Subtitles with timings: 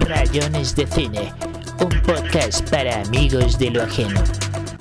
[0.00, 1.30] Rayones de Cine,
[1.78, 4.24] un podcast para amigos de lo ajeno.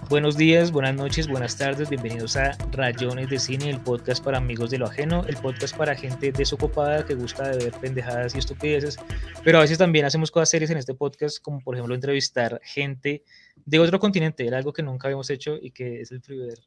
[0.10, 4.70] Buenos días, buenas noches, buenas tardes, bienvenidos a Rayones de Cine, el podcast para amigos
[4.70, 8.98] de lo ajeno, el podcast para gente desocupada que gusta de ver pendejadas y estupideces,
[9.44, 13.26] pero a veces también hacemos cosas serias en este podcast, como por ejemplo entrevistar gente
[13.66, 16.60] de otro continente, era algo que nunca habíamos hecho y que es el primer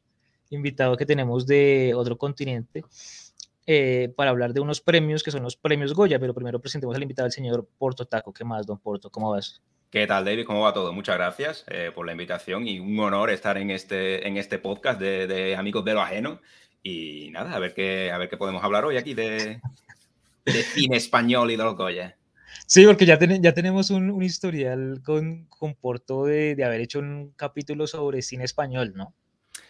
[0.51, 2.83] invitado que tenemos de otro continente.
[3.67, 7.03] Eh, para hablar de unos premios que son los premios Goya, pero primero presentemos al
[7.03, 8.33] invitado, el señor Porto Taco.
[8.33, 9.09] ¿Qué más, don Porto?
[9.11, 9.61] ¿Cómo vas?
[9.91, 10.45] ¿Qué tal, David?
[10.45, 10.93] ¿Cómo va todo?
[10.93, 14.99] Muchas gracias eh, por la invitación y un honor estar en este, en este podcast
[14.99, 16.41] de, Amigos de lo Ajeno.
[16.81, 19.61] Y nada, a ver qué, a ver qué podemos hablar hoy aquí de,
[20.45, 22.17] de cine español y de los Goya.
[22.65, 26.99] Sí, porque ya, ya tenemos un, un historial con, con Porto de, de haber hecho
[26.99, 29.13] un capítulo sobre cine español, ¿no?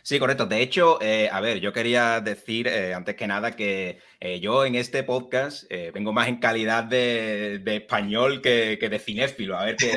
[0.03, 0.45] Sí, correcto.
[0.45, 4.65] De hecho, eh, a ver, yo quería decir eh, antes que nada que eh, yo
[4.65, 9.57] en este podcast vengo más en calidad de, español que, de cinéfilo.
[9.57, 9.91] A ver, que,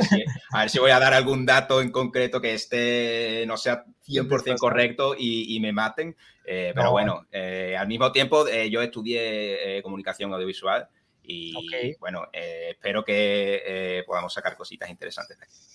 [0.52, 4.58] a ver si voy a dar algún dato en concreto que esté, no sea 100%
[4.58, 6.16] correcto y, me maten.
[6.44, 10.88] pero bueno, al mismo tiempo yo estudié comunicación audiovisual
[11.22, 15.73] y bueno, espero que podamos sacar cositas interesantes de aquí.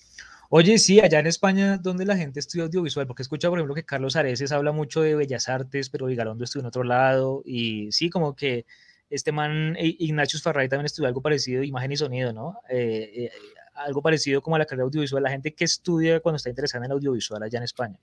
[0.51, 3.05] Oye, sí, allá en España, ¿dónde la gente estudia audiovisual?
[3.05, 6.61] Porque escucha, por ejemplo, que Carlos Areces habla mucho de Bellas Artes, pero Vigalondo estudió
[6.61, 7.43] en otro lado.
[7.45, 8.65] Y sí, como que
[9.11, 12.55] este man, Ignacio Farray, también estudió algo parecido, imagen y sonido, ¿no?
[12.67, 13.31] Eh, eh,
[13.75, 15.21] algo parecido como a la carrera audiovisual.
[15.21, 17.99] La gente que estudia cuando está interesada en audiovisual allá en España.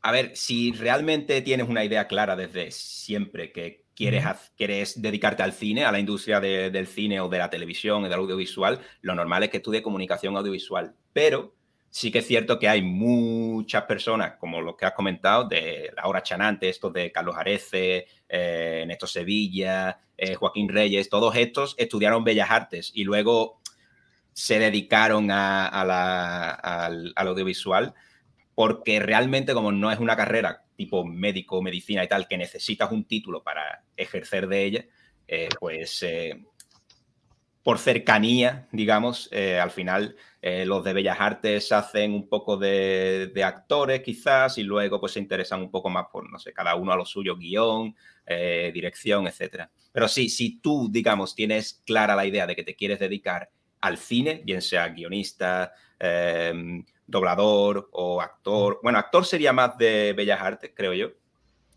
[0.00, 4.24] A ver, si realmente tienes una idea clara desde siempre que quieres,
[4.56, 8.20] quieres dedicarte al cine, a la industria del cine o de la televisión o del
[8.20, 10.94] audiovisual, lo normal es que estudie comunicación audiovisual.
[11.12, 11.57] Pero
[11.90, 16.22] Sí que es cierto que hay muchas personas, como los que has comentado, de Laura
[16.22, 22.50] Chanante, estos de Carlos Arece, eh, Néstor Sevilla, eh, Joaquín Reyes, todos estos estudiaron Bellas
[22.50, 23.60] Artes y luego
[24.32, 27.94] se dedicaron a, la, al, audiovisual
[28.54, 33.04] porque realmente como no es una carrera tipo médico, medicina y tal, que necesitas un
[33.04, 34.84] título para ejercer de ella,
[35.26, 36.04] eh, pues
[37.68, 43.30] por cercanía, digamos, eh, al final eh, los de Bellas Artes hacen un poco de,
[43.44, 46.92] actores quizás y luego pues se interesan un poco más por, no sé, cada uno
[46.92, 49.68] a lo suyo, guion, eh, dirección, etc.
[49.92, 53.50] Pero sí, si tú, digamos, tienes clara la idea de que te quieres dedicar
[53.82, 60.40] al cine, bien sea guionista, em, doblador o actor, bueno, actor sería más de Bellas
[60.40, 61.10] Artes, creo yo,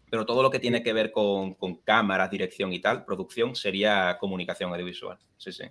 [0.09, 4.17] pero todo lo que tiene que ver con, con cámaras, dirección y tal, producción, sería
[4.21, 5.19] comunicación audiovisual.
[5.35, 5.65] Sí, sí.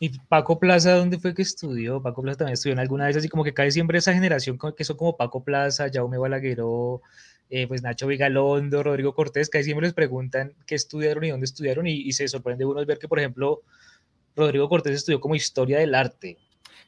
[0.00, 2.00] ¿Y Paco Plaza dónde fue que estudió?
[2.00, 4.84] Paco Plaza también estudió en alguna vez, así como que cae siempre esa generación que
[4.84, 7.02] son como Paco Plaza, Jaume Balagueró,
[7.50, 11.86] eh, pues Nacho Vigalondo, Rodrigo Cortés, que siempre les preguntan qué estudiaron y dónde estudiaron,
[11.86, 13.62] y, se sorprende uno ver que, por ejemplo,
[14.36, 16.38] Rodrigo Cortés estudió como historia del arte.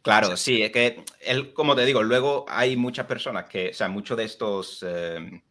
[0.03, 3.89] Claro, sí, es que él, como te digo, luego hay muchas personas que, o sea,
[3.89, 5.43] muchos de estos eh,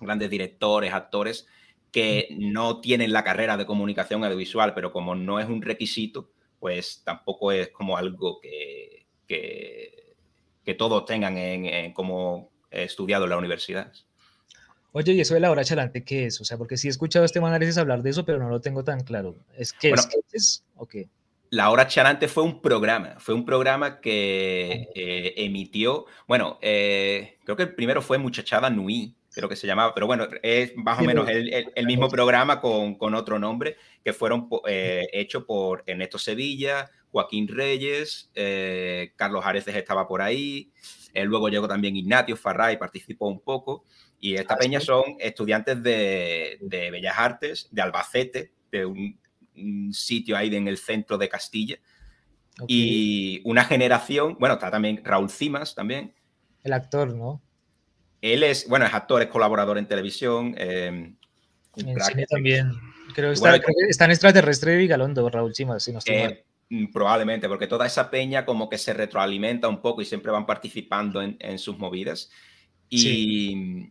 [0.00, 1.46] grandes directores, actores,
[1.90, 6.30] que no tienen la carrera de comunicación audiovisual, pero como no es un requisito,
[6.62, 13.92] pues tampoco es como algo que, que, todos tengan en, como estudiado en la universidad.
[14.92, 16.40] Oye, ¿y eso de la hora chalante qué es?
[16.40, 18.60] O sea, porque sí he escuchado a este análisis hablar de eso, pero no lo
[18.60, 19.34] tengo tan claro.
[19.56, 20.08] ¿Es que es?
[20.32, 20.64] es?
[21.50, 27.56] La hora chalante fue un programa, fue un programa que eh, emitió, bueno, eh, creo
[27.56, 31.02] que el primero fue Muchachada Nui, creo que se llamaba, pero bueno, es más o
[31.02, 36.90] menos el, mismo programa con, con, otro nombre que fueron eh, hechos por Ernesto Sevilla,
[37.10, 40.72] Joaquín Reyes, eh, Carlos Areces estaba por ahí,
[41.14, 43.84] eh, luego llegó también Ignacio Farray, participó un poco,
[44.20, 49.20] y esta ah, peña son estudiantes de, de, Bellas Artes, de Albacete, de un,
[49.92, 51.76] sitio ahí en el centro de Castilla,
[52.66, 56.14] y una generación, bueno, está también Raúl Cimas también.
[56.62, 57.42] El actor, ¿no?
[58.22, 60.54] Él es, bueno, es actor, es colaborador en televisión.
[60.56, 61.12] Eh,
[61.76, 62.70] en cine también.
[63.14, 63.56] Creo que, está,
[63.88, 67.84] está, en extraterrestre de Vigalondo, Raúl Chimas, si no estoy eh, mm, Probablemente, porque toda
[67.84, 71.76] esa peña como que se retroalimenta un poco y siempre van participando en, en sus
[71.76, 72.30] movidas.
[72.88, 73.90] Y,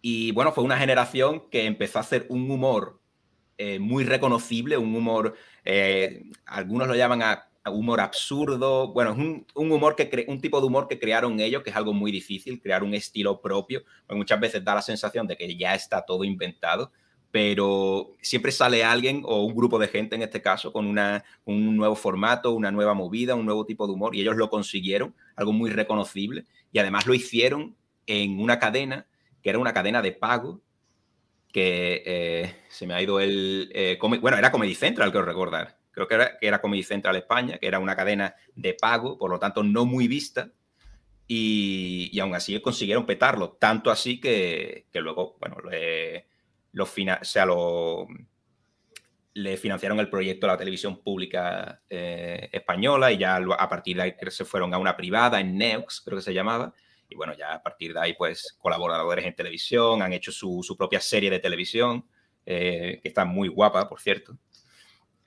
[0.00, 2.98] y bueno, fue una generación que empezó a hacer un humor
[3.58, 5.36] eh, muy reconocible, un humor,
[6.46, 8.92] algunos lo llaman a humor absurdo.
[8.92, 11.92] Bueno, es un, humor que un tipo de humor que crearon ellos, que es algo
[11.92, 13.82] muy difícil, crear un estilo propio.
[14.10, 16.92] muchas veces da la sensación de que ya está todo inventado,
[17.30, 21.76] pero siempre sale alguien o un grupo de gente en este caso con una, un
[21.76, 25.52] nuevo formato, una nueva movida, un nuevo tipo de humor y ellos lo consiguieron, algo
[25.52, 27.74] muy reconocible y además lo hicieron
[28.06, 29.06] en una cadena
[29.42, 30.60] que era una cadena de pago
[31.52, 33.70] que eh, se me ha ido el...
[33.74, 37.58] Eh, bueno, era Comedy Central, quiero recordar creo que era, que era Comedy Central España,
[37.58, 40.50] que era una cadena de pago, por lo tanto no muy vista,
[41.26, 46.26] y, y aún así consiguieron petarlo, tanto así que, que luego, bueno, le,
[46.72, 46.88] lo, o
[47.22, 48.06] sea, lo,
[49.34, 54.02] le financiaron el proyecto a la televisión pública eh, española y ya a partir de
[54.02, 56.72] ahí se fueron a una privada en Neux, creo que se llamaba,
[57.08, 60.76] y bueno, ya a partir de ahí pues colaboradores en televisión, han hecho su, su
[60.76, 62.06] propia serie de televisión,
[62.46, 64.36] eh, que está muy guapa, por cierto.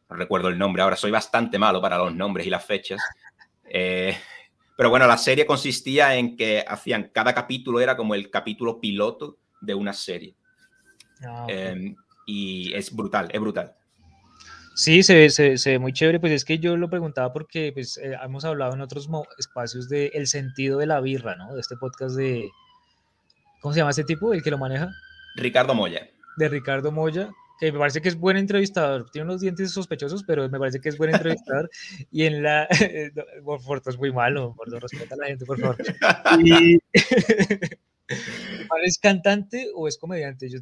[0.09, 3.01] No recuerdo el nombre, ahora soy bastante malo para los nombres y las fechas.
[3.69, 4.18] Eh,
[4.77, 9.38] pero bueno, la serie consistía en que hacían, cada capítulo era como el capítulo piloto
[9.59, 10.36] de una serie.
[11.25, 11.95] Ah, em,
[12.25, 13.75] y es brutal, es brutal.
[14.75, 16.19] Sí, se, se, se, ve muy chévere.
[16.19, 19.09] Pues es que yo lo preguntaba porque pues, eh, hemos hablado en otros
[19.39, 21.56] espacios del el sentido de la birra, ¿no?
[21.56, 22.48] De este podcast de.
[23.59, 24.33] ¿Cómo se llama este tipo?
[24.33, 24.92] El que lo maneja.
[25.36, 26.07] Ricardo Moya.
[26.38, 29.09] De Ricardo Moya, que me parece que es buen entrevistador.
[29.09, 31.69] Tiene unos dientes sospechosos, pero me parece que es buen entrevistador.
[32.12, 32.68] y en la.
[33.44, 35.77] por es muy malo, por respeta a la gente, por favor.
[36.44, 36.77] Y.
[38.83, 40.50] ¿Es cantante o es comediante?
[40.50, 40.59] Yo,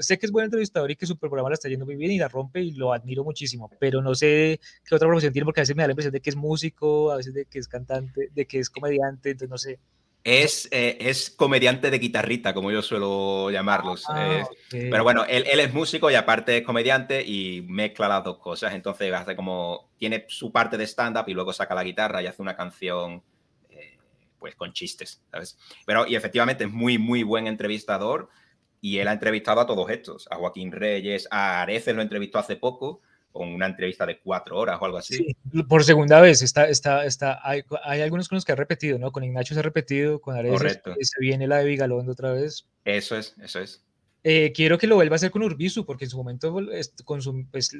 [0.00, 2.18] sé que es buen entrevistador y que su programa la está yendo muy bien y
[2.18, 5.62] la rompe y lo admiro muchísimo, pero no sé qué otra profesión tiene porque a
[5.62, 8.30] veces me da la impresión de que es músico, a veces de que es cantante,
[8.34, 9.78] de que es comediante, entonces no sé.
[10.24, 14.04] Es, eh, es comediante de guitarrita, como yo suelo llamarlos.
[14.08, 14.42] Ah,
[14.72, 18.38] eh, pero bueno, él, él, es músico y aparte es comediante y mezcla las dos
[18.38, 18.72] cosas.
[18.72, 22.40] Entonces hace como, tiene su parte de stand-up y luego saca la guitarra y hace
[22.40, 23.22] una canción
[24.44, 25.58] pues con chistes, ¿sabes?
[25.86, 28.28] Pero, y efectivamente es muy, muy buen entrevistador
[28.78, 32.56] y él ha entrevistado a todos estos, a Joaquín Reyes, a Areces lo entrevistó hace
[32.56, 33.00] poco,
[33.34, 35.16] con una entrevista de cuatro horas o algo así.
[35.16, 38.96] Sí, por segunda vez, está, está, está, hay, hay, algunos con los que ha repetido,
[38.96, 39.10] ¿no?
[39.10, 40.94] Con Ignacio se ha repetido, con Areces Correcto.
[41.00, 42.68] se viene la de Vigalondo otra vez.
[42.84, 43.82] Eso es, eso es.
[44.22, 46.54] Eh, quiero que lo vuelva a hacer con Urbisu, porque en su momento
[47.04, 47.76] consum, pues,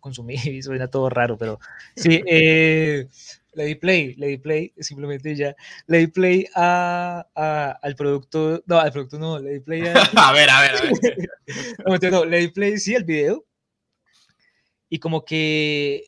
[0.00, 1.58] consumí, suena todo raro, pero
[1.96, 3.08] sí, eh,
[3.54, 5.56] le di play, le di play, simplemente ya,
[5.86, 9.94] le di play a, a, al producto, no, al producto no, le di play a...
[10.28, 12.02] a ver, a ver, a ver.
[12.02, 13.46] no, no, le di play, sí, al video,
[14.90, 16.04] y como que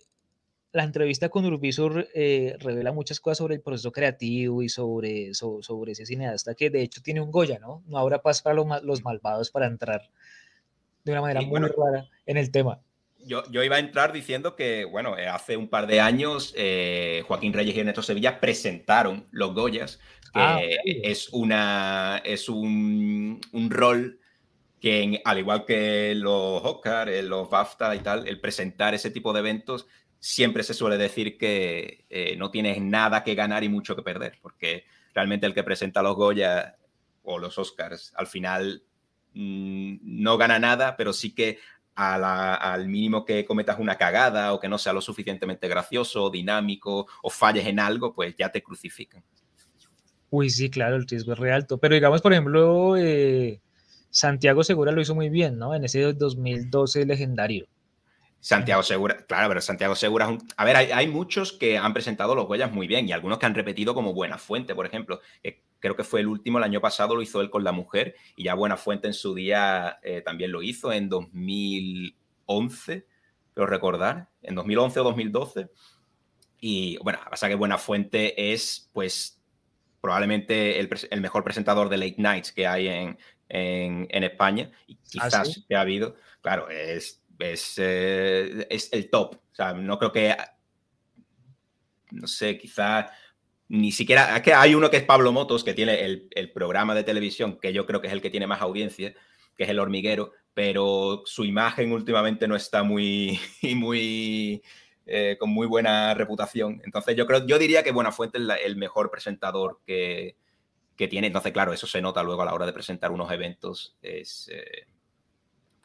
[0.73, 5.93] la entrevista con Urbisor eh, revela muchas cosas sobre el proceso creativo y sobre, sobre
[5.93, 7.82] ese cineasta que de hecho tiene un Goya, ¿no?
[7.87, 10.11] No habrá paz para los, los malvados para entrar
[11.05, 12.81] de una manera muy bueno, rara en el tema.
[13.25, 17.23] Yo, yo, iba a entrar diciendo que, bueno, eh, hace un par de años eh,
[17.29, 20.00] Joaquín Reyes y Ernesto Sevilla presentaron los Goyas,
[20.34, 24.19] que ah, es, una, es un, un rol
[24.82, 29.32] que, al igual que los Oscar, eh, los BAFTA y tal, el presentar ese tipo
[29.32, 29.87] de eventos,
[30.19, 34.40] siempre se suele decir que eh, no tienes nada que ganar y mucho que perder,
[34.43, 34.84] porque
[35.14, 36.79] realmente el que presenta los Goya
[37.23, 38.82] o los Oscars, al final
[39.34, 41.61] mmm, no gana nada, pero sí que
[41.94, 47.31] al mínimo que cometas una cagada o que no sea lo suficientemente gracioso, dinámico o
[47.31, 49.23] falles en algo, pues ya te crucifican.
[50.31, 51.79] Uy, sí, claro, el riesgo es re alto.
[51.79, 53.61] Pero digamos, por ejemplo, eh,
[54.12, 55.75] Santiago Segura lo hizo muy bien, ¿no?
[55.75, 57.67] En ese 2012 legendario.
[58.41, 60.49] Santiago Segura, claro, pero Santiago Segura es un...
[60.59, 63.47] A ver, hay, hay, muchos que han presentado los huellas muy bien y algunos que
[63.47, 65.20] han repetido como Buena Fuente, por ejemplo.
[65.81, 68.44] creo que fue el último, el año pasado lo hizo él con la mujer y
[68.44, 73.06] ya Buena Fuente en su día eh, también lo hizo en 2011,
[73.55, 75.70] creo recordar, en 2011 o 2012.
[76.61, 79.41] Y bueno, pasa que Buena Fuente es pues
[80.03, 83.19] probablemente el, el, mejor presentador de late nights que hay en,
[83.53, 85.65] en, en España y ¿Ah, quizás ¿Ah, sí?
[85.69, 89.35] que ha habido, claro, es es, eh, es el top.
[89.35, 90.35] O sea, no creo que,
[92.11, 93.11] no sé, quizá
[93.69, 96.94] ni siquiera, es que hay uno que es Pablo Motos, que tiene el, el, programa
[96.94, 99.15] de televisión, que yo creo que es el que tiene más audiencia,
[99.56, 103.41] que es El Hormiguero, pero su imagen últimamente no está muy,
[103.77, 104.63] muy,
[105.06, 106.82] eh, con muy buena reputación.
[106.85, 110.37] Entonces yo creo, yo diría que Buenafuente es la, el mejor presentador que,
[110.96, 111.27] que, tiene.
[111.27, 113.96] Entonces, claro, eso se nota luego a la hora de presentar unos eventos.
[114.03, 114.87] Es, eh,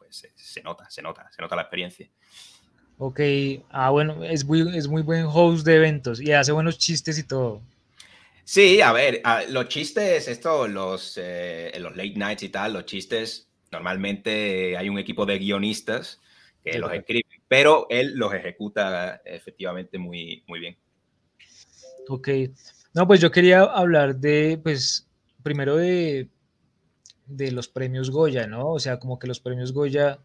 [0.10, 2.10] se, se, nota, se nota, se nota la experiencia.
[3.00, 3.20] Ok,
[3.70, 7.24] ah, bueno, es muy, es muy buen host de eventos y hace buenos chistes y
[7.28, 7.62] todo.
[8.44, 12.86] Sí, a ver, a, los chistes, esto, los, eh, los late nights y tal, los
[12.86, 16.22] chistes, normalmente hay un equipo de guionistas
[16.64, 20.78] que sí, los escriben, pero él los ejecuta efectivamente muy, muy bien.
[22.08, 22.30] Ok,
[22.98, 25.08] no, pues yo quería hablar de, pues,
[25.44, 26.30] primero de,
[27.28, 28.72] de los premios Goya, ¿no?
[28.72, 30.18] O sea, como que los premios Goya,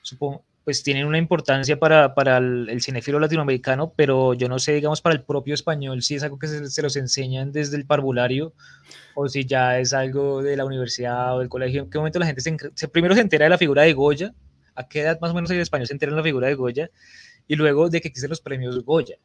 [0.00, 4.72] supongo, pues tienen una importancia para, para el, el cinefilo latinoamericano, pero yo no sé,
[4.72, 7.84] digamos, para el propio español, si es algo que se, se, los enseñan desde el
[7.84, 8.54] parvulario
[9.14, 11.82] o si ya es algo de la universidad o del colegio.
[11.82, 14.32] ¿En qué momento la gente se, se primero se entera de la figura de Goya?
[14.74, 16.90] ¿A qué edad más o menos el español se entera de la figura de Goya?
[17.46, 19.16] y luego de que existen los premios Goya,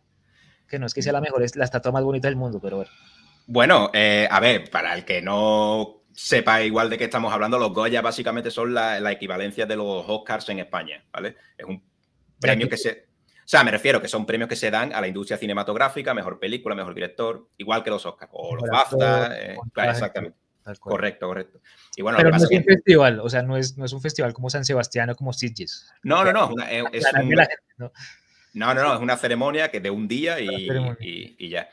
[0.69, 2.77] que no es que sea la mejor, es la estatua más bonita del mundo, pero
[2.77, 2.91] bueno.
[3.47, 7.73] Bueno, eh, a ver, para el que no sepa igual de qué estamos hablando, los
[7.73, 11.35] Goya básicamente son la, la equivalencia de los Oscars en España, ¿vale?
[11.57, 11.83] Es un
[12.39, 13.09] premio que se...
[13.39, 16.39] O sea, me refiero que son premios que se dan a la industria cinematográfica, mejor
[16.39, 20.37] película, mejor director, igual que los Oscars o los BAFTA, eh, claro, exactamente.
[20.79, 21.59] Correcto, correcto.
[21.95, 24.33] Y bueno, Pero no es un festival, o sea, no es, no es un festival
[24.33, 25.91] como San Sebastián o como Sitges.
[26.03, 26.53] No, no, no.
[26.91, 27.35] es un,
[27.77, 27.91] ¿no?
[28.53, 30.47] No, no, es una ceremonia que de un día y,
[30.99, 31.69] y, y ya.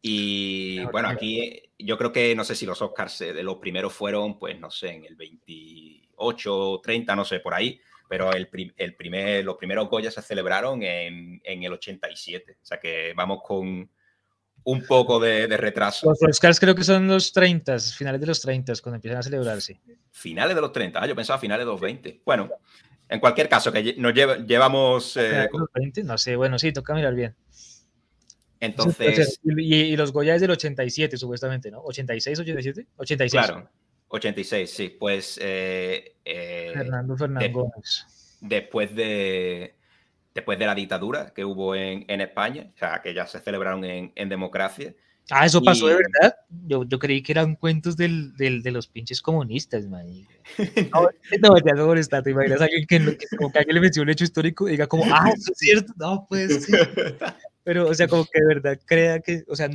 [0.00, 4.38] Y bueno, aquí yo creo que no sé si los Oscars de los primeros fueron,
[4.38, 9.44] pues no sé, en el 28, 30, no sé, por ahí pero el, el primer,
[9.44, 12.58] los primeros Goya se celebraron en, en, el 87.
[12.62, 13.88] O sea que vamos con
[14.64, 16.08] un poco de, de, retraso.
[16.08, 19.80] Los Oscars creo que son los 30, finales de los 30, cuando empiezan a celebrarse.
[20.10, 22.22] Finales de los 30, ah, yo pensaba finales de los 20.
[22.24, 22.50] Bueno,
[23.08, 25.16] en cualquier caso, que nos llevamos...
[25.16, 26.04] Eh, los 20?
[26.04, 27.34] No sé, bueno, sí, toca mirar bien.
[28.60, 29.40] Entonces...
[29.44, 31.82] Y, y, los Goya es del 87, supuestamente, ¿no?
[31.84, 32.86] ¿86, 87?
[32.96, 33.32] 86.
[33.32, 33.68] Claro.
[34.08, 34.96] 86, sí.
[34.98, 35.38] Pues.
[35.42, 37.52] Eh, eh, Fernando Fernández
[38.40, 39.74] Después de.
[40.34, 43.84] Después de la dictadura que hubo en, en España, o sea, que ya se celebraron
[43.84, 44.94] en, en democracia.
[45.30, 46.34] Ah, eso pasó de verdad.
[46.66, 50.06] Yo, yo creí que eran cuentos del, del, de los pinches comunistas, man.
[50.92, 51.08] No,
[51.40, 54.66] no, te imaginas a alguien que, que, como que alguien le mencionó un hecho histórico
[54.66, 56.72] y diga como, ah, eso es cierto, no, pues sí.
[57.68, 59.68] Pero, o sea, como que de verdad crea que, o sea,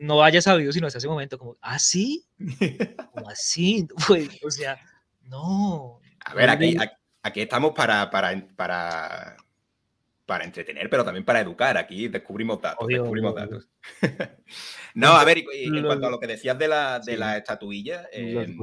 [0.00, 2.26] no haya sabido sino hasta ese momento, como, ¿ah, sí?
[3.12, 3.86] ¿Cómo así?
[4.08, 4.76] Pues, o sea,
[5.22, 6.00] no.
[6.24, 6.76] A ver, aquí,
[7.22, 9.36] aquí estamos para, para, para,
[10.26, 11.78] para entretener, pero también para educar.
[11.78, 12.88] Aquí descubrimos datos.
[12.88, 13.68] descubrimos datos.
[14.98, 18.54] No, a ver, en cuanto a lo que decías de la, de la estatuilla, eh,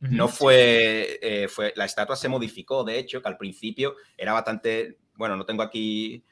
[0.00, 4.98] no fue, eh, fue, la estatua se modificó, de hecho, que al principio era bastante,
[5.14, 6.24] bueno, no tengo aquí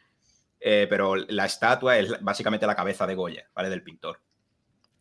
[0.61, 3.69] eh, pero la estatua es básicamente la cabeza de Goya, ¿vale?
[3.69, 4.21] Del pintor.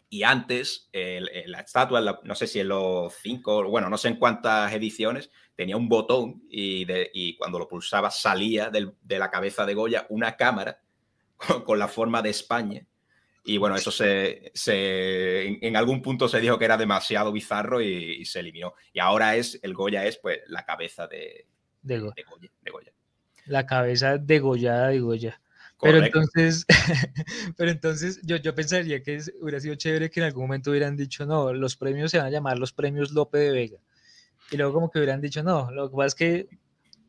[0.09, 4.71] Y antes, la estatua, no sé si en los cinco, bueno, no sé en cuántas
[4.73, 9.73] ediciones, tenía un botón y, y cuando lo pulsaba salía del, de la cabeza de
[9.73, 10.79] Goya una cámara
[11.65, 12.86] con, la forma de España.
[13.49, 18.25] Y bueno, eso se, se en, algún punto se dijo que era demasiado bizarro y,
[18.25, 18.73] se eliminó.
[18.91, 21.47] Y ahora es, el Goya es pues la cabeza de,
[21.81, 22.25] de, Goya,
[22.61, 22.91] de Goya.
[23.45, 25.41] La cabeza degollada de Goya.
[25.81, 26.65] Pero entonces,
[27.55, 31.25] pero entonces yo, yo pensaría que hubiera sido chévere que en algún momento hubieran dicho,
[31.25, 33.77] no, los premios se van a llamar los premios Lope de Vega.
[34.51, 36.49] Y luego como que hubieran dicho, no, lo que pasa es que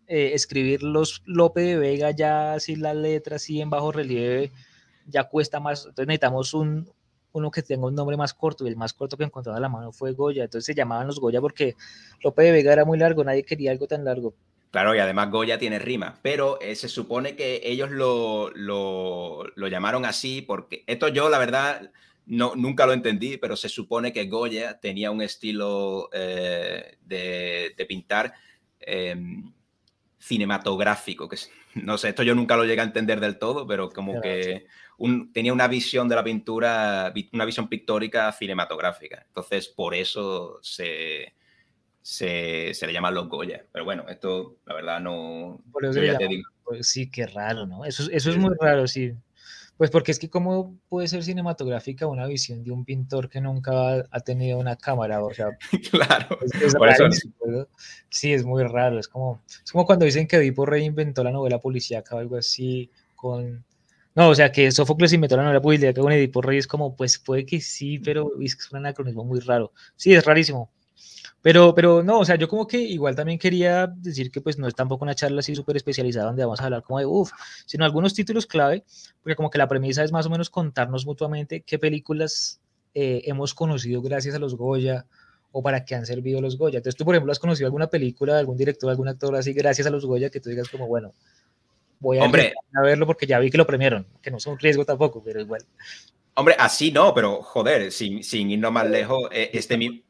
[0.06, 4.52] eh, escribir los Lope de Vega ya así la letra así en bajo relieve
[5.08, 5.80] ya cuesta más.
[5.80, 6.90] Entonces necesitamos un,
[7.32, 9.68] uno que tenga un nombre más corto y el más corto que encontraba a la
[9.68, 10.44] mano fue Goya.
[10.44, 11.74] Entonces se llamaban los Goya porque
[12.22, 14.34] Lope de Vega era muy largo, nadie quería algo tan largo.
[14.70, 19.68] Claro, y además Goya tiene rima, pero eh, se supone que ellos lo, lo, lo,
[19.68, 21.90] llamaron así porque esto yo, la verdad,
[22.26, 27.86] no, nunca lo entendí, pero se supone que Goya tenía un estilo eh, de, de,
[27.86, 28.34] pintar
[28.80, 29.16] eh,
[30.18, 31.38] cinematográfico, que
[31.74, 34.66] no sé, esto yo nunca lo llegué a entender del todo, pero como que
[34.98, 39.24] un, tenía una visión de la pintura, una visión pictórica cinematográfica.
[39.26, 41.34] Entonces, por eso se
[42.08, 43.66] se, se le llama los Goya.
[43.70, 45.60] Pero bueno, esto la verdad no...
[46.64, 47.84] Pues sí, qué raro, ¿no?
[47.84, 49.12] Eso, eso es muy raro, sí.
[49.76, 54.06] Pues porque es que cómo puede ser cinematográfica una visión de un pintor que nunca
[54.10, 55.50] ha tenido una cámara, o sea,
[55.90, 56.38] claro.
[58.08, 61.58] Sí, es muy raro, es como, es como cuando dicen que Edipo reinventó la novela
[61.58, 63.64] policíaca o algo así con
[64.18, 67.20] no, o sea, que Sófocles inventó la novela policíaca con Edipo Rey es como, pues
[67.20, 69.72] puede que sí, pero es un anacronismo muy raro.
[69.94, 70.72] Sí, es rarísimo.
[71.40, 74.66] Pero, pero no, o sea, yo como que igual también quería decir que pues no
[74.66, 77.30] es tampoco una charla así súper especializada donde vamos a hablar como de uff,
[77.64, 78.84] sino algunos títulos clave,
[79.22, 82.60] porque como que la premisa es más o menos contarnos mutuamente qué películas
[82.94, 85.06] eh, hemos conocido gracias a los Goya
[85.52, 86.78] o para qué han servido los Goya.
[86.78, 89.86] Entonces tú, por ejemplo, has conocido alguna película de algún director, algún actor así gracias
[89.86, 91.14] a los Goya que tú digas como, bueno,
[92.00, 94.58] voy a, Hombre, a verlo porque ya vi que lo premiaron, que no es un
[94.58, 95.62] riesgo tampoco, pero igual.
[96.34, 100.02] Hombre, así no, pero joder, sin, sin irnos más lejos, eh, este,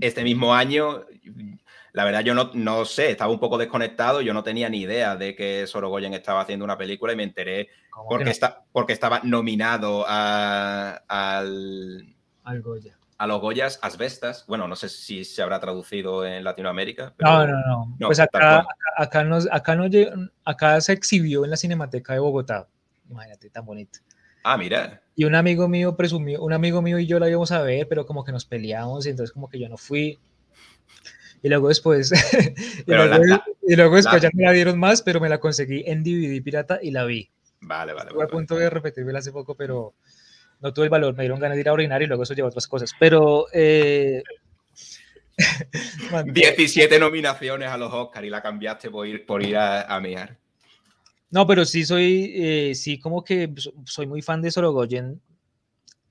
[0.00, 1.04] este mismo año,
[1.92, 5.16] la verdad yo no, no, sé, estaba un poco desconectado, yo no tenía ni idea
[5.16, 7.68] de que Sorogoyen estaba haciendo una película y me enteré
[8.08, 8.30] porque, no?
[8.30, 12.97] está, porque estaba nominado a, al, al Goya.
[13.18, 14.44] A los Goyas Asbestas.
[14.46, 17.14] Bueno, no sé si se habrá traducido en Latinoamérica.
[17.16, 17.30] Pero...
[17.30, 18.06] No, no, no, no.
[18.06, 19.84] Pues acá, acá, acá, nos, acá, no,
[20.44, 22.68] acá se exhibió en la Cinemateca de Bogotá.
[23.10, 23.98] Imagínate, tan bonito.
[24.44, 25.02] Ah, mira.
[25.16, 28.06] Y un amigo mío presumió, un amigo mío y yo la íbamos a ver, pero
[28.06, 30.18] como que nos peleamos y entonces como que yo no fui.
[31.42, 32.12] Y luego después,
[32.86, 35.38] y luego, la, la, Y luego después ya me la dieron más, pero me la
[35.38, 37.30] conseguí en DVD pirata y la vi.
[37.60, 38.08] Vale, vale.
[38.08, 39.94] Estuve a punto de repetirme hace poco, pero
[40.60, 41.14] no tuve el valor.
[41.14, 42.92] Me dieron ganas de ir a orinar y luego eso llevó a otras cosas.
[42.98, 43.46] Pero.
[43.52, 44.22] Eh...
[46.26, 50.36] 17 nominaciones a los Oscars y la cambiaste por ir, por ir a, a mirar.
[51.30, 53.52] No, pero sí soy, eh, sí como que
[53.84, 55.20] soy muy fan de Sorogoyen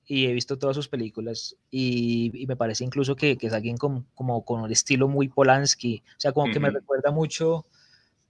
[0.06, 3.76] y he visto todas sus películas y, y me parece incluso que, que es alguien
[3.76, 6.52] con, como con un estilo muy Polanski, o sea, como uh -huh.
[6.52, 7.66] que me recuerda mucho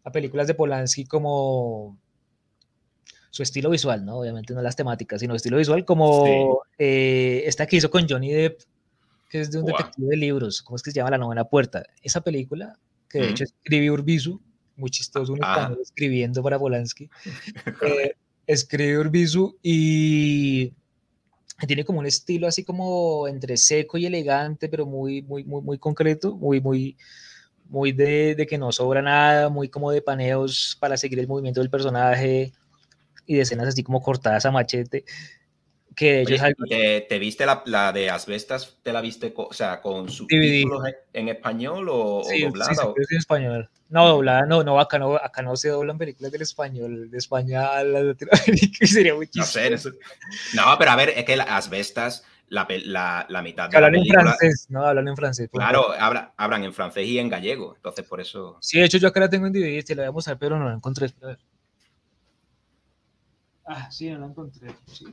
[0.03, 1.99] a películas de Polanski como
[3.31, 4.19] su estilo visual, ¿no?
[4.19, 6.33] Obviamente no las temáticas, sino estilo visual, como sí.
[6.79, 8.61] eh, esta que hizo con Johnny Depp,
[9.29, 9.77] que es de un wow.
[9.77, 11.11] detective de libros, ¿cómo es que se llama?
[11.11, 11.85] La novena puerta.
[12.03, 13.31] Esa película, que de -huh.
[13.31, 14.41] hecho escribió Urbizu,
[14.77, 15.75] muy chistoso, un ah.
[15.83, 17.11] escribiendo para Polanski.
[17.83, 18.15] eh,
[18.47, 20.73] escribe Urbizu y
[21.67, 25.79] tiene como un estilo así como entre seco y elegante, pero muy, muy, muy, muy
[25.79, 26.97] concreto, muy, muy,
[27.69, 31.61] muy de, de, que no sobra nada, muy como de paneos para seguir el movimiento
[31.61, 32.53] del personaje
[33.29, 35.05] y de escenas así como cortadas a machete.
[35.95, 36.65] Que Oye, algo...
[36.69, 38.79] ¿te, ¿te, viste la, la, de Asbestas?
[38.83, 42.75] ¿Te la viste con, o sea, con subtítulos en, en español o, sí, o doblada?
[42.75, 42.95] Sí, o...
[42.97, 43.71] en español.
[43.91, 47.67] No, doblada, no, no, acá no, acá no se doblan películas del español, de España
[47.67, 49.71] a la Latinoamérica, sería muy chistoso.
[49.71, 49.91] No sé,
[50.55, 53.99] no, pero a ver, es que las Asbestas, la, la, la mitad de hablan la
[53.99, 55.51] película, en francés, no, hablan en francés.
[55.53, 58.57] Claro, hablan, hablan en francés y en gallego, entonces por eso...
[58.61, 60.59] Sí, de hecho yo acá la tengo en DVD, te la voy a mostrar, pero
[60.59, 61.11] no la encontré.
[63.69, 65.05] Ah, sí, no la encontré, sí.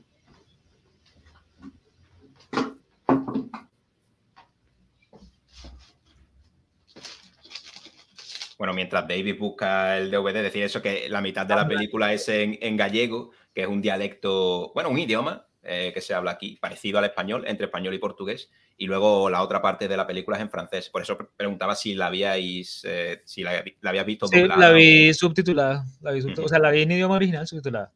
[8.57, 12.29] Bueno, mientras David busca el DVD, decir eso que la mitad de la película es
[12.29, 16.57] en, en gallego, que es un dialecto, bueno, un idioma eh, que se habla aquí,
[16.62, 20.38] parecido al español, entre español y portugués, y luego la otra parte de la película
[20.38, 20.89] es en francés.
[20.89, 24.69] Por eso preguntaba si la habíais, eh, si la, la, habías visto sí, doblada.
[24.69, 26.45] la vi subtitulada, la vi subtitulada, uh -huh.
[26.45, 27.91] o sea, la vi en idioma original subtitulada.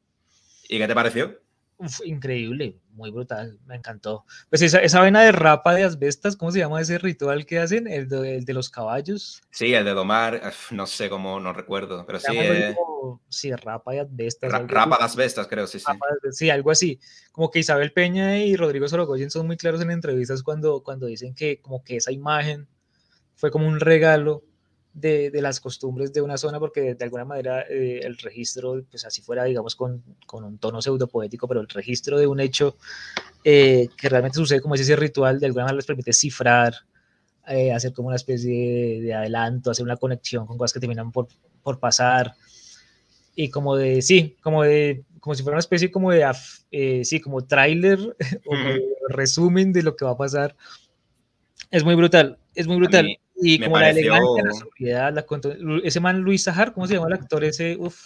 [0.69, 1.41] ¿Y qué te pareció?
[1.77, 4.25] Uf, increíble, muy brutal, me encantó.
[4.49, 7.87] Pues esa, esa vena de rapa de asbestas, ¿cómo se llama ese ritual que hacen?
[7.87, 9.41] El de, el de los caballos.
[9.49, 12.37] Sí, el de domar, no sé cómo, no recuerdo, pero sí.
[12.37, 12.75] Eh...
[12.77, 14.51] Como, sí, rapa de asbestas.
[14.51, 15.85] Ra rapa de asbestas, creo, sí, sí.
[16.31, 16.99] Sí, algo así.
[17.31, 21.33] Como que Isabel Peña y Rodrigo Sorogoyen son muy claros en entrevistas cuando, cuando dicen
[21.33, 22.67] que como que esa imagen
[23.35, 24.43] fue como un regalo
[24.93, 29.05] de, de, las costumbres de una zona, porque de alguna manera eh, el registro, pues
[29.05, 32.75] así fuera, digamos, con, con un tono pseudopoético, pero el registro de un hecho
[33.43, 36.73] eh, que realmente sucede como ese ritual, de alguna manera les permite cifrar,
[37.47, 41.11] eh, hacer como una especie de, de, adelanto, hacer una conexión con cosas que terminan
[41.11, 41.27] por,
[41.63, 42.35] por pasar,
[43.41, 46.29] y como de, sí, como de, como si fuera una especie como de,
[46.71, 47.97] eh, sí, como tráiler
[48.45, 48.53] o
[49.07, 50.57] resumen de lo que va a pasar.
[51.71, 53.05] Es muy brutal, es muy brutal.
[53.05, 54.11] Mí, y como pareció...
[54.11, 57.77] la elegancia, la sobriedad, la ese man Luis Sahar, ¿cómo se llama el actor ese?
[57.77, 57.99] Uf.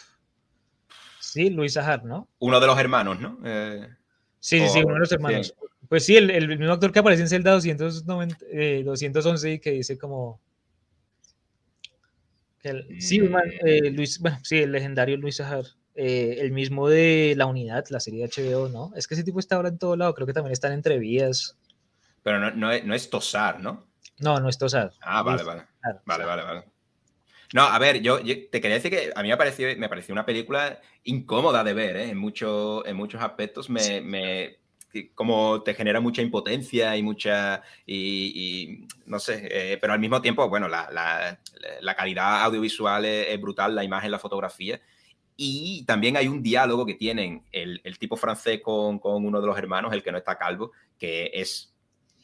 [1.20, 2.28] Sí, Luis Sahar, ¿no?
[2.40, 3.40] Uno de los hermanos, ¿no?
[3.44, 3.88] Eh,
[4.40, 5.48] sí, sí, sí, uno de los hermanos.
[5.48, 5.54] Sí.
[5.90, 9.72] Pues sí, el, el, mismo actor que aparece en Zelda 290, eh, 211 y que
[9.72, 10.40] dice como...
[12.62, 15.66] El, sí, man, eh, Luis, bueno, sí, el legendario Luis Sahar.
[15.96, 18.92] Eh, el mismo de La Unidad, la serie de HBO, ¿no?
[18.96, 21.58] Es que ese tipo está ahora en todo lado, creo que también están entre vías.
[22.24, 23.86] Pero no, no, es, no es Tosar, ¿no?
[24.20, 24.94] No, no es Tosar.
[25.02, 25.64] Ah, vale, vale.
[25.82, 26.64] Claro, vale, vale, vale.
[27.54, 30.12] No, a ver, yo, yo, te quería decir que a mí me pareció, me pareció
[30.12, 32.10] una película incómoda de ver, ¿eh?
[32.10, 33.70] en, mucho, en muchos aspectos.
[33.70, 34.02] Me, sí.
[34.02, 34.58] me,
[35.14, 40.22] como te genera mucha impotencia y mucha, y, y no sé, eh, pero al mismo
[40.22, 41.40] tiempo, bueno, la, la,
[41.82, 44.82] la calidad audiovisual es, es, brutal, la imagen, la fotografía.
[45.36, 49.48] Y también hay un diálogo que tienen el, el tipo francés con, con, uno de
[49.48, 51.74] los hermanos, el que no está calvo, que es,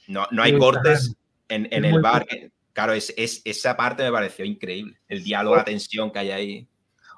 [0.08, 1.16] no, no hay cortes
[1.50, 2.26] en, en el bar.
[2.26, 6.32] Que, claro, es, es, esa parte me pareció increíble, el diálogo, la tensión que hay
[6.32, 6.68] ahí.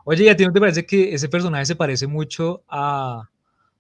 [0.03, 3.29] Oye, ¿y a ti no te parece que ese personaje se parece mucho a,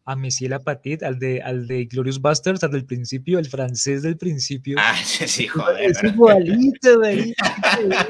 [0.05, 4.17] a Monsieur Lapatit, al de, al de Glorious Bastards, al del principio, el francés del
[4.17, 4.77] principio?
[4.79, 5.89] Ah, sí, sí joder.
[5.89, 7.33] Es igualito, güey.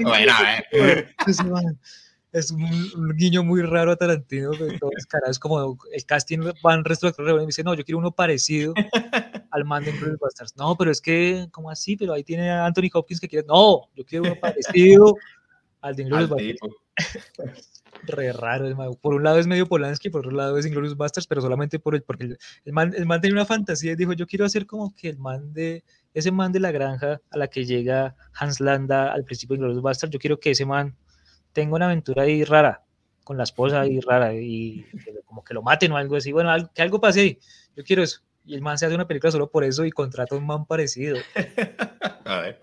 [0.02, 0.34] bueno,
[0.72, 1.08] eh.
[2.34, 6.86] Es un, un, guiño muy raro a Tarantino, pero es, es como el casting van
[6.86, 8.74] resto de y me dice, no, yo quiero uno parecido
[9.52, 10.56] al man de Glorious Bastards.
[10.58, 11.96] No, pero es que, como así?
[11.96, 15.16] Pero ahí tiene a Anthony Hopkins que quiere, no, yo quiero uno parecido
[15.82, 16.62] al de Glorious Bastards.
[18.04, 21.42] Re raro, por un lado es medio Polanski, por otro lado es Inglorious Bastards, pero
[21.42, 24.26] solamente por el, porque el, el, man, el man tenía una fantasía y dijo, yo
[24.26, 25.84] quiero hacer como que el man de,
[26.14, 29.84] ese man de la granja a la que llega Hans Landa al principio de Inglorious
[29.84, 30.96] Bastards, yo quiero que ese man
[31.54, 32.84] tenga una aventura ahí rara,
[33.24, 34.86] con la esposa ahí rara, y
[35.26, 37.40] como que lo maten o algo así, bueno, algo, que algo pase ahí,
[37.76, 38.22] yo quiero eso.
[38.44, 40.66] Y el man se hace una película solo por eso y contrata a un man
[40.66, 41.18] parecido.
[42.26, 42.60] a ver.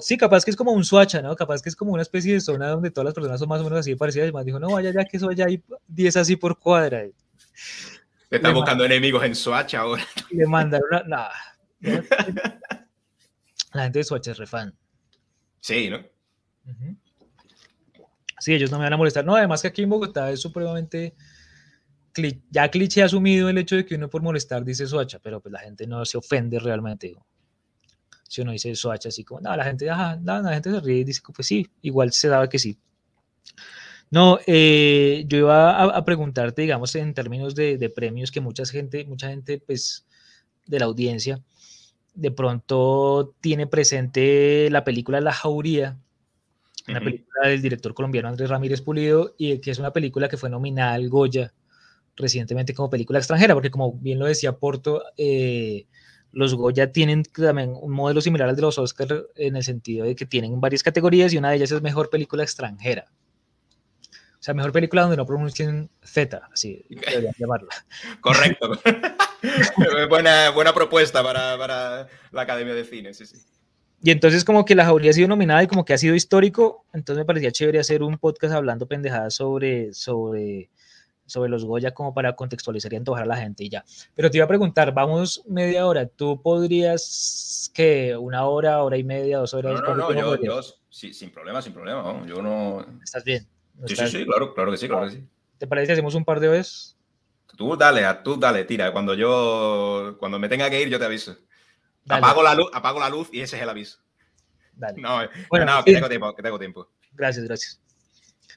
[0.00, 1.36] sí, capaz que es como un Suacha, ¿no?
[1.36, 3.64] Capaz que es como una especie de zona donde todas las personas son más o
[3.64, 4.28] menos así parecidas.
[4.28, 7.04] Y más dijo, no, vaya ya que eso allá hay 10 así por cuadra.
[8.28, 10.02] Te están buscando enemigos en Suacha ahora.
[10.30, 11.02] le mandaron una.
[11.04, 11.28] Nah,
[13.74, 14.74] la gente de Suacha es refan.
[15.60, 15.98] Sí, ¿no?
[18.42, 19.24] Sí, ellos no me van a molestar.
[19.24, 21.14] No, además que aquí en Bogotá es supremamente
[22.50, 25.60] ya cliché asumido el hecho de que uno por molestar dice Soacha, pero pues la
[25.60, 27.16] gente no se ofende realmente.
[28.28, 31.22] Si uno dice Soacha, así como, no, la gente, la gente se ríe y dice,
[31.34, 32.78] pues sí, igual se daba que sí.
[34.10, 39.28] No, eh, yo iba a, preguntarte, digamos, en términos de, premios que mucha gente, mucha
[39.28, 40.06] gente, pues,
[40.66, 41.42] de la audiencia,
[42.14, 45.98] de pronto tiene presente la película La Jauría,
[46.88, 50.50] una película del director colombiano Andrés Ramírez Pulido, y que es una película que fue
[50.50, 51.54] nominada al Goya
[52.16, 55.86] recientemente como película extranjera, porque como bien lo decía Porto, eh,
[56.32, 60.16] los Goya tienen también un modelo similar al de los Oscars en el sentido de
[60.16, 63.06] que tienen varias categorías y una de ellas es mejor película extranjera.
[64.42, 67.68] O sea, mejor película donde no pronuncien Z, así deberían llamarla.
[68.20, 68.72] Correcto.
[70.08, 73.36] buena, buena propuesta para, para, la Academia de Cine, sí, sí.
[74.02, 76.84] Y entonces como que la jauría ha sido nominada y como que ha sido histórico,
[76.92, 80.70] entonces me parecía chévere hacer un podcast hablando pendejadas sobre, sobre
[81.26, 83.84] sobre los Goya como para contextualizar y antojar a la gente y ya.
[84.14, 89.04] Pero te iba a preguntar, vamos media hora, ¿tú podrías que una hora, hora y
[89.04, 89.80] media, dos horas?
[89.80, 92.84] No, no, no, yo, sí, sin problema, sin problema, yo no...
[93.02, 93.46] ¿Estás bien?
[93.86, 95.26] sí, sí, sí, claro, claro que sí, claro que sí.
[95.58, 96.96] ¿Te parece que hacemos un par de veces?
[97.56, 101.36] Tú dale, tú dale, tira, cuando yo, cuando me tenga que ir yo te aviso.
[102.08, 103.98] Apago la, luz, apago la luz y ese es el aviso.
[104.74, 105.00] Dale.
[105.00, 106.88] No, bueno, no, que tengo tiempo, que tengo tiempo.
[107.12, 107.81] Gracias, gracias.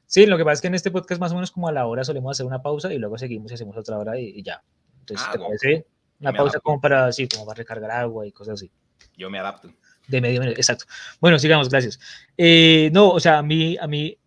[0.05, 1.85] Sí, lo que pasa es que en este podcast más o menos como a la
[1.87, 4.63] hora solemos hacer una pausa y luego seguimos y hacemos otra hora y, ya.
[4.99, 5.85] Entonces, ah, ¿te parece?
[6.19, 8.71] Una pausa como para, sí, como para recargar agua y cosas así.
[9.17, 9.69] Yo me adapto.
[10.07, 10.85] De medio minuto, exacto.
[11.19, 11.99] Bueno, sigamos, gracias.
[12.37, 14.17] Eh, no, o sea, a mí, a mí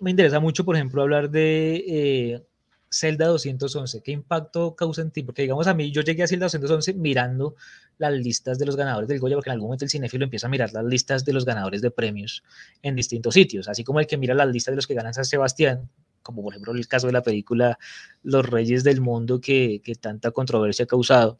[0.00, 2.46] me interesa mucho, por ejemplo, hablar de eh,
[2.94, 4.02] Zelda 211.
[4.02, 5.22] ¿Qué impacto causa en ti?
[5.22, 7.56] Porque, digamos, a mí, yo llegué a Zelda 211 mirando
[7.98, 10.50] las listas de los ganadores del Goya, porque en algún momento el cinéfilo empieza a
[10.50, 12.44] mirar las listas de los ganadores de premios
[12.82, 15.24] en distintos sitios, así como el que mira las listas de los que ganan San
[15.24, 15.90] Sebastián,
[16.22, 17.78] como por ejemplo el caso de la película
[18.22, 21.38] Los Reyes del Mundo, que, que tanta controversia ha causado.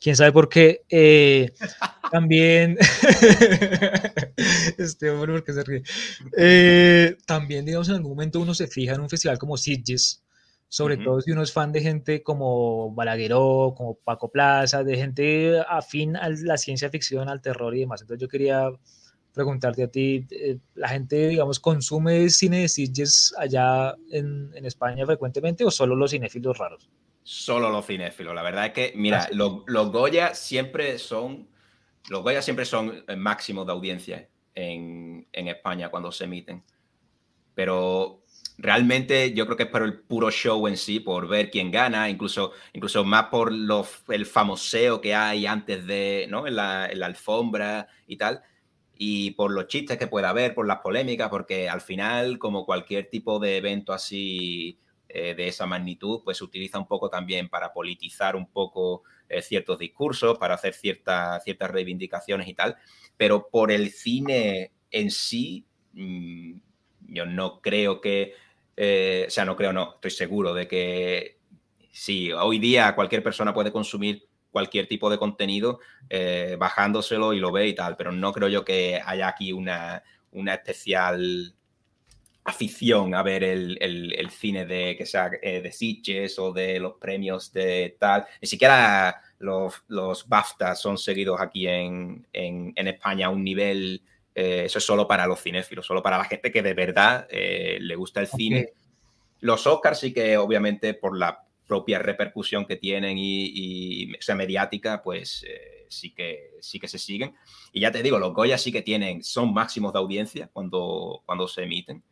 [0.00, 0.82] Quién sabe por qué.
[0.88, 1.52] Eh,
[2.10, 2.78] también.
[4.78, 5.82] este hombre, porque se ríe.
[6.38, 10.24] Eh, también, digamos, en algún momento uno se fija en un festival como Sitges,
[10.68, 15.60] sobre todo si uno es fan de gente como Balagueró, como Paco Plaza, de gente
[15.68, 18.00] afín a la ciencia ficción, al terror y demás.
[18.00, 18.70] Entonces yo quería
[19.34, 25.04] preguntarte a ti, eh, ¿la gente, digamos, consume cine de Sitges allá en, en, España
[25.04, 26.88] frecuentemente o solo los cinéfilos raros?
[27.22, 28.34] Solo los cinéfilos.
[28.34, 31.48] La verdad es que, mira, los, los, Goya siempre son,
[32.08, 36.62] los Goya siempre son el máximo de audiencia en, en España cuando se emiten.
[37.54, 38.20] Pero
[38.60, 42.08] realmente yo creo que es por el puro show en sí, por ver quién gana,
[42.10, 46.46] incluso, incluso más por el famoseo que hay antes de, ¿no?
[46.46, 48.42] En la, alfombra y tal,
[48.96, 53.08] y por los chistes que pueda haber, por las polémicas, porque al final, como cualquier
[53.08, 54.78] tipo de evento así
[55.12, 59.42] eh, de esa magnitud, pues se utiliza un poco también para politizar un poco eh,
[59.42, 62.76] ciertos discursos, para hacer ciertas ciertas reivindicaciones y tal,
[63.16, 66.52] pero por el cine en sí, mm,
[67.08, 68.34] yo no creo que
[68.76, 71.38] eh, o sea, no creo, no, estoy seguro de que
[71.90, 75.80] sí, hoy día cualquier persona puede consumir cualquier tipo de contenido
[76.58, 80.54] bajándoselo y lo ve y tal, pero no creo yo que haya aquí una, una
[80.54, 81.54] especial
[82.50, 86.94] afición a ver el, el, cine de que sea eh, de Sitges o de los
[86.94, 88.26] premios de tal.
[88.40, 94.02] Ni siquiera los, los BAFTA son seguidos aquí en, en, en España a un nivel
[94.34, 97.78] eh, eso es solo para los cinéfilos, solo para la gente que de verdad eh,
[97.80, 98.70] le gusta el cine.
[99.40, 105.44] Los Oscars sí que obviamente por la propia repercusión que tienen y, y mediática, pues
[105.48, 107.34] eh, sí, que, sí que se siguen.
[107.72, 111.46] Y ya te digo, los Goya sí que tienen, son máximos de audiencia cuando, cuando
[111.46, 112.02] se emiten.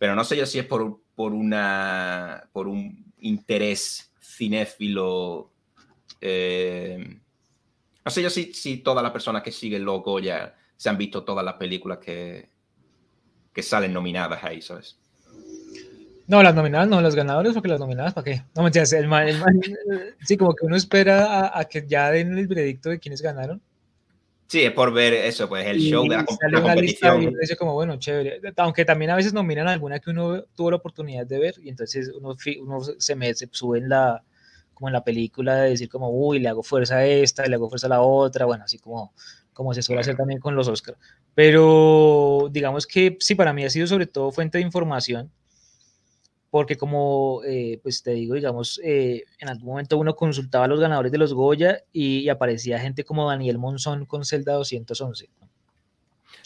[0.00, 5.52] Pero no sé yo si es por, por, una, por un interés cinéfilo.
[6.22, 11.22] no sé yo si, si todas las personas que siguen los Goya se han visto
[11.22, 12.48] todas las películas que,
[13.52, 14.96] que salen nominadas ahí, ¿sabes?
[16.26, 18.44] No, las nominadas no, las ganadoras, porque las nominadas, ¿para qué?
[18.56, 19.06] No, me entiendes, el
[20.24, 23.60] sí, como que uno espera a, que ya den el veredicto de quiénes ganaron.
[24.50, 27.22] Sí, es por ver eso, pues el show de la, competición.
[27.22, 28.40] Y dice como, bueno, chévere.
[28.56, 32.10] Aunque también a veces nominan alguna que uno tuvo la oportunidad de ver y entonces
[32.12, 34.24] uno, uno se, me, se sube en la,
[34.74, 37.68] como en la película de decir como, uy, le hago fuerza a esta, le hago
[37.68, 39.14] fuerza a la otra, bueno, así como,
[39.52, 40.98] como se suele hacer también con los Oscars.
[41.32, 45.30] Pero digamos que sí, para mí ha sido sobre todo fuente de información,
[46.50, 50.80] porque como, eh, pues te digo, digamos, eh, en algún momento uno consultaba a los
[50.80, 55.30] ganadores de los Goya y, aparecía gente como Daniel Monzón con Celda 211.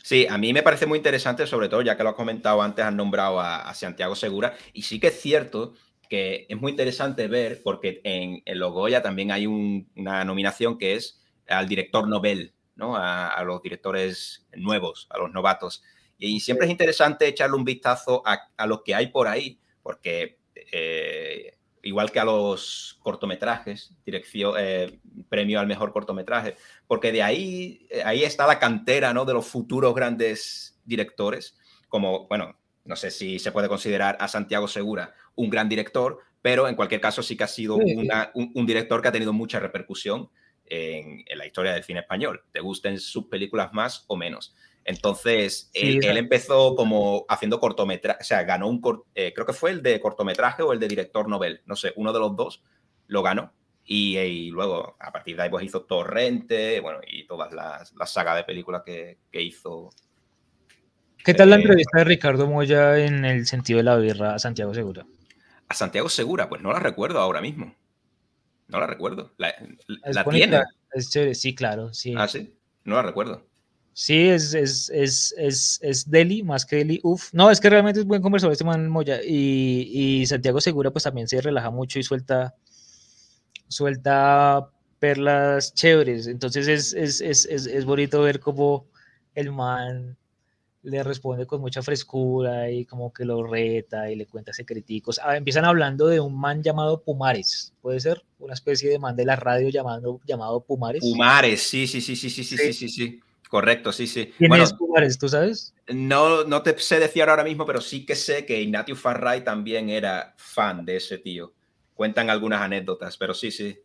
[0.03, 2.85] Sí, a mí me parece muy interesante, sobre todo ya que lo has comentado antes,
[2.85, 5.73] han nombrado a, Santiago Segura, y sí que es cierto
[6.11, 10.95] que es muy interesante ver, porque en, en los Goya también hay una nominación que
[10.95, 12.97] es al director Nobel, ¿no?
[12.97, 15.83] A, los directores nuevos, a los novatos.
[16.19, 20.39] Y, siempre es interesante echarle un vistazo a, a lo que hay por ahí, porque
[20.73, 26.57] eh, igual que a los cortometrajes, dirección, eh, premio al mejor cortometraje,
[26.89, 29.25] porque de ahí, eh, ahí está la cantera ¿no?
[29.25, 31.57] de los futuros grandes directores,
[31.89, 36.67] como, bueno, no sé si se puede considerar a Santiago Segura un gran director, pero
[36.67, 40.31] en cualquier caso sí que ha sido un, director que ha tenido mucha repercusión
[40.67, 44.55] en, en, la historia del cine español, te gusten sus películas más o menos.
[44.85, 48.83] Entonces, él, empezó como haciendo cortometraje, o sea, ganó un,
[49.15, 52.13] eh, creo que fue el de cortometraje o el de director novel, no sé, uno
[52.13, 52.63] de los dos
[53.07, 53.53] lo ganó.
[53.87, 58.37] Y, luego, a partir de ahí, pues hizo Torrente, bueno, y todas las, las sagas
[58.37, 59.91] de películas que, hizo.
[61.23, 64.39] ¿Qué tal la eh, entrevista de Ricardo Moya en el sentido de la birra a
[64.39, 65.07] Santiago Segura?
[65.69, 67.75] A Santiago Segura, pues no la recuerdo ahora mismo.
[68.69, 69.33] No la recuerdo.
[69.37, 69.55] ¿La,
[70.31, 70.63] tiene?
[71.35, 72.15] sí, claro, sí.
[72.17, 72.55] Ah, sí.
[72.85, 73.47] No la recuerdo.
[73.97, 77.33] Sí, es, es, es, es, es Deli, más que Deli, uff.
[77.33, 79.21] No, es que realmente es buen conversador este man Moya.
[79.25, 79.89] Y,
[80.21, 82.57] y, Santiago Segura pues también se relaja mucho y suelta,
[83.69, 86.27] suelta perlas chéveres.
[86.27, 88.87] Entonces es, es, es, es, bonito ver cómo
[89.37, 90.17] el man
[90.83, 95.21] le responde con mucha frescura y como que lo reta y le cuenta secreticos.
[95.23, 98.25] Ah, empiezan hablando de un man llamado Pumares, ¿puede ser?
[98.41, 101.01] Una especie de man de la radio llamado, llamado Pumares.
[101.01, 102.89] Pumares, sí, sí, sí, sí, sí, sí, sí, sí.
[102.89, 103.21] sí.
[103.55, 104.35] Correcto, sí, sí.
[104.37, 105.73] ¿Quién Pumares, tú sabes?
[105.87, 109.91] No, no te sé decir ahora mismo, pero sí que sé que Ignatius Farray también
[109.91, 111.55] era fan de ese tío.
[111.95, 113.79] Cuentan algunas anécdotas, pero sí, sí.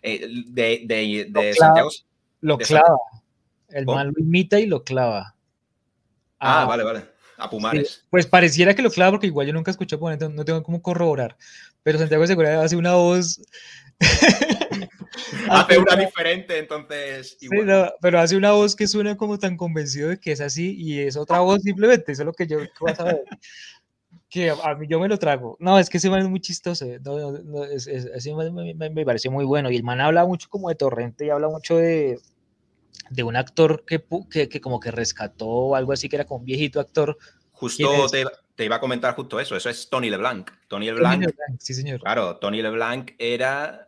[0.00, 1.90] Eh, de, de, de lo Santiago.
[2.40, 2.98] Lo clava.
[3.68, 5.34] El mal lo imita y lo clava.
[6.38, 7.02] Ah, vale, vale.
[7.36, 8.06] A Pumares.
[8.08, 11.36] pues pareciera que lo clava porque igual yo nunca escuché, no tengo cómo corroborar.
[11.82, 13.40] Pero Santiago Segura hace una voz
[15.50, 17.38] hace una diferente, entonces.
[18.00, 21.16] pero hace una voz que suena como tan convencido de que es así y es
[21.16, 23.24] otra voz simplemente, eso es lo que yo vas a ver.
[24.28, 25.56] que a mí yo me lo trago.
[25.60, 26.86] No, es que ese man es muy chistoso.
[27.04, 29.70] No, es, me, pareció muy bueno.
[29.70, 32.18] Y el man habla mucho como de Torrente y habla mucho de,
[33.10, 36.44] de un actor que, que, que, como que rescató algo así, que era como un
[36.44, 37.16] viejito actor.
[37.52, 39.56] Justo te, te, iba a comentar justo eso.
[39.56, 40.50] Eso es Tony LeBlanc.
[40.68, 41.14] Tony LeBlanc.
[41.14, 42.00] Tony LeBlanc sí, señor.
[42.00, 43.85] Claro, Tony LeBlanc era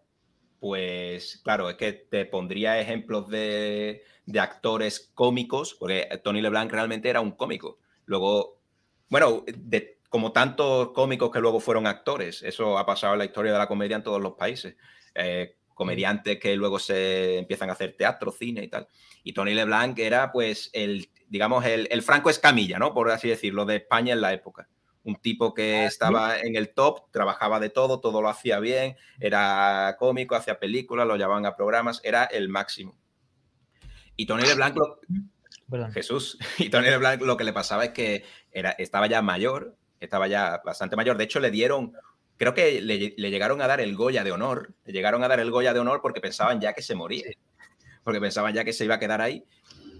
[0.60, 4.02] pues claro, es que te pondría ejemplos de,
[4.38, 7.78] actores cómicos, porque Tony LeBlanc realmente era un cómico.
[8.04, 8.60] Luego,
[9.08, 13.52] bueno, de, como tantos cómicos que luego fueron actores, eso ha pasado en la historia
[13.52, 14.76] de la comedia en todos los países.
[15.14, 18.88] Eh, comediantes que luego se empiezan a hacer teatro, cine y tal.
[19.22, 22.92] Y Tony LeBlanc era pues el, digamos, el, el Franco Escamilla, ¿no?
[22.92, 24.68] Por así decirlo, de España en la época
[25.04, 29.96] un tipo que estaba en el top, trabajaba de todo, todo lo hacía bien, era
[29.98, 32.96] cómico, hacía películas, lo llamaban a programas, era el máximo.
[34.16, 35.00] Y Tony LeBlanc, lo,
[35.92, 40.28] Jesús, y Tony LeBlanc lo que le pasaba es que era, estaba ya mayor, estaba
[40.28, 41.92] ya bastante mayor, de hecho le dieron,
[42.36, 45.50] creo que le, llegaron a dar el Goya de honor, le llegaron a dar el
[45.50, 47.24] Goya de honor porque pensaban ya que se moría,
[48.02, 49.44] porque pensaban ya que se iba a quedar ahí.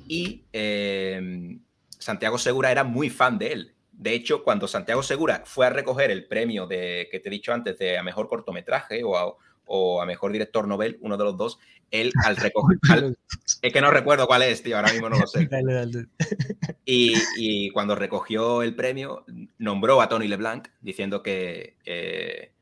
[0.07, 1.59] Y eh,
[1.99, 6.13] Santiago Segura era muy fan de él, de hecho, cuando Santiago Segura fue a recoger
[6.13, 10.31] el premio de, que te he dicho antes de a mejor cortometraje o a, mejor
[10.31, 11.59] director novel, uno de los dos,
[11.91, 12.79] él al recoger.
[13.63, 15.49] es que no recuerdo cuál es, tío, ahora mismo no lo sé.
[16.91, 19.27] Y, cuando recogió el premio,
[19.59, 21.77] nombró a Tony LeBlanc diciendo que.
[21.85, 22.53] Eh,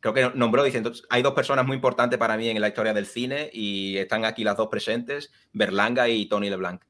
[0.00, 3.04] creo que nombró diciendo: hay dos personas muy importantes para mí en la historia del
[3.04, 6.82] cine y están aquí las dos presentes, Berlanga y Tony LeBlanc.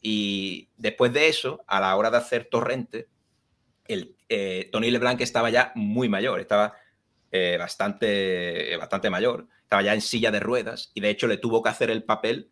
[0.00, 3.08] Y después de eso, a la hora de hacer Torrente,
[3.86, 6.74] el, eh, Tony LeBlanc estaba ya muy mayor, estaba
[7.32, 11.62] eh, bastante, bastante mayor, estaba ya en silla de ruedas y de hecho le tuvo
[11.62, 12.50] que hacer el papel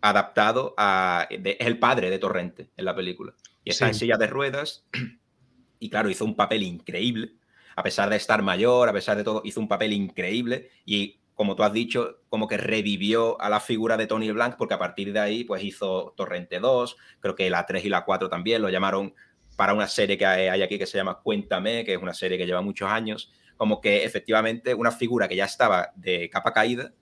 [0.00, 1.26] adaptado a...
[1.30, 3.34] es el padre de Torrente en la película.
[3.64, 4.84] Y está en silla de ruedas
[5.78, 7.34] y claro, hizo un papel increíble.
[7.76, 11.56] A pesar de estar mayor, a pesar de todo, hizo un papel increíble y como
[11.56, 15.10] tú has dicho, como que revivió a la figura de Tony Blanc, porque a partir
[15.10, 18.68] de ahí pues hizo Torrente 2, creo que la 3 y la 4 también lo
[18.68, 19.14] llamaron
[19.56, 22.44] para una serie que hay aquí que se llama Cuéntame, que es una serie que
[22.44, 26.92] lleva muchos años, como que efectivamente una figura que ya estaba de capa caída,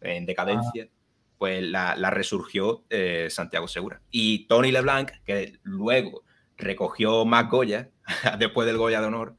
[0.00, 0.88] en decadencia,
[1.38, 4.02] pues la, resurgió eh, Santiago Segura.
[4.10, 6.24] Y Tony LeBlanc, que luego
[6.56, 7.90] recogió más Goya,
[8.40, 9.36] después del Goya de Honor,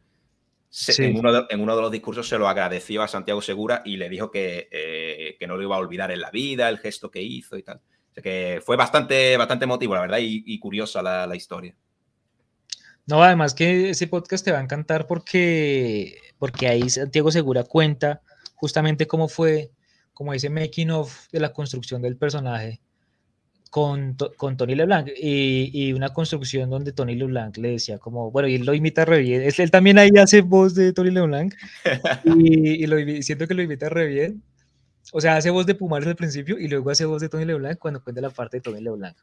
[0.97, 4.67] en, uno de, los discursos se lo agradeció a Santiago Segura y le dijo que,
[4.71, 7.63] eh, que no lo iba a olvidar en la vida, el gesto que hizo y
[7.63, 7.77] tal.
[7.77, 11.75] O sea que fue bastante, bastante emotivo, la verdad, y, curiosa la, la, historia.
[13.05, 18.21] No, además que ese podcast te va a encantar porque, porque ahí Santiago Segura cuenta
[18.55, 19.71] justamente cómo fue,
[20.13, 22.81] como ese making of de la construcción del personaje
[23.75, 28.47] con, con Tony LeBlanc y, y, una construcción donde Tony LeBlanc le decía como, bueno,
[28.47, 31.53] y él lo imita re bien, él, también ahí hace voz de Tony LeBlanc
[32.23, 34.41] y, y lo, siento que lo imita re bien,
[35.11, 37.77] o sea, hace voz de Pumares al principio y luego hace voz de Tony LeBlanc
[37.77, 39.17] cuando cuenta la parte de Tony LeBlanc.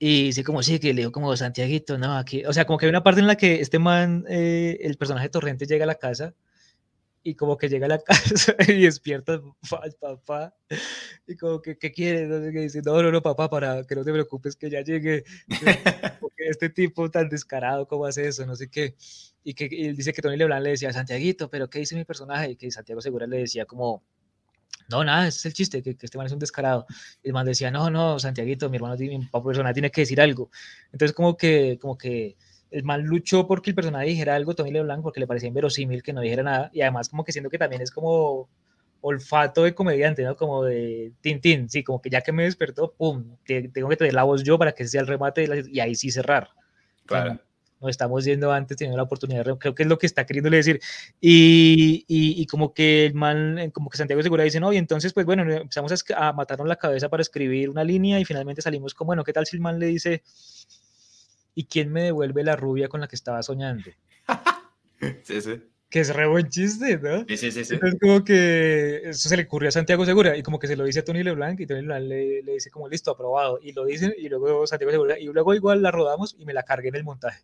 [0.00, 2.86] Y dice como, sí, que le digo como Santiaguito, no, aquí, o sea, como que
[2.86, 5.94] hay una parte en la que este man, eh, el personaje Torrente llega a la
[5.94, 6.34] casa
[7.22, 9.40] y como que llega a la casa y despierta
[10.00, 10.54] papá
[11.26, 12.28] y como que ¿qué quieres?
[12.28, 15.24] No dice, no, no, no, papá, para que no te preocupes que ya llegue
[16.20, 18.46] porque este tipo tan descarado, ¿cómo hace eso?
[18.46, 18.96] No sé qué.
[19.44, 22.50] Y que él dice que Tony Leblanc le decía, Santiaguito, pero ¿qué dice mi personaje?
[22.50, 24.02] Y que Santiago Segura le decía como,
[24.90, 26.86] no, nada, ese es el chiste, que, este man es un descarado.
[27.22, 30.20] Y el man decía, no, no, Santiaguito, mi hermano, mi papá persona tiene que decir
[30.20, 30.50] algo.
[30.92, 32.36] Entonces como que, como que
[32.70, 36.12] el mal luchó porque el personaje dijera algo, Tony LeBlanc, porque le parecía inverosímil que
[36.12, 38.48] no dijera nada, y además como que siento que también es como
[39.00, 40.36] olfato de comediante, ¿no?
[40.36, 44.24] Como de Tintín, sí, como que ya que me despertó, pum, tengo que tener la
[44.24, 46.50] voz yo para que sea el remate y ahí sí cerrar.
[47.06, 47.40] Claro.
[47.80, 50.80] nos estamos yendo antes, teniendo la oportunidad, creo que es lo que está queriéndole decir.
[51.20, 55.26] Y, y, como que el mal, como que Santiago Segura dice, no, y entonces, pues
[55.26, 59.08] bueno, empezamos a, a matarnos la cabeza para escribir una línea y finalmente salimos como,
[59.08, 60.22] bueno, ¿qué tal si el man le dice,
[61.54, 63.90] ¿y quién me devuelve la rubia con la que estaba soñando?
[65.22, 65.62] sí, sí.
[65.88, 67.24] Que es re buen chiste, ¿no?
[67.26, 67.64] Sí, sí, sí.
[67.64, 67.74] sí.
[67.74, 70.84] Entonces, como que eso se le ocurrió a Santiago Segura y como que se lo
[70.84, 73.58] dice a Tony LeBlanc y Tony LeBlanc le, le dice como listo, aprobado.
[73.60, 76.62] Y lo dicen y luego Santiago Segura y luego igual la rodamos y me la
[76.62, 77.42] cargué en el montaje.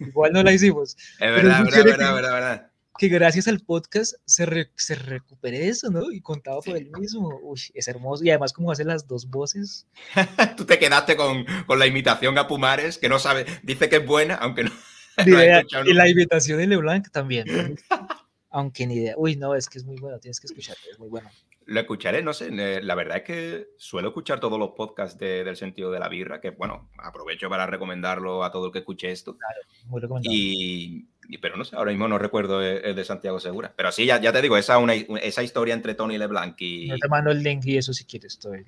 [0.00, 0.96] Igual no la hicimos.
[1.20, 6.10] Es verdad, verdad, verdad, verdad, verdad que gracias al podcast se, se recupere eso, ¿no?
[6.12, 7.38] Y contado por él mismo.
[7.42, 8.24] Uy, es hermoso.
[8.24, 9.86] Y además, como hace las dos voces.
[10.56, 14.06] Tú te quedaste con, con, la imitación a Pumares, que no sabe, dice que es
[14.06, 14.70] buena, aunque no.
[15.86, 17.46] y la imitación de LeBlanc también.
[18.52, 19.14] aunque ni idea.
[19.16, 21.28] Uy, no, es que es muy bueno, tienes que escucharlo, es muy bueno.
[21.64, 25.92] Lo escucharé, no sé, la verdad es que suelo escuchar todos los podcasts del sentido
[25.92, 29.36] de la birra, que bueno, aprovecho para recomendarlo a todo el que escuche esto.
[29.36, 30.34] Claro, muy recomendado.
[30.34, 31.08] Y,
[31.40, 33.72] pero no sé, ahora mismo no recuerdo el, de Santiago Segura.
[33.76, 36.88] Pero sí, ya, ya te digo, esa, una, esa historia entre Tony LeBlanc y...
[36.88, 38.64] Yo te mando el link y eso si quieres, estoy.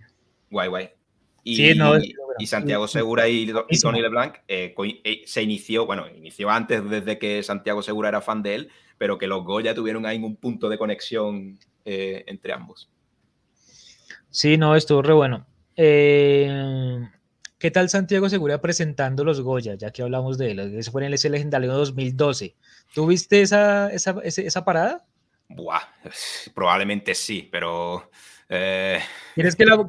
[0.50, 0.90] Guay, guay.
[1.42, 1.94] Y, sí, no,
[2.38, 7.42] y Santiago Segura y, Tony LeBlanc eh, eh, se inició, bueno, inició antes desde que
[7.42, 10.78] Santiago Segura era fan de él, pero que los Goya tuvieron ahí un punto de
[10.78, 12.88] conexión eh, entre ambos.
[14.30, 15.46] Sí, no, estuvo re bueno.
[15.76, 17.08] Eh,
[17.64, 19.74] ¿Qué tal Santiago Segura presentando los Goya?
[19.74, 22.54] Ya que hablamos de él, eso fue en el ese legendario 2012.
[22.94, 25.06] ¿Tuviste esa, esa, esa, parada?
[25.48, 25.80] Buah,
[26.54, 28.10] probablemente sí, pero...
[28.50, 29.00] Eh...
[29.34, 29.82] ¿Quieres que la,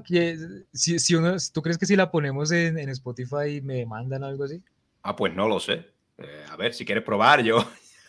[0.72, 4.28] si, si uno, ¿Tú crees que si la ponemos en, en Spotify me demandan o
[4.28, 4.64] algo así?
[5.02, 5.86] Ah, pues no lo sé.
[6.50, 7.58] a ver, si quieres probar, yo,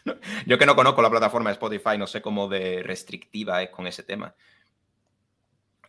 [0.47, 3.89] yo que no conozco la plataforma de Spotify, no sé cómo de restrictiva es con
[3.89, 4.33] ese tema.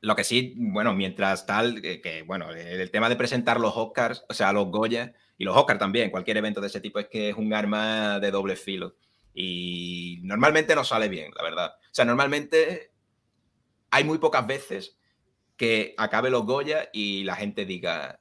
[0.01, 4.33] Lo que sí, bueno, mientras tal, que, bueno, el tema de presentar los Oscars, o
[4.33, 7.35] sea, los Goya y los Oscars también, cualquier evento de ese tipo, es que es
[7.35, 8.95] un arma de doble filo.
[9.33, 11.73] Y normalmente no sale bien, la verdad.
[11.75, 12.91] O sea, normalmente
[13.91, 14.97] hay muy pocas veces
[15.55, 18.19] que acabe los Goya y la gente diga,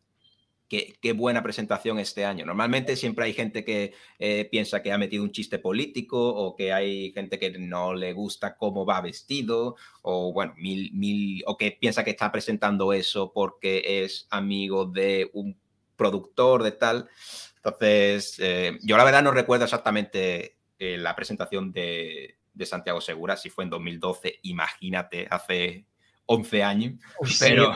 [0.69, 2.45] Qué, buena presentación este año.
[2.45, 6.73] Normalmente siempre hay gente que eh, piensa que ha metido un chiste político o que
[6.73, 11.71] hay gente que no le gusta cómo va vestido o bueno, mil, mil, o que
[11.71, 15.57] piensa que está presentando eso porque es amigo de un
[15.97, 17.09] productor de tal.
[17.57, 23.37] Entonces, eh, yo la verdad no recuerdo exactamente eh, la presentación de, de Santiago Segura,
[23.37, 25.87] si fue en 2012, imagínate, hace
[26.27, 26.95] 11 años.
[27.41, 27.73] pero...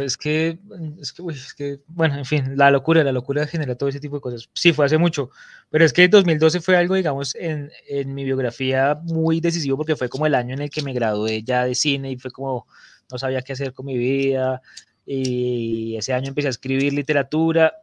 [0.00, 0.58] es, que,
[1.00, 4.16] es, que, es que, bueno, en fin, la locura, la locura genera todo ese tipo
[4.16, 4.48] de cosas.
[4.54, 5.30] Sí, fue hace mucho,
[5.70, 10.08] pero es que 2012 fue algo, digamos, en, en, mi biografía muy decisivo porque fue
[10.08, 12.66] como el año en el que me gradué ya de cine y fue como,
[13.10, 14.62] no sabía qué hacer con mi vida.
[15.04, 17.74] Y ese año empecé a escribir literatura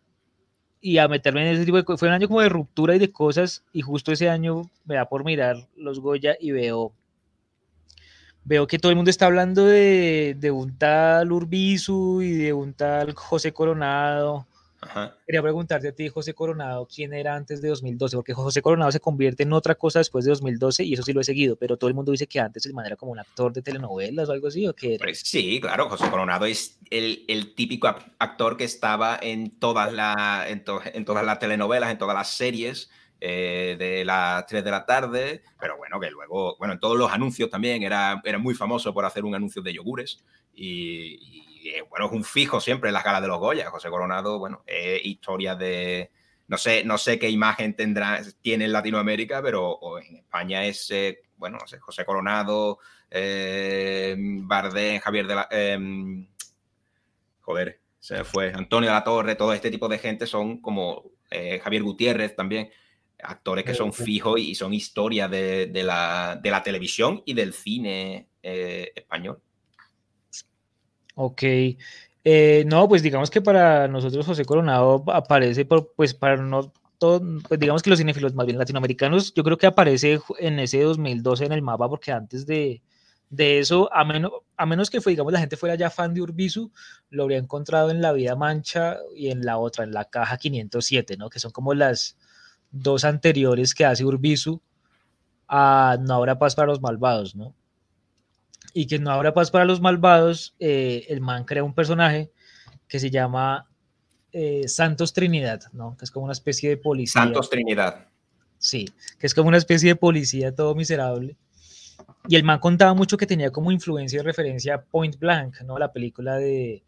[0.82, 2.00] y a meterme en ese tipo de cosas.
[2.00, 5.08] Fue un año como de ruptura y de cosas y justo ese año me da
[5.08, 6.94] por mirar los Goya y veo
[8.50, 13.14] veo que todo el mundo está hablando de, un tal Urbizu y de un tal
[13.14, 14.48] José Coronado
[15.26, 18.16] Quería preguntarte a ti, José Coronado, ¿quién era antes de 2012?
[18.16, 21.20] Porque José Coronado se convierte en otra cosa después de 2012 y eso sí lo
[21.20, 23.52] he seguido, pero todo el mundo dice que antes el man era como un actor
[23.52, 27.54] de telenovelas o algo así, ¿o qué Pues sí, claro, José Coronado es el, el
[27.56, 32.30] típico actor que estaba en todas, la, en, en, todas las telenovelas, en todas las
[32.30, 32.90] series.
[33.22, 37.12] Eh, de las 3 de la tarde, pero bueno, que luego, bueno, en todos los
[37.12, 42.06] anuncios también era, era muy famoso por hacer un anuncio de yogures y eh, bueno,
[42.08, 43.70] es un fijo siempre en las galas de los Goya.
[43.70, 46.12] José Coronado, bueno, es historia de.
[46.48, 51.22] No sé, no sé qué imagen tendrá, tiene en Latinoamérica, pero en España es, eh,
[51.38, 52.80] bueno, no sé, José Coronado,
[53.12, 55.48] eh, Bardén, Javier de la.
[57.42, 58.52] Joder, se fue.
[58.54, 62.72] Antonio de la Torre, todo este tipo de gente son como Javier Gutiérrez también,
[63.22, 68.28] actores que son fijos y son historia de, la, de la televisión y del cine
[68.42, 69.42] español.
[71.16, 71.44] Ok.
[72.24, 77.22] Eh, no, pues digamos que para nosotros José Coronado aparece, por, pues para no todo,
[77.48, 81.46] pues digamos que los cinéfilos más bien latinoamericanos, yo creo que aparece en ese 2012
[81.46, 82.82] en el mapa, porque antes de,
[83.30, 86.22] de eso, a menos, a menos que fue, digamos, la gente fuera ya fan de
[86.22, 86.72] Urbizu,
[87.10, 91.18] lo habría encontrado en La Vida Mancha y en la otra, en la caja 507,
[91.18, 91.30] ¿no?
[91.30, 92.18] Que son como las
[92.72, 94.62] dos anteriores que hace Urbizu
[95.48, 97.56] a No habrá paz para los malvados, ¿no?
[98.74, 102.32] y que no habrá paz para los malvados, eh, el man crea un personaje
[102.88, 103.68] que se llama
[104.32, 105.96] eh, Santos Trinidad, ¿no?
[105.98, 107.22] Que es como una especie de policía.
[107.22, 108.08] Santos Trinidad.
[108.58, 111.38] Sí, que es como una especie de policía todo miserable.
[112.28, 115.78] Y el man contaba mucho que tenía como influencia y referencia Point Blank, ¿no?
[115.78, 116.84] La película de,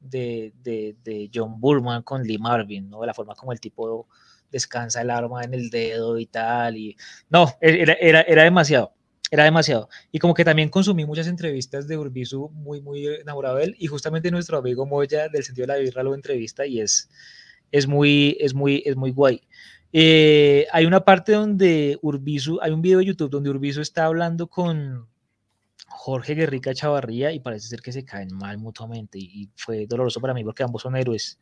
[0.00, 3.04] de, de, John Burman con Lee Marvin, ¿no?
[3.04, 4.08] La forma como el tipo
[4.50, 6.76] descansa el arma en el dedo y tal.
[6.76, 6.96] Y...
[7.28, 8.92] No, era, era, era demasiado
[9.30, 9.88] era demasiado.
[10.10, 13.76] Y como que también consumí muchas entrevistas de Urbizu muy, muy enamorado de él.
[13.78, 17.08] Y justamente nuestro amigo Moya del sentido de la birra lo entrevista y es,
[17.70, 19.40] es, muy, es, muy, es muy guay.
[19.92, 24.48] Eh, hay una parte donde Urbizu, hay un video de YouTube donde Urbizu está hablando
[24.48, 25.08] con
[25.86, 30.34] Jorge Guerrica Chavarría y parece ser que se caen mal mutuamente y, fue doloroso para
[30.34, 31.38] mí porque ambos son héroes.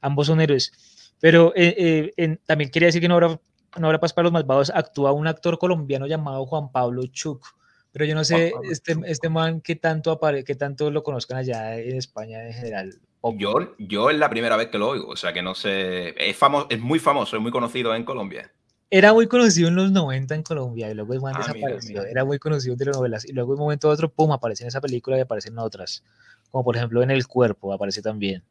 [0.00, 0.72] Ambos son héroes.
[1.20, 3.40] Pero eh, eh, también quería decir que no habrá
[3.76, 7.46] no habrá paz para los malvados, actúa un actor colombiano llamado Juan Pablo Chuk.
[7.92, 11.78] Pero yo no sé, este, este man, qué tanto, apare qué tanto lo conozcan allá
[11.78, 13.00] en España en general.
[13.36, 16.14] Yo, yo es la primera vez que lo oigo, o sea que no sé.
[16.18, 18.52] Es, famoso, es muy famoso, es muy conocido en Colombia.
[18.90, 22.04] Era muy conocido en los 90 en Colombia y luego el man ah, desapareció.
[22.04, 24.68] Era muy conocido en telenovelas y luego en un momento u otro, pum, aparece en
[24.68, 26.04] esa película y aparecen otras.
[26.50, 28.42] Como por ejemplo en El Cuerpo aparece también.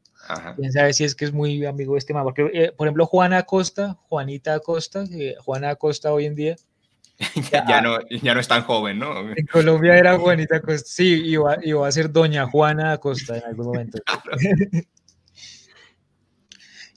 [0.55, 3.05] Quién sabe si es que es muy amigo de este man, porque eh, por ejemplo
[3.05, 5.05] Juana Acosta, Juanita Acosta,
[5.39, 6.55] Juana Acosta hoy en día.
[7.51, 9.31] ya, no, ya no es tan joven, ¿no?
[9.31, 13.67] En Colombia era Juanita Acosta, sí, iba, iba a ser Doña Juana Acosta en algún
[13.67, 13.99] momento.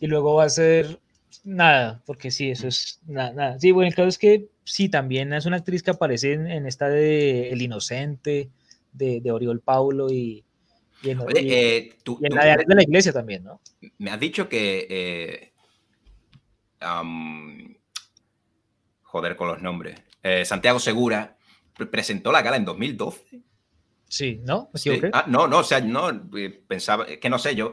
[0.00, 1.00] y luego va a ser
[1.44, 3.58] nada, porque sí, eso es nada, nada.
[3.58, 6.88] Sí, bueno, el caso es que sí, también es una actriz que aparece en, esta
[6.88, 8.50] de El Inocente,
[8.92, 10.44] de, de Oriol Paulo y,
[11.02, 11.96] y en, eh,
[12.30, 13.60] la de, la iglesia también, ¿no?
[13.98, 14.86] Me has dicho que.
[14.90, 15.52] Eh,
[19.02, 19.98] joder con los nombres.
[20.22, 21.36] Eh, Santiago Segura
[21.90, 23.42] presentó la gala en 2012.
[24.06, 24.70] Sí, ¿no?
[25.12, 26.28] Ah, no, no, o sea, no,
[26.66, 27.72] pensaba, que no sé yo.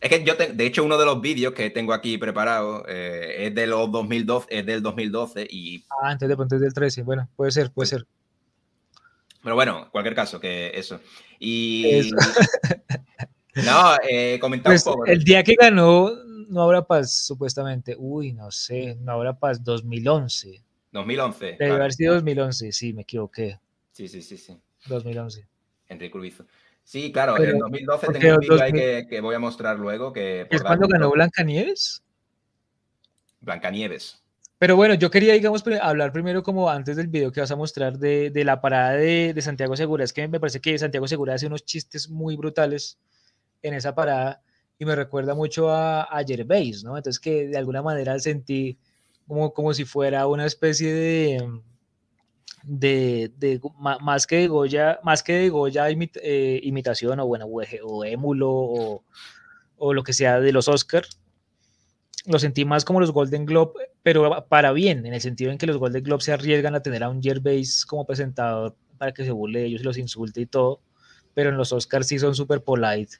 [0.00, 3.66] Es que yo, de hecho, uno de los vídeos que tengo aquí preparado es de
[3.66, 5.84] los 2012, es del 2012 y...
[5.90, 8.06] Ah, antes de, antes del 13, bueno, puede ser, puede ser.
[9.48, 11.00] Pero bueno, en cualquier caso, que eso.
[11.38, 12.10] Y.
[13.64, 15.06] no, eh, comentaba un pues, poco.
[15.06, 16.10] El día que ganó
[16.50, 17.96] No Habrá Paz, supuestamente.
[17.96, 20.62] Uy, no sé, No Habrá Paz 2011.
[20.92, 21.56] 2011.
[21.58, 23.58] Debe haber sido 2011, sí, me equivoqué.
[23.92, 24.54] Sí, sí, sí, sí.
[24.86, 25.48] 2011.
[25.88, 26.44] Enrique Urbizo.
[26.84, 30.12] Sí, claro, en 2012 tengo un vídeo ahí que, que, voy a mostrar luego.
[30.12, 32.02] Que ¿Es cuando ganó Blancanieves?
[33.40, 34.22] Blancanieves.
[34.58, 37.96] Pero bueno, yo quería, digamos, hablar primero como antes del video que vas a mostrar
[37.98, 40.02] de, de la parada de, Santiago Segura.
[40.02, 42.98] Es que me parece que Santiago Segura hace unos chistes muy brutales
[43.62, 44.42] en esa parada
[44.76, 46.96] y me recuerda mucho a, a Gervais, ¿no?
[46.96, 48.78] Entonces que de alguna manera sentí
[49.28, 51.60] como, como si fuera una especie de,
[52.64, 58.50] de, de más que de Goya, más que Goya eh, imitación o bueno, o, émulo
[58.50, 59.04] o,
[59.76, 61.20] o lo que sea de los Oscars
[62.28, 63.72] lo sentí más como los Golden Globe,
[64.02, 67.02] pero para bien, en el sentido en que los Golden Globe se arriesgan a tener
[67.02, 70.46] a un Gervais como presentador para que se burle de ellos y los insulte y
[70.46, 70.80] todo,
[71.34, 73.16] pero en los Oscars sí son súper polite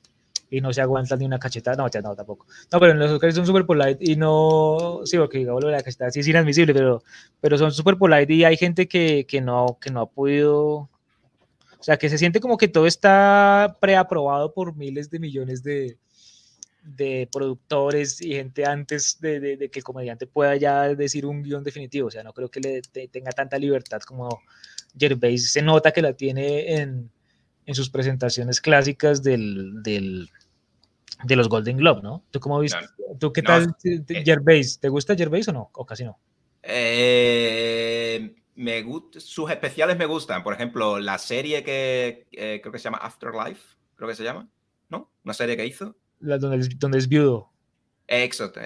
[0.51, 2.47] y no se aguantan ni una cachetada, no, ya no, tampoco.
[2.71, 5.77] No, pero en los Oscars son súper polite y no, sí, porque digamos lo de
[5.77, 7.03] la cachetada sí es inadmisible, pero,
[7.41, 10.91] pero son súper polite y hay gente que, que, no, que no ha podido, o
[11.81, 15.97] sea, que se siente como que todo está preaprobado por miles de millones de,
[16.97, 21.63] de productores y gente antes de, de, que el comediante pueda ya decir un guion
[21.63, 22.09] definitivo.
[22.09, 24.43] O sea, no creo que le tenga tanta libertad como
[24.99, 25.53] Gervais.
[25.53, 27.11] Se nota que la tiene en,
[27.67, 30.31] en sus presentaciones clásicas del, del,
[31.25, 32.25] de los Golden Globe, ¿no?
[32.31, 32.87] ¿Tú cómo viste?
[33.19, 34.81] ¿Tú qué tal, eh, Gervais?
[34.81, 35.71] ¿Te gusta Gervais o no?
[35.75, 36.19] ¿O casi no?
[36.63, 38.85] Eh, me
[39.19, 40.43] sus especiales me gustan.
[40.43, 44.49] Por ejemplo, la serie que eh, creo que se llama Afterlife, creo que se llama,
[44.89, 45.13] ¿no?
[45.25, 45.97] Una serie que hizo.
[46.21, 47.51] La, donde, es, donde es viudo.
[48.07, 48.61] Exacto,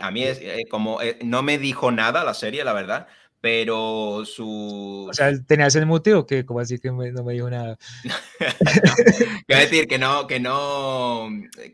[0.00, 3.06] a mí es como no me dijo nada la serie, la verdad,
[3.42, 5.08] pero su...
[5.10, 7.76] O sea, ¿tenías el motivo que como así que no me dijo nada?
[9.46, 11.28] Quiero decir que no, que no,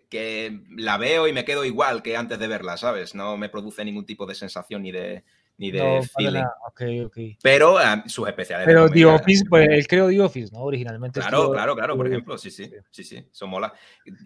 [0.08, 3.14] que la veo y me quedo igual que antes de verla, ¿sabes?
[3.14, 5.24] No me produce ningún tipo de sensación ni de,
[5.58, 6.44] ni de no, feeling.
[6.68, 7.38] Okay, okay.
[7.42, 8.66] Pero um, sus especiales.
[8.66, 10.60] Pero The Office, pues él creó The Office, ¿no?
[10.60, 11.20] Originalmente.
[11.20, 13.74] Claro, claro, claro, por ejemplo, sí, sí, sí, sí, son mola.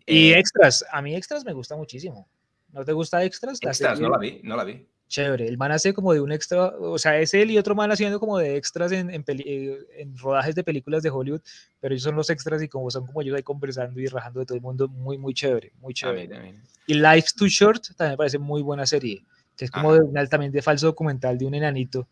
[0.06, 2.28] Y eh, extras, a mí extras me gusta muchísimo.
[2.70, 3.58] ¿No te gusta extras?
[3.60, 5.46] Extras, no la vi, no la vi chévere.
[5.46, 8.18] El man hace como de un extra, o sea, es él y otro man haciendo
[8.18, 11.42] como de extras en, en, eh, en, rodajes de películas de Hollywood,
[11.80, 14.46] pero ellos son los extras y como son como ellos ahí conversando y rajando de
[14.46, 16.54] todo el mundo, muy, muy chévere, muy chévere.
[16.86, 19.22] Y Life's Too Short también me parece muy buena serie,
[19.56, 22.08] que es como de un, también de falso documental de un enanito.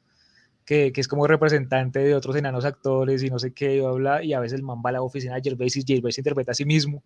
[0.64, 4.22] Que, que, es como representante de otros enanos actores y no sé qué, y habla,
[4.22, 6.54] y a veces el man va a la oficina de Gervais y Gervais interpreta a
[6.54, 7.02] sí mismo.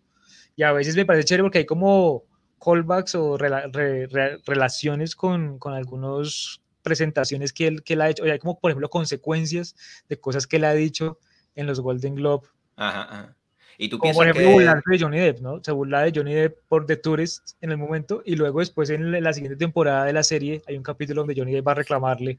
[0.55, 2.24] Y a veces me parece chévere porque hay como,
[2.64, 8.39] callbacks o relaciones con, con algunas presentaciones que él, que él ha hecho, o hay
[8.39, 9.74] como por ejemplo consecuencias
[10.09, 11.18] de cosas que él ha dicho
[11.55, 12.49] en los Golden Globe.
[12.76, 13.37] Ajá,
[13.79, 15.62] ¿Y tú como por ejemplo burlarse de Johnny Depp, ¿no?
[15.62, 19.22] Se burla de Johnny Depp por The Tourist en el momento y luego después en
[19.22, 22.39] la siguiente temporada de la serie hay un capítulo donde Johnny Depp va a reclamarle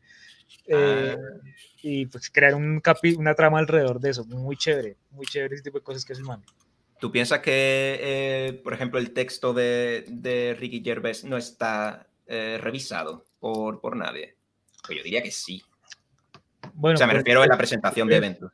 [0.68, 1.50] eh, ah.
[1.82, 2.82] y pues crear un
[3.18, 6.20] una trama alrededor de eso, muy chévere, muy chévere ese tipo de cosas que es
[6.20, 6.44] el man.
[7.00, 12.58] ¿Tú piensas que, eh, por ejemplo, el texto de, de Ricky Gervais no está eh,
[12.62, 14.36] revisado por, por nadie?
[14.86, 15.62] Pues yo diría que sí.
[16.74, 18.52] Bueno, o sea, me pues, refiero a la presentación de eventos.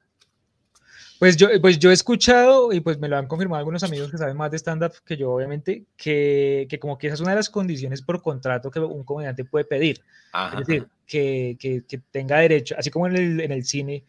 [1.21, 4.17] Pues yo, pues yo he escuchado y pues me lo han confirmado algunos amigos que
[4.17, 7.35] saben más de stand-up que yo, obviamente, que, que, como que esa es una de
[7.35, 10.01] las condiciones por contrato que un comediante puede pedir.
[10.51, 14.03] es decir, que, que, que, tenga derecho, así como en el, en el cine,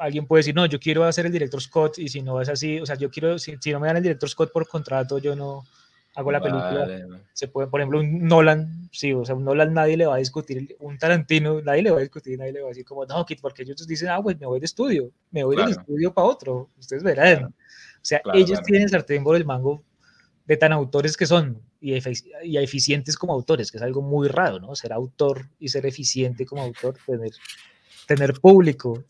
[0.00, 2.80] alguien puede decir, no, yo quiero hacer el director Scott y si no es así,
[2.80, 5.62] o sea, yo quiero, si, no me dan el director Scott por contrato, yo no
[6.14, 6.86] hago la película.
[7.32, 10.18] Se puede, por ejemplo, un Nolan, sí, o sea, un Nolan nadie le va a
[10.18, 13.26] discutir, un Tarantino nadie le va a discutir, nadie le va a decir como, no,
[13.40, 16.70] porque ellos dicen, ah, pues me voy de estudio, me voy del estudio para otro,
[16.78, 17.44] ustedes verán.
[17.44, 17.52] O
[18.06, 19.82] sea, ellos tienen sartén por el mango
[20.46, 21.94] de tan autores que son y,
[22.42, 24.74] y eficientes como autores, que es algo muy raro, ¿no?
[24.74, 27.32] Ser autor y ser eficiente como autor, tener,
[28.06, 29.04] tener público,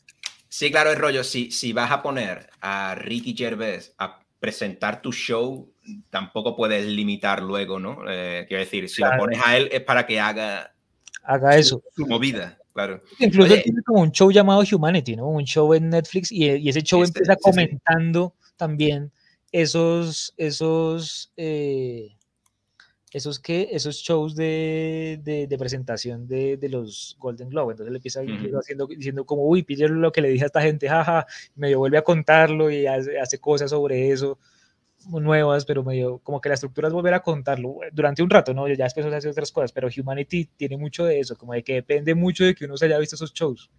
[0.55, 1.25] Sí, claro, el rollo.
[1.25, 5.74] Si, si vas a poner a Ricky Gervais a presentar tu show,
[6.11, 7.99] tampoco puedes limitar luego, ¿no?
[8.09, 10.75] Eh, quiero decir, si lo pones a él es para que haga,
[11.23, 11.83] haga eso.
[11.95, 13.03] Su, movida, claro.
[13.19, 15.29] Incluso tiene como un show llamado Humanity, ¿no?
[15.29, 19.13] Un show en Netflix y, y ese show este, empieza comentando también
[19.53, 22.17] esos, esos, eh,
[23.13, 27.73] esos, que, esos shows de, de, presentación de, de, los Golden Globe.
[27.73, 30.89] Entonces le empieza haciendo, diciendo como, uy, pille lo que le dije a esta gente,
[30.89, 34.39] jaja, medio vuelve a contarlo y hace, hace, cosas sobre eso
[35.11, 38.69] nuevas, pero medio como que la estructura es volver a contarlo durante un rato, ¿no?
[38.69, 41.75] Ya después se hace otras cosas, pero Humanity tiene mucho de eso, como de que
[41.75, 43.71] depende mucho de que uno se haya visto esos shows.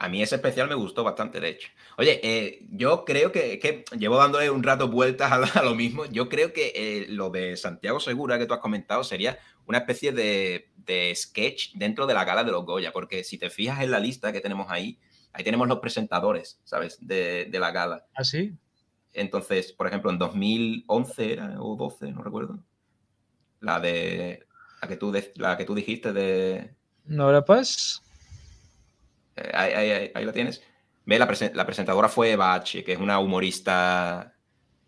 [0.00, 1.68] A mí ese especial me gustó bastante, de hecho.
[1.98, 6.06] Oye, eh, yo creo que, que, llevo dándole un rato vueltas a, lo mismo.
[6.06, 10.12] Yo creo que eh, lo de Santiago Segura que tú has comentado sería una especie
[10.12, 13.90] de, de, sketch dentro de la gala de los Goya, porque si te fijas en
[13.90, 14.98] la lista que tenemos ahí,
[15.34, 16.96] ahí tenemos los presentadores, ¿sabes?
[17.06, 18.06] De, de la gala.
[18.14, 18.54] ¿Ah, sí?
[19.12, 22.58] Entonces, por ejemplo, en 2011 era, o 12, no recuerdo.
[23.60, 24.46] La de
[24.80, 26.74] la que tú, la que tú dijiste de...
[27.04, 28.02] ¿Nora Paz?
[29.54, 30.62] ahí, lo tienes.
[31.04, 34.34] Ve, la, presentadora fue Eva que es una humorista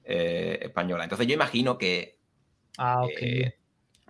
[0.04, 1.04] eh, española.
[1.04, 2.18] Entonces yo imagino que...
[2.78, 3.10] Ah, ok.
[3.20, 3.58] Eh,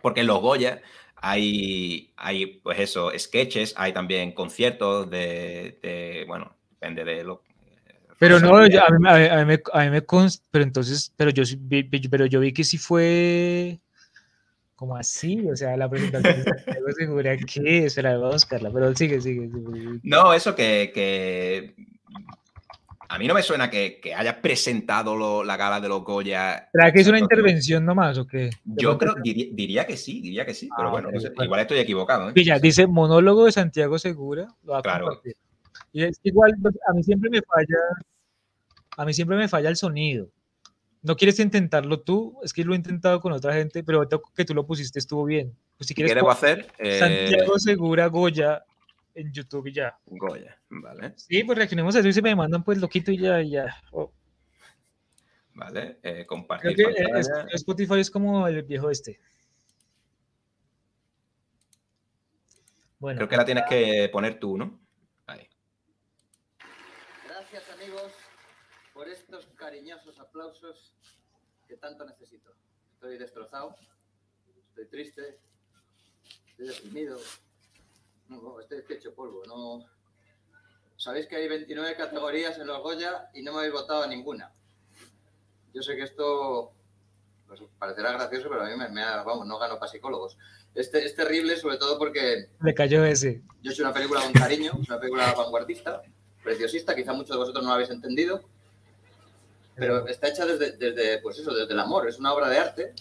[0.00, 0.82] porque en los Goya
[1.16, 7.44] hay, hay, pues eso, sketches, hay también conciertos de, bueno, depende de lo...
[8.22, 11.42] Pero no, a, mí, a, mí, a, mí, me consta, pero entonces, pero yo,
[12.08, 13.80] pero yo vi que sí fue
[14.76, 17.86] como así, o sea, la presentación de Segura, ¿qué?
[17.86, 19.48] Espera, vamos a buscarla, pero sigue, sigue.
[20.04, 21.74] No, eso que, que,
[23.08, 26.68] a mí no me suena que, que haya presentado la gala de los Goya.
[26.70, 28.50] ¿Será que es una intervención nomás o qué?
[28.64, 31.08] Yo creo, diría, que sí, diría que sí, pero ah, bueno,
[31.42, 32.30] igual estoy equivocado.
[32.30, 32.44] ¿eh?
[32.44, 35.06] ya, dice monólogo de Santiago Segura, lo va a claro.
[35.06, 35.36] compartir.
[35.92, 37.78] Y es igual, pues, a mí siempre me falla,
[38.96, 40.28] a mí siempre me falla el sonido.
[41.02, 42.38] ¿No quieres intentarlo tú?
[42.42, 45.54] Es que lo he intentado con otra gente, pero que tú lo pusiste estuvo bien.
[45.76, 46.66] Pues si quieres, ¿Qué debo hacer?
[46.98, 48.64] Santiago Segura Goya
[49.14, 49.98] en YouTube y ya.
[50.06, 51.12] Goya, vale.
[51.16, 53.74] Sí, pues reaccionemos a eso y se me mandan pues loquito y ya, y ya.
[53.90, 54.12] Oh.
[55.54, 56.74] Vale, eh, compartir.
[56.74, 57.02] Creo que
[57.54, 59.20] Spotify es como el viejo este.
[62.98, 63.18] Bueno.
[63.18, 64.80] Creo que la tienes que poner tú, ¿no?
[67.52, 68.12] Gracias amigos
[68.94, 70.94] por estos cariñosos aplausos
[71.68, 72.50] que tanto necesito.
[72.94, 73.76] Estoy destrozado,
[74.68, 75.38] estoy triste,
[76.48, 77.20] estoy deprimido,
[78.28, 79.42] no, estoy hecho polvo.
[79.46, 79.84] No...
[80.96, 84.50] Sabéis que hay 29 categorías en los Goya y no me habéis votado a ninguna.
[85.74, 86.72] Yo sé que esto
[87.48, 90.38] pues, parecerá gracioso, pero a mí me, vamos, no gano para psicólogos.
[90.74, 92.48] Este, es terrible, sobre todo porque...
[92.62, 93.42] Le cayó ese.
[93.60, 96.02] Yo soy una película con cariño, es una película vanguardista,
[96.42, 98.42] preciosista, quizá muchos de vosotros no lo habéis entendido,
[99.74, 102.94] pero está hecha desde, desde, pues eso, desde el amor, es una obra de arte,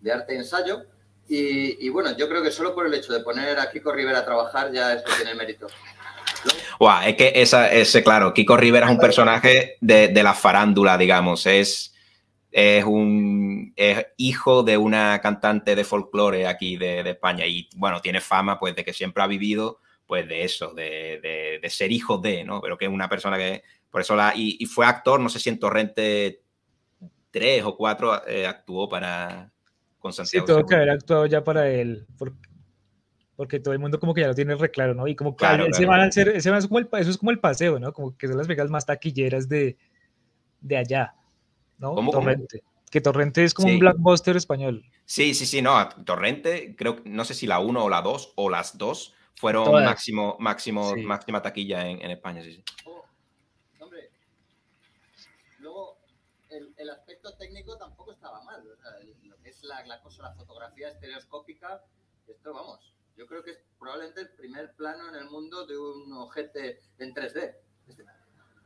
[0.00, 0.84] de arte ensayo,
[1.28, 4.24] y, bueno, yo creo que solo por el hecho de poner a Kiko Rivera a
[4.24, 5.66] trabajar ya eso tiene mérito.
[7.06, 11.46] es que esa, ese, claro, Kiko Rivera es un personaje de, de la farándula, digamos,
[11.46, 11.94] es,
[12.50, 13.74] es un
[14.18, 18.76] hijo de una cantante de folclore aquí de, de, España y bueno, tiene fama pues
[18.76, 19.80] de que siempre ha vivido
[20.12, 22.60] pues de eso, de, de, ser hijo de, ¿no?
[22.60, 25.48] Pero que es una persona que, por eso la, y, fue actor, no sé si
[25.48, 26.42] en Torrente
[27.30, 29.50] 3 o 4 eh, actuó para,
[29.98, 30.46] con Santiago.
[30.46, 32.06] Sí, tuvo que haber actuado ya para él,
[33.36, 35.08] porque, todo el mundo como que ya lo tiene reclaro, ¿no?
[35.08, 37.40] Y como que ese, Van a ser, ese es como el, eso es como el
[37.40, 37.94] paseo, ¿no?
[37.94, 39.78] Como que son las vegas más taquilleras de,
[40.60, 41.14] de allá,
[41.78, 41.94] ¿no?
[42.10, 42.62] Torrente.
[42.90, 44.84] Que Torrente es como un blockbuster español.
[45.06, 48.50] Sí, sí, sí, no, Torrente, creo, no sé si la 1 o la 2 o
[48.50, 52.64] las dos fueron máximo, máximo, máxima taquilla en, España, sí, sí.
[52.84, 53.04] Oh,
[53.80, 54.08] hombre,
[55.58, 55.98] luego
[56.48, 58.92] el, el, aspecto técnico tampoco estaba mal, o sea,
[59.84, 61.82] la, cosa, la fotografía estereoscópica,
[62.28, 66.12] esto vamos, yo creo que es probablemente el primer plano en el mundo de un
[66.12, 67.56] ojete en 3D.
[67.88, 68.04] Este,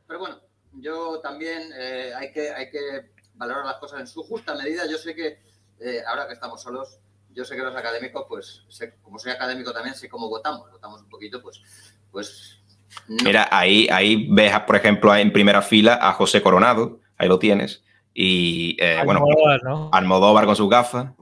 [0.05, 0.39] pero bueno,
[0.73, 4.85] yo también eh, hay, que, hay que valorar las cosas en su justa medida.
[4.85, 5.41] Yo sé que
[5.79, 6.99] eh, ahora que estamos solos,
[7.37, 8.65] yo sé que los académicos, pues,
[9.03, 10.71] como soy académico también, sé cómo votamos.
[10.71, 11.61] Votamos un poquito, pues,
[12.09, 12.63] pues
[13.07, 17.83] Mira, ahí, ahí ves, por ejemplo, en primera fila a José Coronado, ahí lo tienes.
[18.11, 19.23] Y eh, bueno,
[19.63, 19.89] ¿no?
[19.93, 21.13] Almodóvar con sus gafas.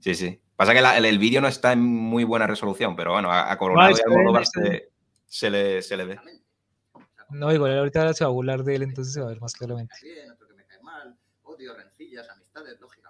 [0.00, 0.40] Sí, sí.
[0.56, 4.00] Pasa que el, vídeo no está en muy buena resolución, pero bueno, a, Coronado y
[4.00, 6.20] Almodóvar se, le, se le ve.
[7.30, 9.54] No, igual ahorita se va a burlar de él, entonces se va a ver más
[9.54, 9.94] claramente.
[10.02, 13.09] Bien, otro que me cae mal, odio, rencillas, amistades, lógicamente.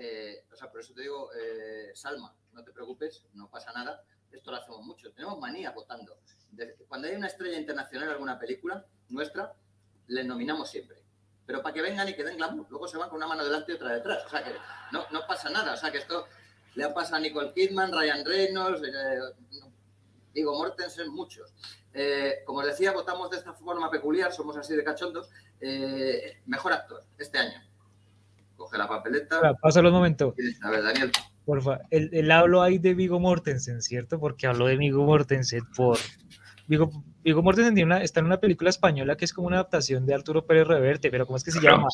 [0.00, 4.02] Eh, o sea, por eso te digo, eh, Salma, no te preocupes, no pasa nada.
[4.30, 5.12] Esto lo hacemos mucho.
[5.12, 6.18] Tenemos manía votando.
[6.88, 9.54] cuando hay una estrella internacional en alguna película nuestra,
[10.06, 11.02] le nominamos siempre
[11.48, 12.66] pero para que vengan y que den glamour.
[12.68, 14.22] Luego se van con una mano delante y otra detrás.
[14.26, 14.52] O sea que
[14.92, 15.72] no, no pasa nada.
[15.72, 16.26] O sea que esto
[16.74, 21.50] le ha pasado a Nicole Kidman, Ryan Reynolds, eh, Mortensen, muchos.
[21.94, 25.30] Eh, como os decía, votamos de esta forma peculiar, somos así de cachondos.
[26.44, 27.62] Mejor actor este año.
[28.58, 29.54] Coge la papeleta.
[29.62, 30.34] Pasa los momentos.
[30.62, 31.12] A ver, Daniel.
[31.44, 34.18] Porfa, el, el hablo ahí de Vigo Mortensen, ¿cierto?
[34.18, 35.96] Porque hablo de Vigo Mortensen por
[36.66, 36.90] Vigo,
[37.22, 40.66] Vigo Mortensen está en una película española que es como una adaptación de Arturo Pérez
[40.66, 41.86] Reverte, pero ¿cómo es que se llama?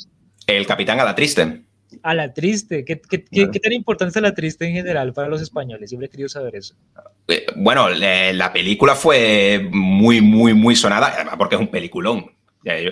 [0.47, 1.63] El Capitán a la Triste.
[2.03, 2.85] A la Triste.
[2.85, 5.91] ¿Qué, qué, qué, tan importante es la Triste en general para los españoles?
[5.91, 6.75] Siempre he querido saber eso.
[7.29, 12.34] Eh, bueno, la película fue muy, muy, muy sonada, porque es un peliculón.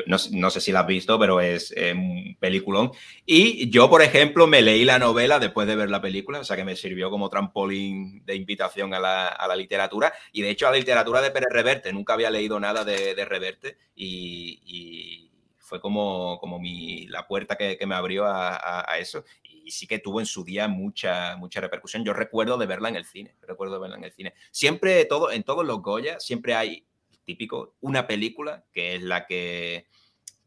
[0.06, 2.92] No, no, sé si la has visto, pero es un peliculón.
[3.24, 6.56] Y yo, por ejemplo, me leí la novela después de ver la película, o sea
[6.56, 10.12] que me sirvió como trampolín de invitación a la, a la literatura.
[10.32, 13.24] Y de hecho, a la literatura de Pérez Reverte, nunca había leído nada de, de
[13.24, 19.24] Reverte y, fue como, como mi, la puerta que, que me abrió a, a, eso.
[19.42, 22.04] Y sí que tuvo en su día mucha, mucha repercusión.
[22.04, 24.34] Yo recuerdo de verla en el cine, recuerdo de verla en el cine.
[24.50, 26.84] Siempre, todo, en todos los Goya, siempre hay
[27.24, 29.86] típico, una película que es la que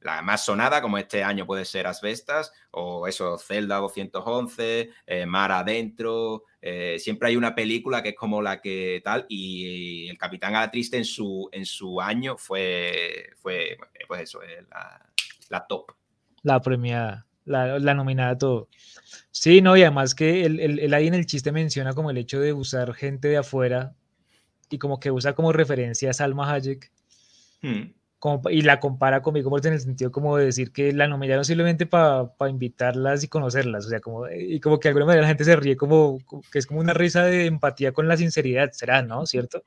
[0.06, 5.52] la más sonada, como este año puede ser Asbestas, o eso, Zelda 211, eh, Mar
[5.52, 10.56] Adentro, eh, siempre hay una película que es como la que tal, y El Capitán
[10.56, 14.64] a Triste en su, en su año fue, fue pues eso, eh,
[15.50, 15.92] la, top.
[16.44, 18.70] La premiada, la, la, nominada todo.
[19.32, 22.40] Sí, no, y además que él, él, ahí en el chiste menciona como el hecho
[22.40, 23.96] de usar gente de afuera
[24.70, 26.92] y como que usa como referencia a Salma Hayek
[27.62, 27.82] hmm.
[28.50, 32.30] y la compara conmigo en el sentido como de decir que la nominaron simplemente para
[32.50, 35.56] invitarlas y conocerlas, o sea, como, y como que de alguna manera la gente se
[35.56, 36.20] ríe como,
[36.52, 39.26] que es como una risa de empatía con la sinceridad, será, ¿no?
[39.26, 39.64] ¿Cierto?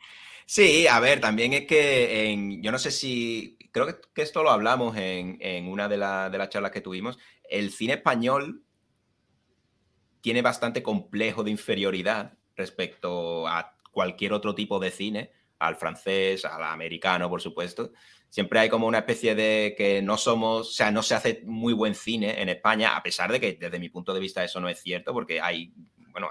[0.46, 4.50] Sí, a ver, también es que en, yo no sé si, creo que, esto lo
[4.50, 7.18] hablamos en, una de, de las charlas que tuvimos,
[7.48, 8.62] el cine español
[10.20, 16.62] tiene bastante complejo de inferioridad respecto a cualquier otro tipo de cine, al francés, al
[16.62, 17.90] americano, por supuesto.
[18.28, 21.72] Siempre hay como una especie de que no somos, o sea, no se hace muy
[21.72, 24.68] buen cine en España, a pesar de que desde mi punto de vista eso no
[24.68, 25.72] es cierto, porque hay,
[26.12, 26.28] bueno,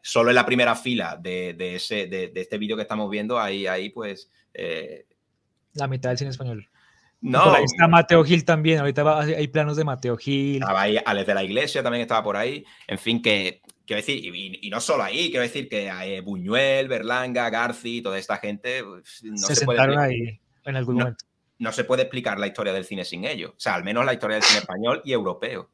[0.00, 3.90] solo en la primera fila de, ese, de, este vídeo que estamos viendo, hay, ahí
[3.90, 4.30] pues...
[4.54, 5.06] Eh,
[5.74, 6.70] la mitad del cine español.
[7.20, 7.52] No.
[7.52, 8.78] ahí está Mateo Gil también.
[8.78, 10.62] Ahorita hay planos de Mateo Gil.
[10.62, 12.64] Estaba ahí Alex de la Iglesia también estaba por ahí.
[12.86, 17.48] En fin, que quiero decir, y, no solo ahí, quiero decir que eh, Buñuel, Berlanga,
[17.50, 21.24] Garci, toda esta gente no se, sentaron ahí en algún momento.
[21.58, 23.52] No se puede explicar la historia del cine sin ellos.
[23.52, 25.70] O sea, al menos la historia del cine español y europeo.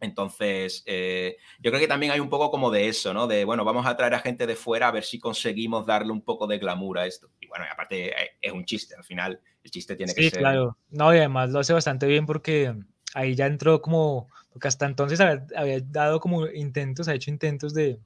[0.00, 3.26] Entonces, eh, yo creo que también hay un poco como de eso, ¿no?
[3.26, 6.22] De, bueno, vamos a traer a gente de fuera a ver si conseguimos darle un
[6.22, 7.30] poco de glamour a esto.
[7.40, 10.32] Y bueno, aparte eh, es un chiste, al final el chiste tiene que ser...
[10.32, 10.78] Sí, claro.
[10.90, 12.74] No, y además lo hace bastante bien porque
[13.14, 17.98] ahí ya entró como, porque hasta entonces había, dado como intentos, ha hecho intentos de,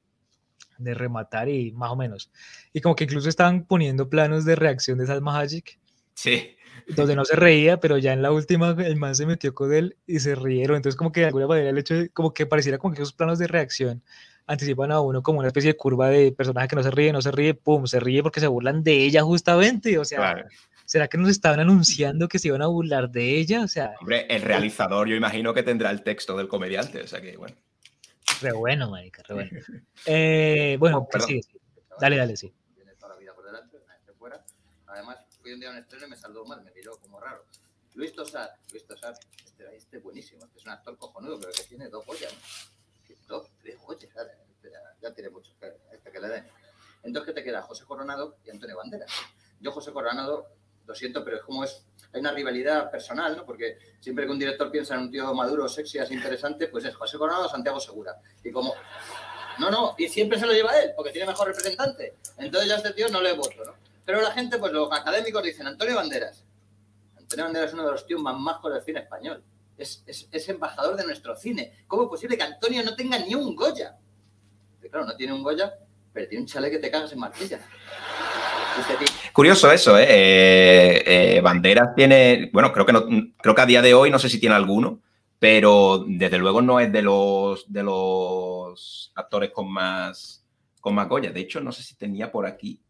[0.78, 2.30] de, rematar y más o menos.
[2.72, 5.78] Y como que incluso estaban poniendo planos de reacción de Salma Hayek.
[6.14, 6.56] Sí
[6.88, 9.96] donde no se reía, pero ya en la última el man se metió con él
[10.06, 10.76] y se rieron.
[10.76, 13.14] Entonces, como que de alguna manera el hecho de, como que pareciera como que esos
[13.14, 14.02] planos de reacción
[14.46, 17.22] anticipan a uno como una especie de curva de personaje que no se ríe, no
[17.22, 19.98] se ríe, pum, se ríe porque se burlan de ella justamente.
[19.98, 20.44] O sea,
[20.84, 23.62] ¿será que nos estaban anunciando que se iban a burlar de ella?
[23.62, 27.20] O sea, hombre, el realizador yo imagino que tendrá el texto del comediante, o sea
[27.20, 27.56] que bueno.
[28.40, 29.50] Re bueno, marica, re bueno.
[30.06, 31.58] Eh, bueno, oh, sí, sí.
[32.00, 32.52] Dale, dale, sí.
[34.94, 37.44] Además, fui un día a un estreno y me saludó mal, me miró como raro.
[37.94, 39.14] Luis Tosar, Luis Tosar,
[39.44, 42.32] este, este buenísimo, este es un actor cojonudo, pero que tiene dos joyas,
[43.26, 44.08] dos, tres joyas,
[45.00, 45.50] ya, tiene mucho,
[45.92, 46.46] este que le den.
[47.02, 47.62] Entonces, ¿qué te queda?
[47.62, 49.10] José Coronado y Antonio Banderas.
[49.60, 50.48] Yo, José Coronado,
[50.86, 53.44] lo siento, pero es como es, hay una rivalidad personal, ¿no?
[53.44, 56.94] Porque siempre que un director piensa en un tío maduro, sexy, así interesante, pues es
[56.94, 58.16] José Coronado o Santiago Segura.
[58.42, 58.74] Y como,
[59.58, 62.14] no, no, y siempre se lo lleva él, porque tiene mejor representante.
[62.38, 63.74] Entonces ya este tío no le voto, ¿no?
[64.04, 66.44] Pero la gente, pues los académicos dicen Antonio Banderas.
[67.16, 69.42] Antonio Banderas es uno de los tíos más majos del cine español.
[69.76, 71.84] Es, es, embajador de nuestro cine.
[71.88, 73.96] ¿Cómo es posible que Antonio no tenga ni un Goya?
[74.90, 75.74] claro, no tiene un Goya,
[76.12, 77.58] pero tiene un chale que te cagas en martilla.
[79.32, 80.06] Curioso eso, ¿eh?
[81.36, 81.40] ¿eh?
[81.40, 83.06] Banderas tiene, bueno, creo que, no,
[83.36, 85.00] creo que a día de hoy no sé si tiene alguno,
[85.38, 90.44] pero desde luego no es de los, de los actores con más,
[90.80, 91.32] con más Goya.
[91.32, 92.80] De hecho, no sé si tenía por aquí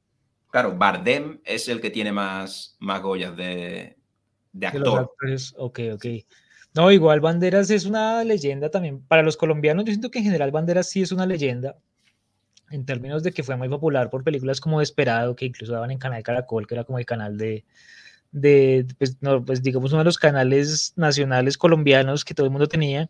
[0.54, 3.96] Claro, Bardem es el que tiene más, más Goyas de,
[4.52, 5.12] de actor.
[5.56, 6.06] ok, ok.
[6.74, 9.00] No, igual Banderas es una leyenda también.
[9.00, 11.76] Para los colombianos, yo siento que en general Banderas sí es una leyenda,
[12.74, 15.98] en términos de que fue muy popular por películas como Desperado, que incluso daban en
[15.98, 17.64] Canal Caracol, que era como el canal de,
[18.32, 22.66] de pues, no, pues digamos, uno de los canales nacionales colombianos que todo el mundo
[22.68, 23.08] tenía.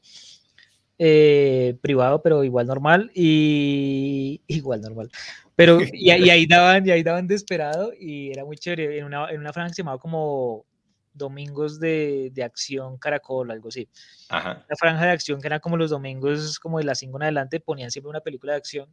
[0.96, 5.10] Eh, privado, pero igual normal y igual normal.
[5.56, 8.98] Pero y, ahí daban, y ahí daban desesperado y era muy chévere.
[8.98, 10.66] En una, en una franja se llamaba como
[11.14, 13.88] Domingos de, de Acción Caracol, algo así.
[14.28, 14.64] Ajá.
[14.68, 17.60] La franja de acción que era como los domingos, como de las 5 en adelante,
[17.60, 18.88] ponían siempre una película de acción.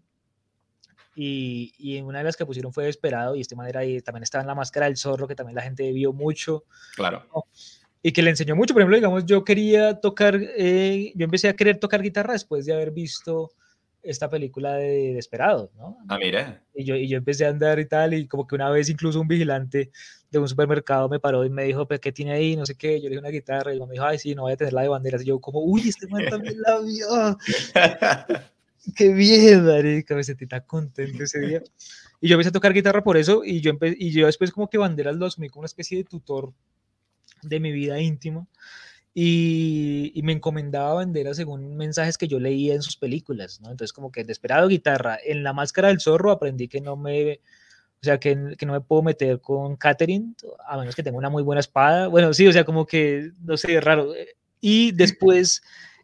[1.16, 4.42] Y, y, una de las que pusieron fue Desesperado y este manera ahí también estaba
[4.42, 6.64] en La Máscara del Zorro, que también la gente vio mucho.
[6.96, 7.26] Claro
[8.04, 8.74] y que le enseñó mucho.
[8.74, 12.74] Por ejemplo, digamos, yo quería tocar, eh, yo empecé a querer tocar guitarra después de
[12.74, 13.52] haber visto
[14.04, 15.98] esta película de Desperado, ¿no?
[16.10, 16.64] Ah, mira.
[16.74, 19.22] Y yo, y yo empecé a andar y tal, y como que una vez incluso
[19.22, 19.92] un vigilante
[20.32, 22.56] de un supermercado me paró y me dijo, pues, ¿qué tiene ahí?
[22.56, 23.00] No sé qué.
[23.00, 24.82] Yo le dije una guitarra y me dijo, ay, sí, no voy a tener la
[24.82, 25.22] de banderas.
[25.22, 27.38] Y yo como, uy, este man también la vio.
[28.96, 31.62] qué bien, marica, me sentí tan contento ese día.
[32.20, 34.78] Y yo empecé a tocar guitarra por eso, y yo, y yo después como que
[34.78, 36.54] banderas lo asumí como una especie de tutor
[37.42, 38.48] de mi vida íntima
[39.14, 43.72] y, me encomendaba banderas según mensajes que yo leía en sus películas, ¿no?
[43.72, 48.04] Entonces como que desesperado guitarra, en La Máscara del Zorro aprendí que no me, o
[48.04, 50.34] sea, que, que no me puedo meter con Catherine,
[50.68, 53.58] a menos que tenga una muy buena espada, bueno, sí, o sea, como que, no
[53.58, 54.14] sé, raro.
[54.62, 55.62] Y después,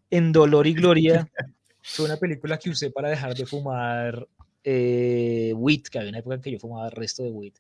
[0.10, 1.30] en Dolor y Gloria,
[1.88, 4.28] fue una película que usé para dejar de fumar
[4.64, 7.54] eh, weed, que había una época en que yo fumaba el resto de weed.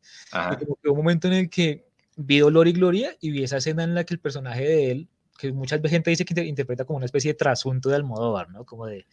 [0.51, 3.57] Y como que un momento en el que vi Dolor y Gloria y vi esa
[3.57, 5.07] escena en la que el personaje de él,
[5.37, 8.65] que muchas veces gente dice que interpreta como una especie de trasunto de Almodóvar, ¿no?
[8.65, 9.07] Como de,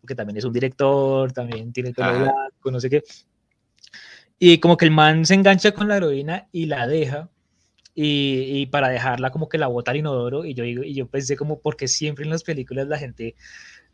[0.00, 3.02] porque también es un director, también tiene el pelo blanco, no sé qué.
[4.38, 7.28] Y como que el man se engancha con la heroína y la deja.
[7.92, 11.60] y, para dejarla como que la bota al inodoro y yo, y yo pensé como
[11.60, 13.34] porque siempre en las películas la gente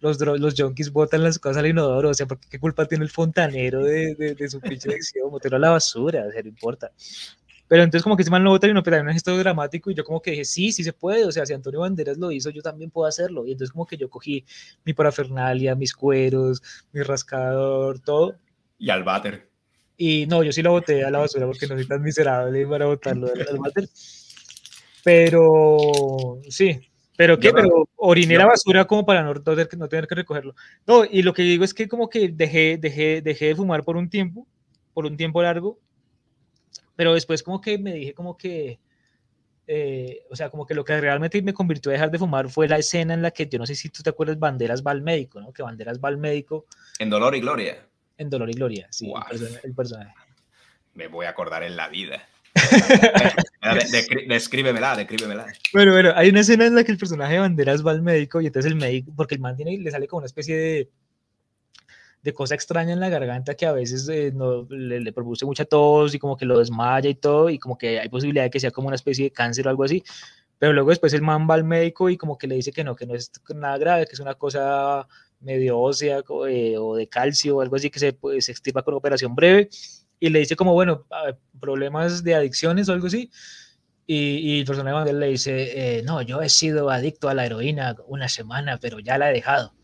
[0.00, 3.10] los, los junkies botan las cosas al inodoro, o sea, porque qué culpa tiene el
[3.10, 6.92] fontanero de, de, su pinche adicción, botero a la basura, o sea, no importa.
[7.68, 9.90] Pero entonces como que se man lo botan y no, pero hay un gesto dramático
[9.90, 12.30] y yo como que dije, sí, sí se puede, o sea, si Antonio Banderas lo
[12.30, 13.44] hizo, yo también puedo hacerlo.
[13.44, 14.44] Y entonces como que yo cogí
[14.84, 18.36] mi parafernalia, mis cueros, mi rascador, todo.
[18.78, 19.50] Y al váter.
[19.96, 22.86] Y no, yo sí lo boté a la basura porque no soy tan miserable para
[22.86, 23.88] botarlo al váter.
[25.02, 26.80] Pero sí,
[27.16, 27.52] ¿Pero qué?
[27.52, 30.54] Pero oriné la basura como para no, no, tener que recogerlo.
[30.86, 33.96] No, y lo que digo es que como que dejé, dejé, dejé de fumar por
[33.96, 34.46] un tiempo,
[34.92, 35.78] por un tiempo largo,
[36.94, 38.78] pero después como que me dije como que,
[39.66, 42.68] eh, o sea, como que lo que realmente me convirtió a dejar de fumar fue
[42.68, 45.02] la escena en la que, yo no sé si tú te acuerdas, Banderas va al
[45.02, 45.52] médico, ¿no?
[45.52, 46.66] Que Banderas va al médico.
[46.98, 47.86] En Dolor y Gloria.
[48.18, 49.12] En Dolor y Gloria, sí,
[49.62, 50.14] el personaje.
[50.94, 52.22] Me voy a acordar en la vida.
[54.28, 55.46] Descríbemela, descríbemela.
[55.72, 58.40] Bueno, bueno, hay una escena en la que el personaje de Banderas va al médico
[58.40, 60.90] y entonces el médico, porque el man tiene, le sale como una especie de,
[62.22, 66.14] de cosa extraña en la garganta que a veces eh, no, le, produce mucha tos
[66.14, 68.70] y como que lo desmaya y todo, y como que hay posibilidad de que sea
[68.70, 70.02] como una especie de cáncer o algo así.
[70.58, 72.96] Pero luego después el man va al médico y como que le dice que no,
[72.96, 75.06] que no es nada grave, que es una cosa
[75.40, 78.94] medio ósea eh, o de calcio o algo así que se, pues, se extirpa con
[78.94, 79.68] operación breve
[80.20, 81.06] y le dice como, bueno,
[81.60, 83.30] problemas de adicciones o algo así.
[84.06, 87.96] Y, y el personaje le dice, eh, no, yo he sido adicto a la heroína
[88.06, 89.74] una semana, pero ya la he dejado.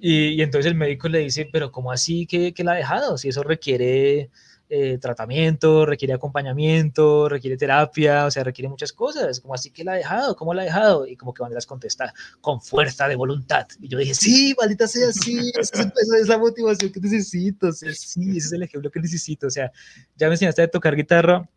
[0.00, 3.16] Y, y entonces el médico le dice, pero ¿cómo así que, que la ha dejado?
[3.16, 4.30] Si eso requiere
[4.76, 9.38] eh, tratamiento, requiere acompañamiento, requiere terapia, o sea, requiere muchas cosas.
[9.38, 11.06] Como así que la ha dejado, ¿cómo la ha dejado?
[11.06, 13.68] Y como que Banderas contesta, con fuerza de voluntad.
[13.80, 15.84] Y yo dije, sí, maldita sea, sí, esa
[16.18, 19.46] es, la motivación que necesito, o sea, sí, ese es el ejemplo que necesito.
[19.46, 19.70] O sea,
[20.16, 21.48] ya me enseñaste a tocar guitarra,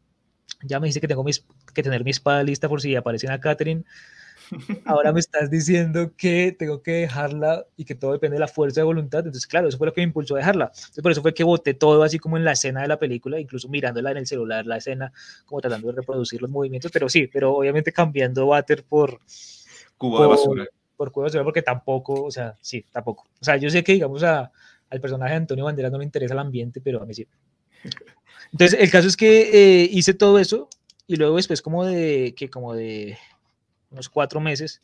[0.62, 1.44] ya me dice que tengo mis,
[1.74, 3.84] que tener mi espada lista por si aparece una Catherine
[4.86, 8.82] ahora me estás diciendo que tengo que dejarla y que todo depende de la fuerza
[8.82, 9.20] de voluntad.
[9.20, 10.72] Entonces, claro, eso fue lo que me impulsó a dejarla.
[10.74, 13.40] Entonces, por eso fue que boté todo así como en la escena de la película,
[13.40, 15.12] incluso mirándola en el celular, la escena,
[15.46, 19.20] como tratando de reproducir los movimientos, pero sí, pero obviamente cambiando water por...
[19.98, 20.66] Cubo de basura.
[20.96, 23.26] Por cubo de basura, porque tampoco, o sea, sí, tampoco.
[23.40, 24.52] O sea, yo sé que, digamos, a,
[24.90, 27.28] al personaje de Antonio Banderas no le interesa el ambiente, pero a mí sí.
[28.52, 30.70] Entonces, el caso es que eh, hice todo eso
[31.06, 33.18] y luego después como de, que como de
[33.90, 34.82] unos cuatro meses,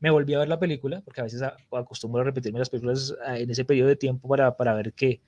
[0.00, 3.38] me volví a ver la película, porque a veces acostumbro a repetirme las películas ah,
[3.38, 5.20] en ese periodo de tiempo para, para ver qué,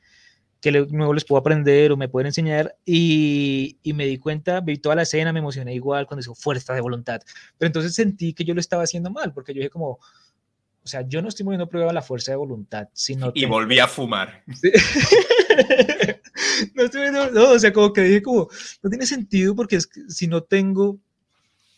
[0.61, 2.77] qué nuevo les puedo aprender o me pueden enseñar.
[2.85, 6.75] Y, y, me di cuenta, vi toda la escena, me emocioné igual cuando dijo fuerza
[6.75, 7.21] de voluntad.
[7.59, 9.99] Pero entonces sentí que yo lo estaba haciendo mal, porque yo dije como,
[10.83, 13.33] o sea, yo no estoy poniendo prueba la fuerza de voluntad, sino...
[13.35, 14.43] Y volví a fumar.
[16.75, 18.49] no, estoy no, o sea, como que dije como,
[18.83, 20.99] no tiene sentido porque es que si no tengo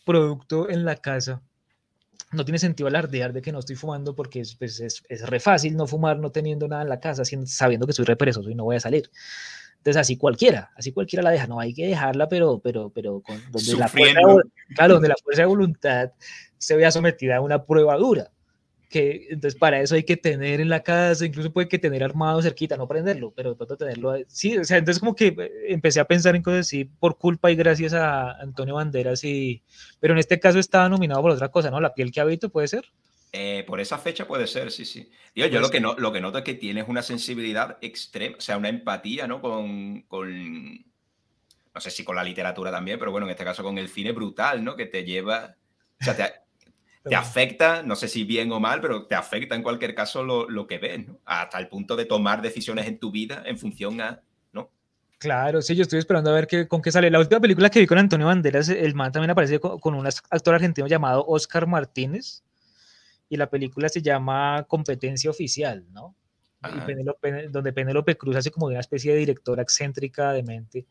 [0.03, 1.41] producto en la casa,
[2.31, 5.39] no tiene sentido alardear de que no estoy fumando porque es, pues, es, es, re
[5.39, 8.55] fácil no fumar no teniendo nada en la casa, sabiendo que soy re perezoso y
[8.55, 9.09] no voy a salir.
[9.77, 13.39] Entonces así cualquiera, así cualquiera la deja, no hay que dejarla, pero, pero, pero con,
[13.51, 14.19] donde, la fuerza,
[14.75, 16.11] claro, donde la fuerza de voluntad
[16.57, 18.31] se vea sometida a una prueba dura
[18.89, 22.41] que entonces para eso hay que tener en la casa, incluso puede que tener armado
[22.41, 26.05] cerquita, no prenderlo, pero todo tenerlo, sí, o sea, entonces como que eh, empecé a
[26.05, 29.63] pensar en cosas así por culpa y gracias a Antonio Banderas y,
[29.99, 31.81] pero en este caso estaba nominado por otra cosa, ¿no?
[31.81, 32.85] La piel que habito puede ser.
[33.35, 35.09] Eh, por esa fecha puede ser, sí, sí.
[35.33, 38.57] yo lo que, no, lo que noto es que tienes una sensibilidad extrema, o sea,
[38.57, 39.41] una empatía, ¿no?
[39.41, 40.85] Con, con,
[41.73, 44.11] no sé si con la literatura también, pero bueno, en este caso con el cine
[44.11, 44.75] brutal, ¿no?
[44.75, 45.55] Que te lleva,
[45.99, 46.42] o sea, te,
[47.03, 50.49] te afecta, no sé si bien o mal, pero te afecta en cualquier caso lo,
[50.49, 51.19] lo que ves, ¿no?
[51.25, 54.21] Hasta el punto de tomar decisiones en tu vida en función a,
[54.53, 54.71] ¿no?
[55.17, 57.11] Claro, sí, yo estoy esperando a ver qué, con qué sale.
[57.11, 60.55] La última película que vi con Antonio Banderas, el man también aparece con, un actor
[60.55, 62.43] argentino llamado Oscar Martínez,
[63.27, 66.15] y la película se llama Competencia Oficial, ¿no?
[67.49, 70.85] donde Penélope Cruz hace como una especie de directora excéntrica de mente,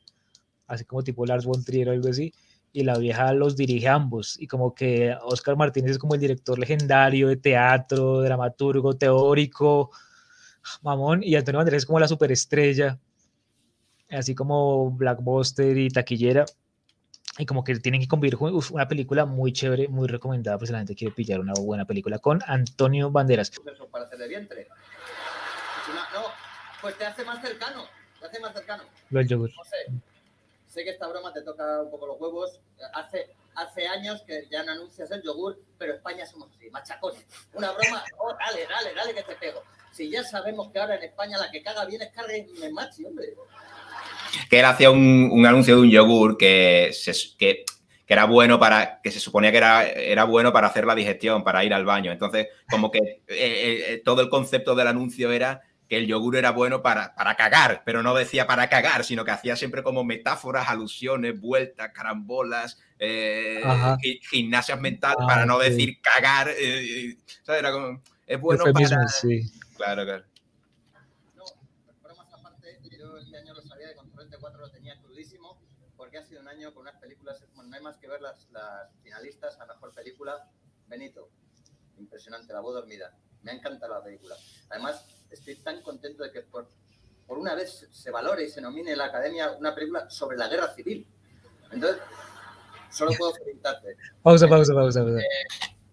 [0.67, 2.35] así como tipo Lars von Trier o algo así
[2.73, 4.41] y la vieja los dirige ambos.
[4.41, 9.91] Y como que Oscar Martínez es como el director legendario de teatro, dramaturgo, teórico,
[10.83, 12.99] mamón, y Antonio Andrés es como la superestrella,
[14.11, 16.47] así como Blackbuster y Taquillera.
[17.39, 20.95] Y como que tienen que convivir una película muy chévere, muy recomendada, pues la gente
[20.95, 23.51] quiere pillar una buena película con Antonio Banderas.
[23.91, 24.69] Para hacerle vientre.
[26.15, 26.25] No,
[26.83, 27.85] pues te hace más cercano,
[28.21, 28.83] te hace más cercano.
[29.09, 29.51] Lo del yogur.
[29.57, 30.12] No sé
[30.73, 32.61] sé que esta broma te toca un poco los huevos.
[32.95, 37.27] Hace, años que ya no anuncias el yogur, pero España somos así, machacones.
[37.53, 39.63] Una broma, oh, dale, dale, dale que te pego.
[39.93, 43.35] Si ya sabemos que ahora en España la que caga bien es carne machi, hombre.
[44.49, 47.67] Que él hacía un, un, anuncio de un yogur que, se, que
[48.07, 51.65] era bueno para, que se suponía que era, era bueno para hacer la digestión, para
[51.65, 52.13] ir al baño.
[52.13, 55.61] Entonces, como que eh, eh, todo el concepto del anuncio era
[55.93, 59.31] que el yogur era bueno para, para cagar, pero no decía para cagar, sino que
[59.31, 63.63] hacía siempre como metáforas, alusiones, vueltas, carambolas, eh,
[64.31, 66.49] gimnasias mentales, Ah, para no decir cagar.
[66.49, 67.59] eh, ¿sabes?
[67.61, 69.07] Era como, es bueno para...
[69.09, 69.43] sí.
[69.77, 70.25] Claro, claro.
[71.37, 71.45] No,
[72.33, 75.61] aparte, yo este año lo sabía de Control 4 lo tenía crudísimo,
[75.99, 78.49] porque ha sido un año con unas películas, bueno, no hay más que ver las,
[78.51, 80.49] las finalistas a mejor película.
[80.87, 81.29] Benito,
[81.99, 83.15] impresionante, La voz dormida.
[83.43, 84.37] Me ha encantado la película.
[84.71, 86.69] Además, estoy tan contento de que por,
[87.27, 90.49] por una vez se valore y se nomine en la academia una película sobre la
[90.49, 91.07] guerra civil.
[91.73, 92.01] Entonces,
[92.91, 93.97] solo puedo felicitarte.
[94.23, 95.21] Pausa, pausa, pausa, pausa.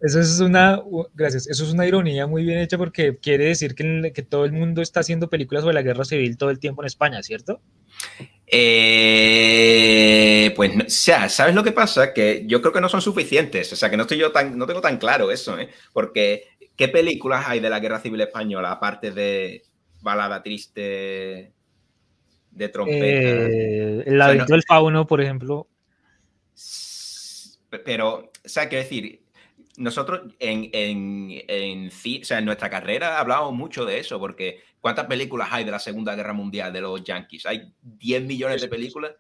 [0.01, 0.81] Eso es una,
[1.13, 4.53] gracias, eso es una ironía muy bien hecha porque quiere decir que, que todo el
[4.53, 7.59] mundo está haciendo películas sobre la guerra civil todo el tiempo en España, ¿cierto?
[9.19, 12.13] Eh, pues, no- o sea, ¿sabes lo que pasa?
[12.13, 13.71] Que yo creo que no son suficientes.
[13.73, 15.69] O sea, que no estoy yo tan, no tengo tan claro eso, ¿eh?
[15.93, 16.45] Porque,
[16.79, 19.63] ¿qué películas hay de la Guerra Civil Española aparte de
[20.01, 21.51] Balada Triste
[22.51, 23.05] de trompeta?
[23.51, 25.67] Eh, el no- laberinto del fauno, por ejemplo.
[27.83, 29.23] Pero, o sea, quiero decir,
[29.75, 35.05] nosotros en, en, en, o sea, en nuestra carrera hablábamos mucho de eso, porque ¿cuántas
[35.05, 37.45] películas hay de la Segunda Guerra Mundial de los Yankees?
[37.45, 39.11] Hay 10 millones de películas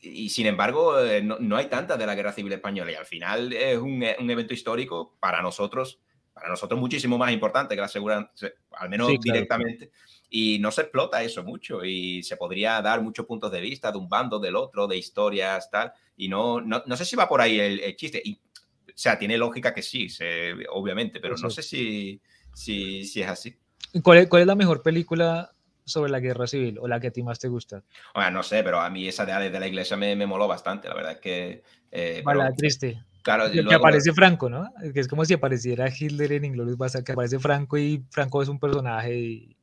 [0.00, 3.06] y sin embargo eh, no, no hay tantas de la Guerra Civil Española y al
[3.06, 6.00] final es un, e- un evento histórico para nosotros,
[6.36, 8.30] para nosotros muchísimo más importante que la Segunda,
[8.72, 9.34] al menos Sí, claro.
[9.34, 9.90] directamente.
[10.28, 13.96] Y no se explota eso mucho y se podría dar muchos puntos de vista de
[13.96, 15.92] un bando, del otro, de historias, tal.
[16.14, 18.20] Y no, no, no sé si va por ahí el, el chiste.
[18.22, 22.20] Y, o sea, tiene lógica que sí, se- obviamente, pero no sé si,
[22.52, 23.56] si, si es así.
[23.94, 25.52] ¿Y ¿Cuál es, cuál es la mejor película
[25.86, 27.82] sobre la guerra civil o la que a ti más te gusta?
[28.14, 30.26] O sea, no sé, pero a mí esa de Alex de la Iglesia me, me
[30.26, 31.62] moló bastante, la verdad es que...
[31.92, 33.02] eh, pero, Balada triste.
[33.26, 34.72] Claro, Que luego- aparece Franco, ¿no?
[34.94, 38.48] Que es como si apareciera Hitler en Inglourious Basterds, que aparece Franco y Franco es
[38.48, 39.56] un personaje y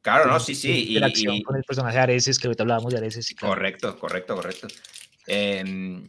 [0.00, 0.70] claro, no, sí, sí.
[0.70, 3.34] y- interacción y- con el personaje de Areces, que ahorita hablábamos de Areces.
[3.36, 3.54] claro.
[3.54, 4.68] correcto, correcto, correcto.
[5.26, 6.06] Em,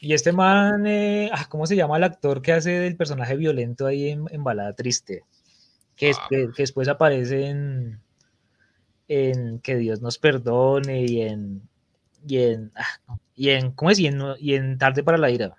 [0.00, 3.86] Y este man, eh, ah, ¿cómo se llama el actor que hace del personaje violento
[3.86, 5.22] ahí en, en Balada Triste?
[5.96, 6.08] Que, Ah.
[6.08, 8.00] después, que después aparece en,
[9.08, 11.62] en Que Dios nos perdone y en,
[12.26, 13.98] y en, ah, y en ¿cómo es?
[13.98, 15.54] Y en, y en Tarde para la Ira.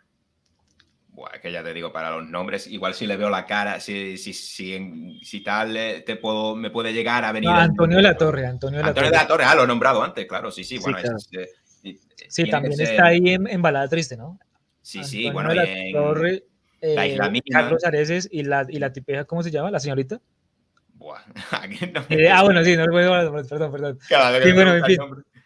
[1.13, 4.17] Buah, que ya te digo, para los nombres, igual si le veo la cara, si,
[4.17, 7.51] si, si, si tal, eh, te puedo, me puede llegar a venir.
[7.53, 9.21] Ah, el- Antonio de la Torre, Antonio de la Antonio de Torre.
[9.23, 11.17] la Torre, ah, lo he nombrado antes, claro, sí, sí, Sí, bueno, claro.
[11.17, 11.47] es- eh,
[11.83, 11.95] eh,
[12.27, 14.39] Sí, tiene que también ser- está ahí en, en Balada Triste, ¿no?
[14.81, 16.43] Sí, sí, Antonio bueno, de la y en- Torre,
[16.81, 17.59] La eh, Isla Mínima.
[17.61, 19.69] Carlos Areces y la, y la tipeja, ¿cómo se llama?
[19.69, 20.19] ¿La señorita?
[20.95, 21.21] Buah,
[21.93, 23.99] no Eh, ah, bueno, sí, no recuerdo, perdón, perdón.
[23.99, 24.97] Vez sí, bueno, en fin.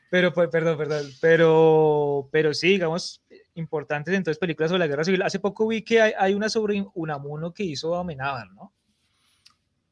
[0.10, 3.22] Pero, pues, perdón, perdón, pero, pero sí, digamos,
[3.58, 5.22] importantes entonces películas sobre la guerra civil.
[5.22, 8.72] Hace poco vi que hay, hay una sobre Unamuno que hizo Amenábar, ¿no?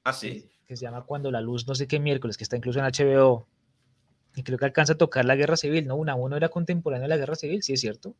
[0.03, 0.49] Ah, sí.
[0.67, 3.47] Que se llama Cuando la luz, no sé qué miércoles, que está incluso en HBO.
[4.35, 5.95] Y creo que alcanza a tocar la guerra civil, ¿no?
[5.95, 8.15] Unamuno era contemporáneo de la guerra civil, sí es cierto.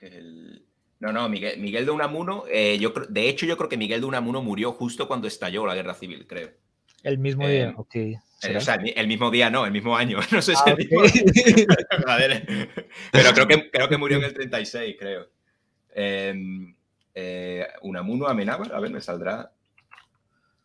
[0.00, 0.64] El-
[1.00, 4.06] No, no, Miguel, Miguel de Unamuno, eh, yo de hecho yo creo que Miguel de
[4.06, 6.50] Unamuno murió justo cuando estalló la guerra civil, creo.
[7.02, 7.94] El mismo Eh, día, ok.
[7.94, 8.20] Eh,
[8.56, 10.18] o sea, el, mi- el mismo día, no, el mismo año.
[10.32, 11.02] No sé si Ah, el mismo.
[13.12, 15.28] Pero creo que, creo que murió en el 36, creo.
[15.94, 16.34] Eh,
[17.14, 19.50] eh, Unamuno Amenábar, a ver, me saldrá.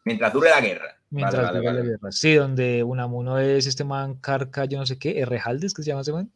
[0.05, 0.97] Mientras dure la guerra.
[1.09, 2.11] Mientras Vale, vale, dura la guerra.
[2.11, 6.01] Sí, donde Unamuno es este man Carca, yo no sé qué, Errejaldes, que se llama
[6.01, 6.31] ese man.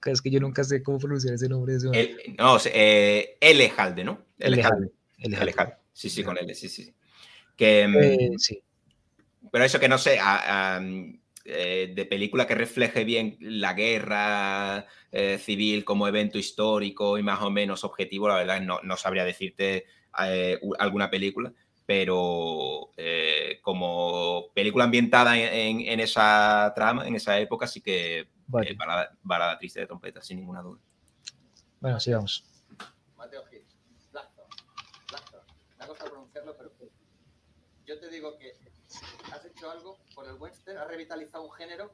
[0.00, 1.96] Que Es que yo nunca sé cómo pronunciar ese nombre de ese man.
[1.96, 4.24] El- no, eh, Elejalde, ¿no?
[4.38, 5.42] Elejalde, Elejalde.
[5.42, 5.74] Elejalde.
[5.92, 6.94] Sí, sí, con L, sí, sí.
[7.56, 8.62] Que, mm, Eh, sí.
[9.52, 13.74] Pero eso que no sé, a- a, mm, eh, de película que refleje bien la
[13.74, 18.96] guerra eh, civil como evento histórico y más o menos objetivo, la verdad no, no
[18.96, 19.84] sabría decirte
[20.26, 21.52] eh, alguna película,
[21.86, 28.28] pero eh, como película ambientada en, en- en esa trama, en esa época, sí que
[28.46, 28.70] Vale.
[28.70, 30.80] eh, balada, balada triste de trompeta, sin ninguna duda.
[31.80, 32.44] Bueno, sigamos.
[33.16, 33.62] Mateo Gil.
[34.12, 34.48] Blackthorn.
[35.10, 35.44] Blackthorn.
[35.78, 36.72] Me ha costado pronunciarlo, pero
[37.86, 38.52] yo te digo que
[39.32, 41.92] has hecho algo por el western, has revitalizado un género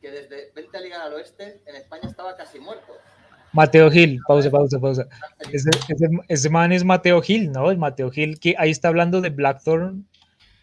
[0.00, 2.92] que desde Vente a ligar al oeste en España estaba casi muerto.
[3.52, 5.06] Mateo Gil, pausa, pausa, pausa.
[5.52, 7.70] Ese, ese, ese man es Mateo Gil, ¿no?
[7.70, 10.06] El Mateo Gil, que ahí está hablando de Blackthorn,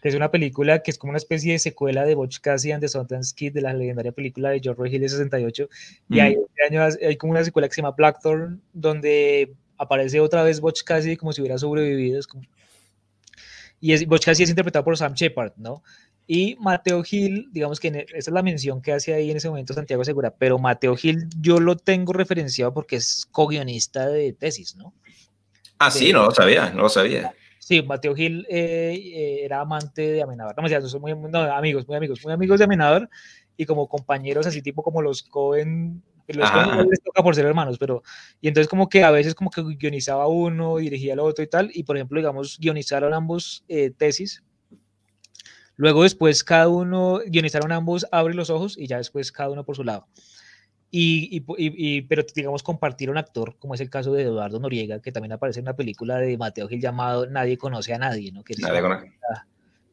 [0.00, 2.82] que es una película que es como una especie de secuela de Butch Cassidy and
[2.82, 5.68] the Sundance Kid, de la legendaria película de George Roy Hill de 68.
[6.10, 10.44] Y hay, este año hay como una secuela que se llama Blackthorn, donde aparece otra
[10.44, 12.20] vez Butch Cassidy como si hubiera sobrevivido.
[12.20, 12.44] Es como-
[13.84, 15.82] y es, Butch Cassidy es interpretado por Sam Shepard, ¿no?
[16.26, 19.50] Y Mateo Gil, digamos que e, esa es la mención que hace ahí en ese
[19.50, 24.74] momento Santiago Segura, pero Mateo Gil yo lo tengo referenciado porque es co-guionista de tesis,
[24.74, 24.94] ¿no?
[25.78, 27.34] Ah, sí, no lo sabía, no lo sabía.
[27.58, 30.56] Sí, Mateo Gil eh, eh, era amante de Amenábar.
[30.56, 33.10] No, son muy, no, amigos, muy amigos, muy amigos de Amenábar
[33.58, 36.02] y como compañeros así tipo como los Cohen,
[36.32, 38.02] los les toca por ser hermanos, pero
[38.40, 41.70] y entonces como que a veces como que guionizaba uno, dirigía al otro y tal,
[41.74, 44.42] y por ejemplo, digamos, guionizaron ambos eh, tesis
[45.76, 49.76] Luego después cada uno, guionizaron ambos, abre los ojos y ya después cada uno por
[49.76, 50.06] su lado.
[50.96, 55.10] Y, y, pero digamos compartir un actor, como es el caso de Eduardo Noriega, que
[55.10, 58.44] también aparece en una película de Mateo Gil llamado Nadie conoce a nadie, ¿no?
[58.44, 59.12] Que nadie conoce.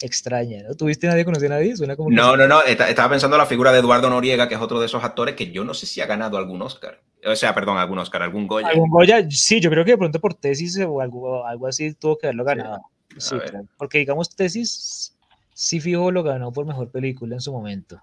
[0.02, 0.74] Extraña, ¿no?
[0.74, 1.76] ¿Tuviste Nadie conoce a nadie?
[1.76, 4.62] Suena como no, no, no, estaba pensando en la figura de Eduardo Noriega, que es
[4.62, 7.02] otro de esos actores que yo no sé si ha ganado algún Oscar.
[7.26, 8.68] O sea, perdón, algún Oscar, algún Goya.
[8.68, 12.18] Algún Goya, sí, yo creo que de pronto por tesis o algo, algo así tuvo
[12.18, 12.82] que haberlo ganado.
[13.18, 13.36] Sí,
[13.78, 15.16] Porque digamos tesis
[15.54, 18.02] sí fijo lo ganó por mejor película en su momento.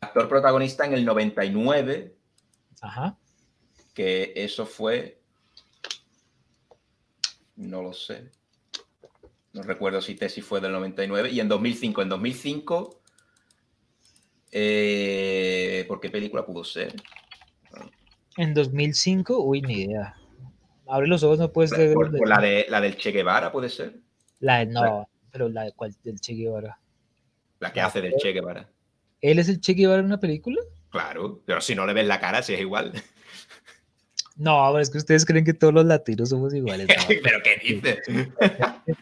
[0.00, 2.14] Actor protagonista en el 99.
[2.82, 3.16] Ajá.
[3.94, 5.20] Que eso fue.
[7.56, 8.30] No lo sé.
[9.58, 11.30] No recuerdo si Tesis fue del 99.
[11.30, 12.02] Y en 2005.
[12.02, 13.00] En 2005.
[14.52, 16.94] Eh, ¿Por qué película pudo ser?
[18.36, 20.14] En 2005, uy, ni idea.
[20.86, 21.92] Abre los ojos, no puedes ser.
[22.24, 23.98] la, de, la del Che Guevara, ¿puede ser?
[24.38, 26.78] La de, no, pero la de cuál, del Che Guevara.
[27.58, 28.70] La que hace del Che Guevara.
[29.20, 30.60] ¿Él es el Che Guevara en una película?
[30.90, 32.92] Claro, pero si no le ves la cara, si es igual.
[34.38, 36.86] No, es que ustedes creen que todos los latinos somos iguales.
[37.08, 37.98] ¿Pero qué dices?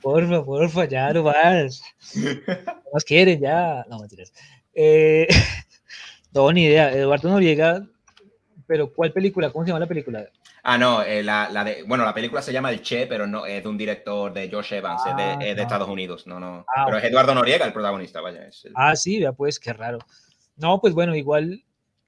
[0.01, 1.82] porfa, porfa, ya no más.
[2.14, 3.84] No más quieren, ya.
[3.91, 4.32] No, mentiras.
[4.74, 5.28] Eh,
[6.32, 6.91] no, ni idea.
[6.91, 7.87] Eduardo Noriega,
[8.66, 9.51] pero ¿cuál película?
[9.51, 10.26] ¿Cómo se llama la película?
[10.62, 13.45] Ah, no, eh, la, la, de, bueno, la película se llama El Che, pero no
[13.45, 16.64] es de un director de Josh Evans, es, de, ah, Estados Unidos, no, no.
[16.74, 18.49] Ah, pero es Eduardo Noriega el protagonista, vaya.
[18.74, 19.99] Ah, sí, ya pues, qué raro.
[20.57, 21.62] No, pues bueno, igual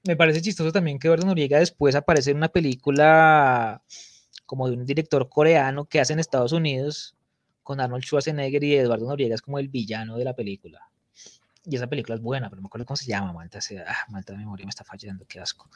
[0.05, 3.83] me parece chistoso también que Eduardo Noriega después aparece en una película
[4.45, 7.15] como de un director coreano que hace en Estados Unidos
[7.63, 10.89] con Arnold Schwarzenegger y Eduardo Noriega es como el villano de la película.
[11.65, 13.61] Y esa película es buena, pero no me acuerdo cómo se llama, Malta.
[13.61, 15.69] Se, ah, Malta de memoria me está fallando, qué asco.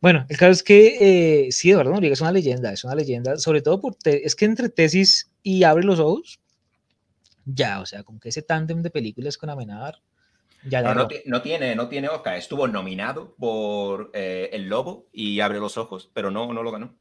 [0.00, 3.36] Bueno, el caso es que eh, sí, Eduardo Noriega es una leyenda, es una leyenda,
[3.38, 6.38] sobre todo por, es que entre tesis y abre los ojos,
[7.46, 10.00] ya, o sea, como que ese tándem de películas con Amenábar,
[10.66, 15.40] ya no, no, no, tiene, no tiene Oscar, estuvo nominado por eh, El Lobo y
[15.40, 16.94] Abre los Ojos, pero no, no lo ganó.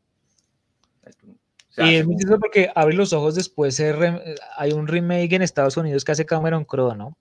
[1.78, 3.82] y es muy porque Abre los Ojos después
[4.58, 7.18] hay un remake en Estados Unidos que hace Cameron Crowe, ¿no?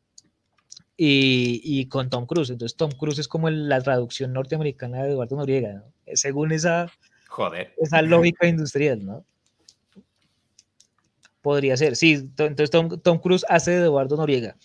[0.97, 2.51] y, con Tom Cruise.
[2.51, 5.85] Entonces Tom Cruise es como la traducción norteamericana de Eduardo Noriega,
[6.15, 6.91] según esa,
[7.29, 7.75] Joder.
[7.79, 9.25] esa lógica industrial, ¿no?
[11.41, 12.13] Podría ser, sí.
[12.39, 14.57] Entonces Tom, Cruise hace de Eduardo Noriega.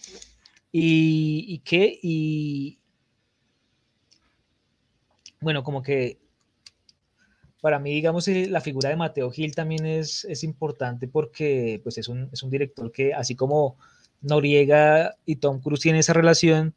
[0.72, 2.00] ¿Y, y qué?
[2.02, 2.80] Y
[5.40, 6.20] bueno, como que
[7.62, 11.98] para mí, digamos, eh, la figura de Mateo Gil también es, es importante porque pues,
[11.98, 13.78] es, un, es un director que, así como
[14.22, 16.76] Noriega y Tom Cruise tienen esa relación,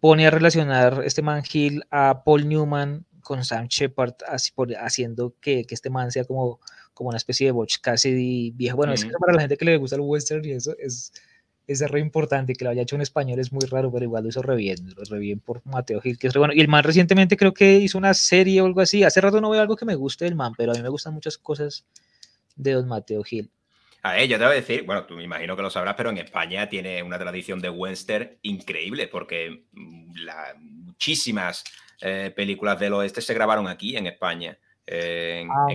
[0.00, 5.34] pone a relacionar este man Hill a Paul Newman con Sam Shepard, así por, haciendo
[5.40, 6.60] que, que, este man sea como,
[6.94, 8.76] como una especie de Butch Cassidy viejo.
[8.76, 11.12] Bueno, es que para la gente que le gusta el western y eso es,
[11.66, 14.28] es re importante, que lo haya hecho en español es muy raro, pero igual lo
[14.28, 16.54] hizo re bien, re bien por Mateo Gil, que es re bueno.
[16.54, 19.02] Y el man recientemente creo que hizo una serie o algo así.
[19.02, 21.14] Hace rato no veo algo que me guste del man, pero a mí me gustan
[21.14, 21.84] muchas cosas
[22.54, 23.50] de Don Mateo Gil.
[24.02, 26.18] A yo te voy a decir, bueno, tú me imagino que lo sabrás, pero en
[26.18, 30.12] España tiene una tradición de western increíble, porque mm,
[30.84, 31.64] muchísimas
[32.00, 34.56] eh, películas del oeste se grabaron aquí en España.
[34.88, 35.66] ah,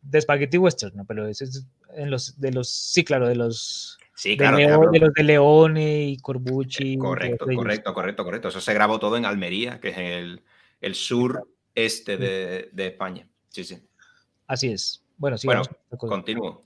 [0.00, 1.04] de Spaghetti Western, ¿no?
[1.04, 3.98] Pero ese es en los, de los, sí, claro, de los...
[4.14, 4.56] Sí, claro.
[4.56, 6.96] De, los de Leone y Corbucci.
[6.96, 8.48] correcto, correcto, correcto, correcto.
[8.48, 10.42] Eso se grabó todo en Almería, que es el,
[10.80, 13.26] el sur este de, de, España.
[13.48, 13.84] Sí, sí.
[14.46, 15.04] Así es.
[15.16, 15.46] Bueno, sí.
[15.46, 15.62] Bueno,
[15.98, 16.62] continúo.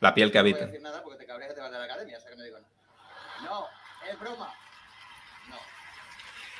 [0.00, 0.60] La piel que habita.
[0.60, 2.30] No voy a decir nada porque te cabreas te vas de la academia, o sea
[2.30, 2.70] que no digo nada.
[3.44, 3.66] No,
[4.10, 4.54] es broma.
[5.48, 5.56] No.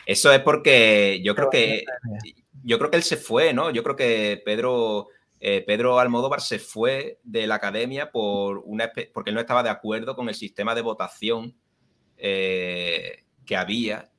[0.04, 1.84] Eso es porque yo creo que
[2.62, 3.70] yo creo que él se fue, ¿no?
[3.70, 5.08] Yo creo que Pedro
[5.42, 9.70] eh, Pedro Almodóvar se fue de la academia por una porque él no estaba de
[9.70, 11.56] acuerdo con el sistema de votación
[12.18, 14.10] eh, que había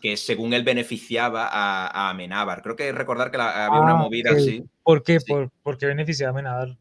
[0.00, 2.62] que según él beneficiaba a, a Amenábar.
[2.62, 4.64] Creo que recordar que había una ah, movida así.
[4.82, 5.18] ¿Por qué?
[5.20, 6.78] ¿Por, ¿Por, qué beneficiaba a Amenábar?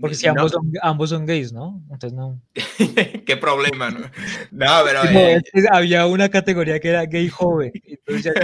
[0.00, 1.82] Porque si ambos, son, ambos son gays, ¿no?
[1.90, 2.40] Entonces no.
[3.26, 4.00] Qué problema, ¿no?
[4.50, 5.02] No, pero.
[5.10, 7.72] Eh, había una categoría que era gay joven.
[7.84, 8.34] Entonces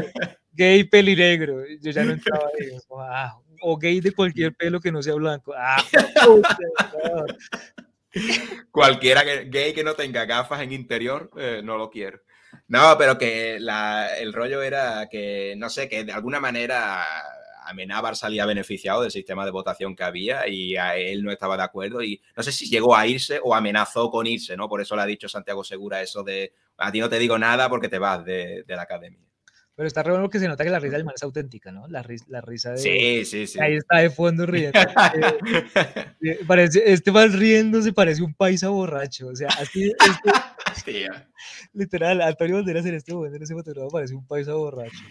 [0.52, 1.64] gay pelinegro.
[1.80, 2.68] Yo ya no entraba ahí.
[2.98, 5.52] Ah, o gay de cualquier pelo que no sea blanco.
[5.56, 5.82] Ah,
[8.72, 12.20] Cualquiera gay que no tenga gafas en interior, eh, no lo quiero.
[12.66, 17.04] No, pero que el rollo era que, no sé, que de alguna manera
[17.64, 21.62] Amenábar salía beneficiado del sistema de votación que había y a él no estaba de
[21.62, 24.68] acuerdo y no sé si llegó a irse o amenazó con irse, ¿no?
[24.68, 27.68] Por eso le ha dicho Santiago Segura eso de a ti no te digo nada
[27.68, 29.20] porque te vas de, la academia.
[29.80, 31.88] Pero está re bueno que se nota que la risa del man es auténtica, ¿no?
[31.88, 32.76] La, risa, la risa de...
[32.76, 33.58] Sí, sí, sí.
[33.62, 34.78] Ahí está de fondo riendo.
[36.20, 39.28] Eh, parece, este mal riendo se parece un paisa borracho.
[39.28, 39.90] O sea, así...
[40.76, 41.08] Este,
[41.72, 45.02] literal, Antonio Banderas en este momento en ese fotograma parece un paisa borracho.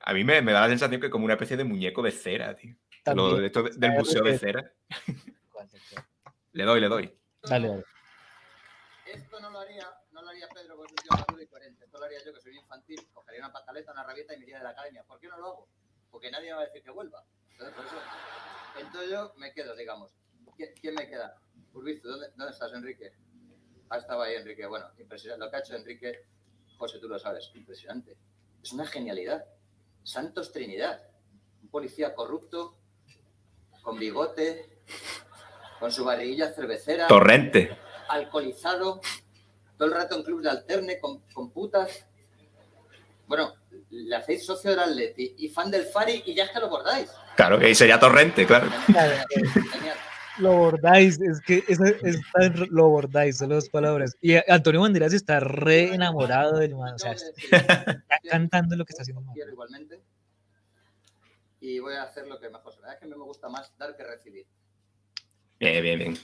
[0.00, 2.10] A mí me, me, da la sensación que es como una especie de muñeco de
[2.10, 2.76] cera, tío.
[3.14, 4.70] Lo, de esto del museo de cera.
[6.52, 7.18] le doy, le doy.
[7.42, 7.84] Dale, dale.
[9.06, 11.84] Esto no lo haría, no lo haría Pedro porque es un tío maduro y coherente.
[11.86, 14.58] Esto lo haría yo que soy infantil, cogería una pataleta, una rabieta y me iría
[14.58, 15.04] de la academia.
[15.04, 15.68] ¿Por qué no lo hago?
[16.10, 17.24] Porque nadie me va a decir que vuelva.
[17.52, 17.96] Entonces, por eso,
[18.78, 20.12] entonces yo me quedo, digamos.
[20.56, 21.40] ¿Quién me queda?
[21.72, 23.12] Urbizu, ¿dónde, ¿dónde estás, Enrique?
[23.88, 24.66] Ah, estaba ahí, Enrique.
[24.66, 25.44] Bueno, impresionante.
[25.44, 26.26] Lo que ha hecho Enrique,
[26.76, 28.16] José, tú lo sabes, impresionante.
[28.62, 29.44] Es una genialidad.
[30.02, 31.02] Santos Trinidad,
[31.62, 32.76] un policía corrupto,
[33.82, 34.82] con bigote,
[35.78, 37.06] con su barriguilla cervecera.
[37.06, 37.76] Torrente.
[38.08, 39.00] Alcoholizado,
[39.76, 42.06] todo el rato en club de alterne, con, putas.
[43.30, 43.54] Bueno,
[43.90, 47.08] le hacéis socio del Atleti y fan del Fari y ya es que lo bordáis.
[47.36, 48.68] Claro, que sería Torrente, claro.
[50.38, 51.78] Lo bordáis, es que es,
[52.70, 54.16] lo bordáis, son las palabras.
[54.20, 59.02] Y Antonio Banderas está re enamorado del man, o sea, está cantando lo que está
[59.02, 59.22] haciendo.
[59.32, 60.00] Quiero igualmente.
[61.60, 62.94] Y voy a hacer lo que mejor se me da.
[62.94, 64.44] Es que me gusta más dar que recibir.
[65.60, 66.18] Bien, bien, bien.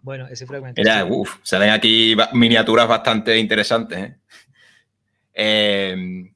[0.00, 0.80] Bueno, ese fragmento.
[0.80, 3.98] Mira, uff, salen aquí miniaturas bastante interesantes.
[3.98, 4.16] ¿eh?
[5.34, 6.30] Eh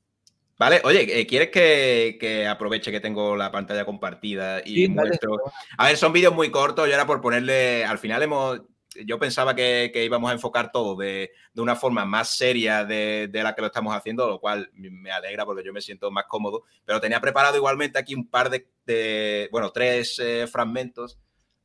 [0.59, 5.41] Vale, oye, eh, ¿quieres que, aproveche que tengo la pantalla compartida y muestro?
[5.77, 8.63] A ver, son vídeos muy cortos, yo era por ponerle, al final hemos,
[9.05, 13.61] yo pensaba que, íbamos a enfocar todo de, una forma más seria de, la que
[13.61, 17.21] lo estamos haciendo, lo cual me alegra porque yo me siento más cómodo, pero tenía
[17.21, 21.21] preparado igualmente aquí un par de, bueno, tres eh, fragmentos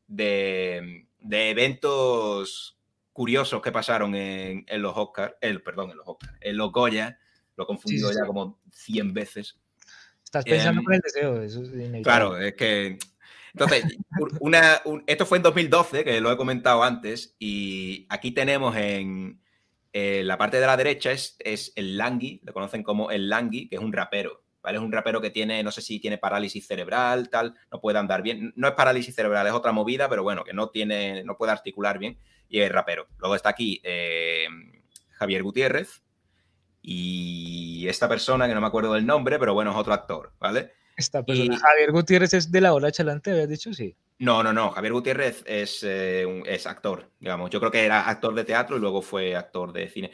[0.05, 2.77] de, eventos
[3.11, 7.17] curiosos que pasaron en, los Oscars, el, perdón, en los Oscars, en los Goya
[7.55, 9.59] lo he confundido ya como 100 veces.
[10.23, 12.97] Estás pensando con el deseo, eso es Claro, es que.
[13.53, 13.85] Entonces,
[14.39, 19.39] una, esto fue en 2012, que lo he comentado antes, y aquí tenemos en
[19.93, 23.75] la parte de la derecha es, es el Langui, lo conocen como el Langui, que
[23.75, 24.41] es un rapero.
[24.63, 24.77] ¿Vale?
[24.77, 28.21] Es un rapero que tiene, no sé si tiene parálisis cerebral, tal, no puede andar
[28.21, 28.53] bien.
[28.55, 31.99] No es parálisis cerebral, es otra movida, pero bueno, que no tiene, no puede articular
[31.99, 32.17] bien
[32.47, 33.07] y es rapero.
[33.17, 34.47] Luego está aquí eh,
[35.11, 36.01] Javier Gutiérrez,
[36.83, 40.73] y esta persona, que no me acuerdo del nombre, pero bueno, es otro actor, ¿vale?
[40.97, 43.95] Esta persona, Javier Gutiérrez es de la ola chalante, habías dicho, sí.
[44.19, 47.49] No, no, no, Javier Gutiérrez es, eh, es actor, digamos.
[47.49, 50.11] Yo creo que era actor de teatro y luego fue actor de cine,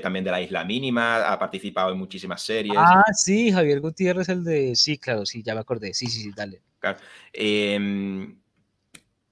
[0.00, 2.76] también de La Isla Mínima, ha participado en muchísimas series.
[2.78, 6.32] Ah, sí, Javier Gutiérrez, el de, sí, claro, sí, ya me acordé, sí, sí, sí,
[6.34, 6.62] dale.
[6.78, 6.98] Claro.
[7.32, 8.38] Em,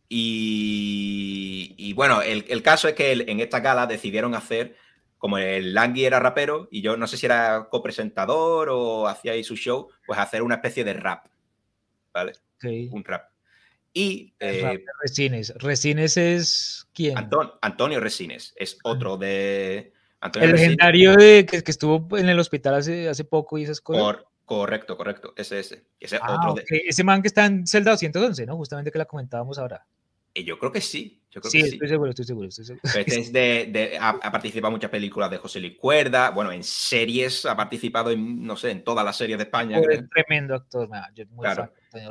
[0.09, 4.77] y, y, bueno, el, el, caso es que en esta gala decidieron hacer
[5.19, 9.45] como el Langui era rapero y yo no sé si era copresentador o hacía ahí
[9.45, 11.27] su show, pues hacer una especie de rap,
[12.13, 12.33] ¿vale?
[12.63, 13.31] Un rap.
[13.93, 14.33] Y...
[14.39, 15.53] Eh, Resines.
[15.57, 17.17] Resines es quién?
[17.61, 19.93] Antonio Resines, es otro de...
[20.41, 24.23] el legendario de, que, estuvo en el hospital hace, hace poco y esas cosas.
[24.45, 25.85] correcto, correcto, ese, ese.
[25.99, 26.65] Ese, ah, otro de...
[26.87, 28.57] ese man que está en celda 211, ¿no?
[28.57, 29.85] Justamente que la comentábamos ahora.
[30.33, 31.18] Y yo creo que sí.
[31.31, 32.49] Yo creo sí, que estoy seguro, estoy seguro.
[32.49, 32.83] Estoy seguro.
[32.99, 37.45] Este es de, ha, participado en muchas películas de José Luis Cuerda, bueno, en series,
[37.45, 39.79] ha participado en, no sé, en todas las series de España.
[39.79, 41.71] Es tremendo actor, yo muy claro.
[41.91, 42.03] fan,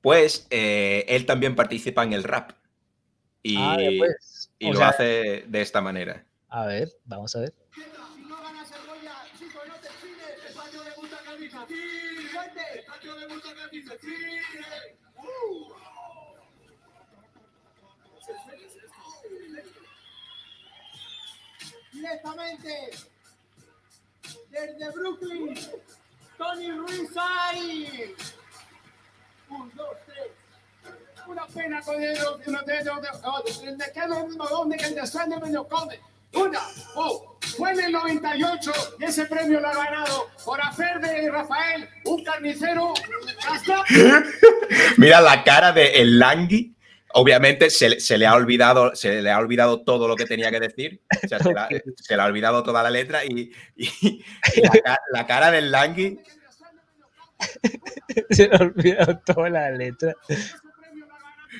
[0.00, 2.52] Pues eh, él también participa en el rap.
[3.42, 3.78] Y, ah,
[4.58, 6.26] y lo hace de esta manera.
[6.48, 7.54] A ver, vamos a ver.
[22.00, 22.90] Directamente
[24.50, 25.54] desde Brooklyn,
[26.38, 28.14] Tony Ruiz ahí.
[29.50, 30.28] Un, dos, tres.
[31.26, 34.00] Una pena con ellos, uno de ellos, de qué
[34.50, 36.00] donde que el descenso me lo come.
[36.32, 36.60] Una,
[36.94, 41.88] oh, fue en el 98 y ese premio lo ha ganado por hacer de Rafael
[42.04, 42.94] un carnicero.
[44.96, 46.18] Mira la cara de el
[47.12, 50.60] Obviamente se, se, le ha olvidado, se le ha olvidado todo lo que tenía que
[50.60, 51.00] decir.
[51.24, 54.98] O sea, se, la, se, le ha olvidado toda la letra y, y, y la,
[55.12, 56.20] la, cara del Langui.
[58.30, 60.14] se le ha olvidado toda la letra.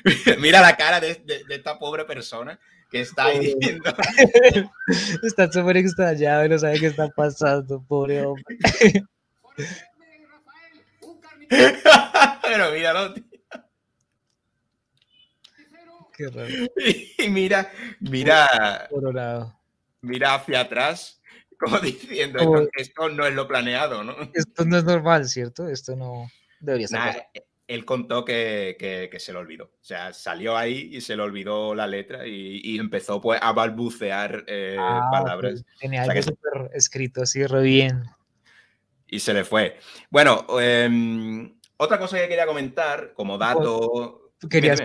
[0.39, 2.57] Mira la cara de, de, de, esta pobre persona
[2.89, 3.93] que está ahí diciendo.
[5.23, 8.57] está súper extrañado y no sabe qué está pasando, pobre hombre.
[11.49, 13.30] Pero míralo, tío.
[16.15, 16.47] Qué raro.
[17.17, 18.87] Y mira, mira,
[20.01, 21.21] mira hacia atrás,
[21.59, 24.15] como diciendo, Como- "No, esto no es lo planeado, ¿no?
[24.33, 25.67] Esto no es normal, ¿cierto?
[25.67, 26.29] Esto no
[26.59, 26.99] debería ser.
[26.99, 27.13] Nah,
[27.67, 29.65] él contó que, que- que se lo olvidó.
[29.65, 33.53] O sea, salió ahí y se le olvidó la letra y, y empezó pues a
[33.53, 36.35] balbucear eh, Ah, palabras Tenía O sea algo
[36.71, 38.03] que- escrito así, re bien.
[39.07, 39.77] y se le fue.
[40.09, 44.17] Bueno, em, otra cosa que quería comentar como dato...
[44.49, 44.81] Querías,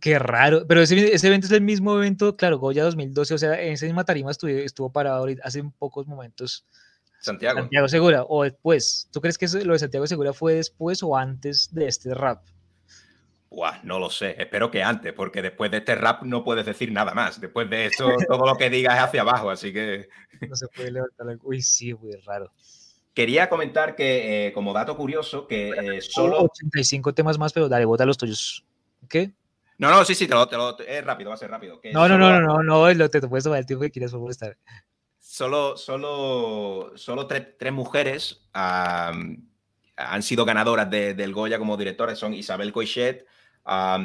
[0.00, 0.66] qué raro.
[0.68, 3.86] Pero ese, ese evento es el mismo evento, claro, Goya 2012, o sea, en esa
[3.86, 6.66] misma tarima estuvo, estuvo parado hace pocos momentos
[7.20, 7.60] Santiago.
[7.60, 9.08] Santiago Segura, o después.
[9.12, 12.44] ¿Tú crees que eso- lo de Santiago Segura fue después o antes de este rap?
[13.50, 14.36] Buah, no lo sé.
[14.38, 17.40] Espero que antes, porque después de este rap no puedes decir nada más.
[17.40, 19.48] Después de esto, todo lo que digas es hacia abajo.
[19.50, 20.08] Así que
[20.46, 21.38] No se puede levantar la...
[21.42, 22.52] Uy, sí, muy raro.
[23.14, 26.42] quería comentar que, eh, como dato curioso, que eh, Solo solo.
[26.52, 28.64] 85 temas más, pero dale, bota los tuyos.
[29.08, 29.32] ¿Qué?
[29.78, 31.80] No, no, sí, sí, te lo, te lo- es rápido, va a ser rápido.
[31.80, 33.82] que No, no, solo- no, no, no, no, lo- te, te puedes tomar el tiempo
[33.82, 34.56] que quieras molestar.
[35.18, 42.18] Solo, solo, solo tres, tres mujeres han sido ganadoras de- del Goya como directoras.
[42.18, 43.24] Son Isabel Coixet,
[43.70, 43.98] Ah.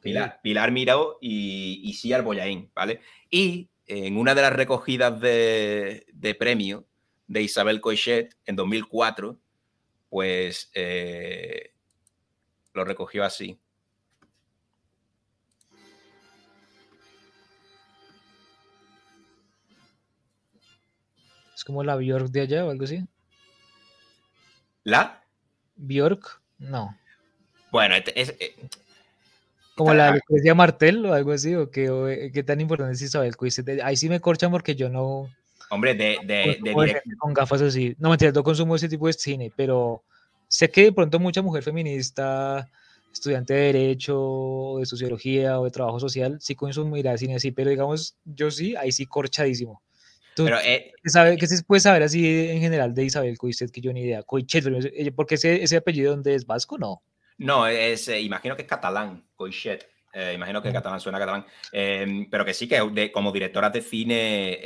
[0.00, 3.00] Pilar, Pilar Mirao y, y Siar Boyain, ¿vale?
[3.30, 6.84] Y en una de las recogidas de, de premio
[7.28, 9.38] de Isabel Coixet en 2004,
[10.08, 11.72] pues eh,
[12.72, 13.60] lo recogió así.
[21.64, 23.02] Es como la Bjork de allá o algo así.
[24.82, 25.24] ¿La?
[25.76, 26.94] Bjork, no.
[27.72, 28.54] Bueno, este- es, eh,
[29.74, 33.34] Como la Lucrecia Martel o algo así, o qué, eh, qué tan importante es Isabel.
[33.66, 35.30] Eh, Ahí sí me corchan porque yo no
[35.70, 37.96] hombre, de, de, de con gafas así.
[37.98, 40.04] No, mentira, no consumo ese tipo de cine, pero
[40.46, 42.68] sé que de pronto mucha mujer feminista,
[43.10, 47.70] estudiante de Derecho, o de Sociología o de Trabajo Social, sí consumirá cine así, pero
[47.70, 49.82] digamos, yo sí, ahí sí corchadísimo.
[50.34, 53.70] ¿Tú pero, eh, qué sabe, qué se puede saber así en general de Isabel Coixet
[53.70, 54.22] que yo ni idea?
[54.22, 54.64] Coixet,
[55.14, 57.02] porque ese, ese apellido donde es vasco, no.
[57.38, 59.88] No, es, eh, imagino que es catalán, Coixet.
[60.12, 60.76] Eh, imagino que Ujú.
[60.76, 61.46] catalán suena a catalán.
[61.72, 64.60] Eh, pero que sí que de- como directora de cine,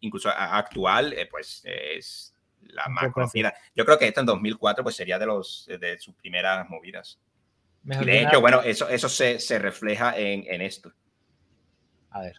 [0.00, 3.54] incluso a- actual, pues es la más conocida.
[3.74, 7.18] Yo creo que esta en 2004 pues sería de, los, de sus primeras movidas.
[7.84, 8.38] Mejor de de hecho, nada.
[8.40, 10.92] bueno, eso, eso se, se refleja en, en esto.
[12.10, 12.36] A ver.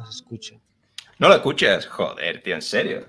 [0.00, 0.54] No se escucha.
[1.18, 3.06] No lo escuchas, joder, tío, en serio.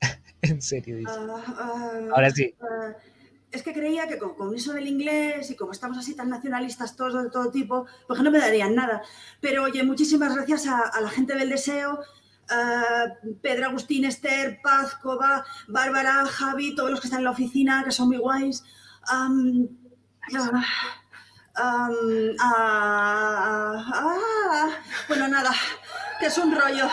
[0.42, 1.10] En serio, dice.
[1.12, 2.54] Ah, ah, Ahora sí.
[2.62, 2.92] ah,
[3.50, 6.94] es que creía que con, con eso del inglés y como estamos así tan nacionalistas
[6.96, 9.02] todos de todo tipo, pues que no me darían nada.
[9.40, 11.98] Pero oye, muchísimas gracias a, a la gente del deseo,
[12.48, 13.06] a
[13.42, 17.90] Pedro Agustín, Esther, Paz, Coba, Bárbara, Javi, todos los que están en la oficina, que
[17.90, 18.62] son muy guays.
[21.60, 21.88] Ah,
[22.40, 24.70] ah, ah,
[25.08, 25.50] bueno, nada,
[26.18, 26.88] que es un rollo.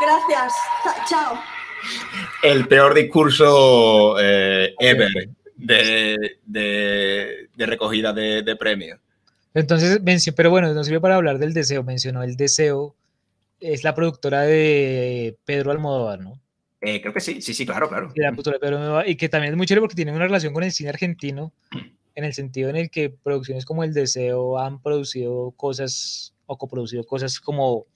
[0.00, 0.52] Gracias.
[0.84, 1.38] Cha- Chao.
[2.42, 5.10] El peor discurso eh, ever
[5.56, 8.98] de, de- de recogida de, de premios.
[9.54, 11.82] Entonces, mencio- pero bueno, nos sirve para hablar del deseo.
[11.82, 12.94] Mencionó el deseo.
[13.60, 16.40] Es la productora de Pedro Almodóvar, ¿no?
[16.80, 18.12] Eh, creo que sí, sí, sí, claro, claro.
[18.14, 20.24] Y la productora de Pedro Almodóvar, y que también es muy chévere porque tiene una
[20.26, 21.52] relación con el cine argentino,
[22.18, 27.04] en el sentido en el que producciones como El Deseo han producido cosas o coproducido
[27.04, 27.86] cosas como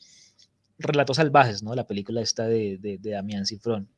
[0.78, 1.74] Relatos Salvajes, ¿no?
[1.74, 3.88] La película esta de, de, de Damián Cifrón.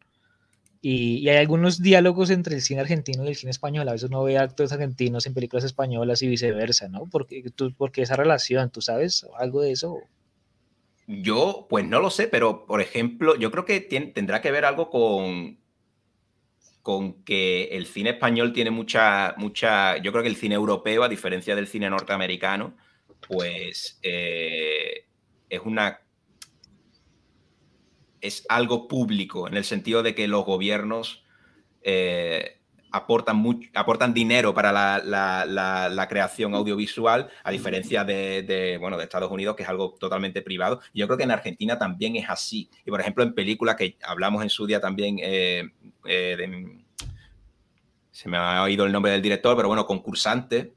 [0.81, 3.87] Y, hay algunos diálogos entre el cine argentino y el cine español.
[3.87, 7.05] A veces uno ve actores argentinos en películas españolas y viceversa, ¿no?
[7.11, 9.99] Porque, tú, porque esa relación, ¿tú sabes algo de eso?
[11.07, 14.89] Yo, pues no lo sé, pero por ejemplo, yo creo que tendrá que ver algo
[14.89, 15.59] con,
[16.85, 21.09] con que el cine español tiene mucha, mucha, yo creo que el cine europeo, a
[21.09, 22.77] diferencia del cine norteamericano,
[23.27, 25.07] pues eh,
[25.49, 26.03] es una,
[28.21, 31.25] es algo público, en el sentido de que los gobiernos
[31.81, 32.61] eh,
[32.95, 39.57] aportan, mucho, aportan dinero para la, creación audiovisual, a diferencia de, bueno, de Estados Unidos,
[39.57, 40.81] que es algo totalmente privado.
[40.95, 42.71] Yo creo que en Argentina también es así.
[42.85, 45.69] Y por ejemplo, en películas que hablamos en su día también, eh,
[46.07, 46.79] eh,
[48.13, 50.73] se me ha oído el nombre del director, pero bueno, concursante.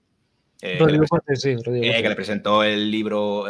[0.64, 3.45] Eh, que, le presentó el libro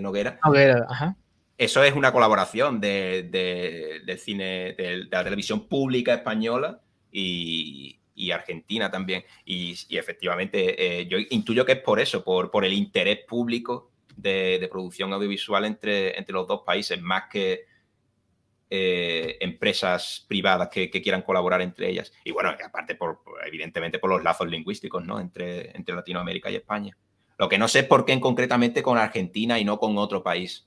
[0.00, 0.38] Noguera.
[0.44, 1.16] Noguera, ajá
[1.62, 6.80] eso es una colaboración de, del cine, de, la televisión pública española
[7.12, 9.24] y, Argentina también.
[9.44, 14.68] Y, efectivamente, eh, yo intuyo que es por eso, por, por el interés público de,
[14.70, 17.64] producción audiovisual entre, entre los dos países, más que
[18.70, 22.12] eh, empresas privadas que, quieran colaborar entre ellas.
[22.24, 25.20] Y bueno, aparte, por, evidentemente, por los lazos lingüísticos ¿no?
[25.20, 26.96] entre, entre Latinoamérica y España.
[27.38, 30.66] Lo que no sé es por qué concretamente con Argentina y no con otro país.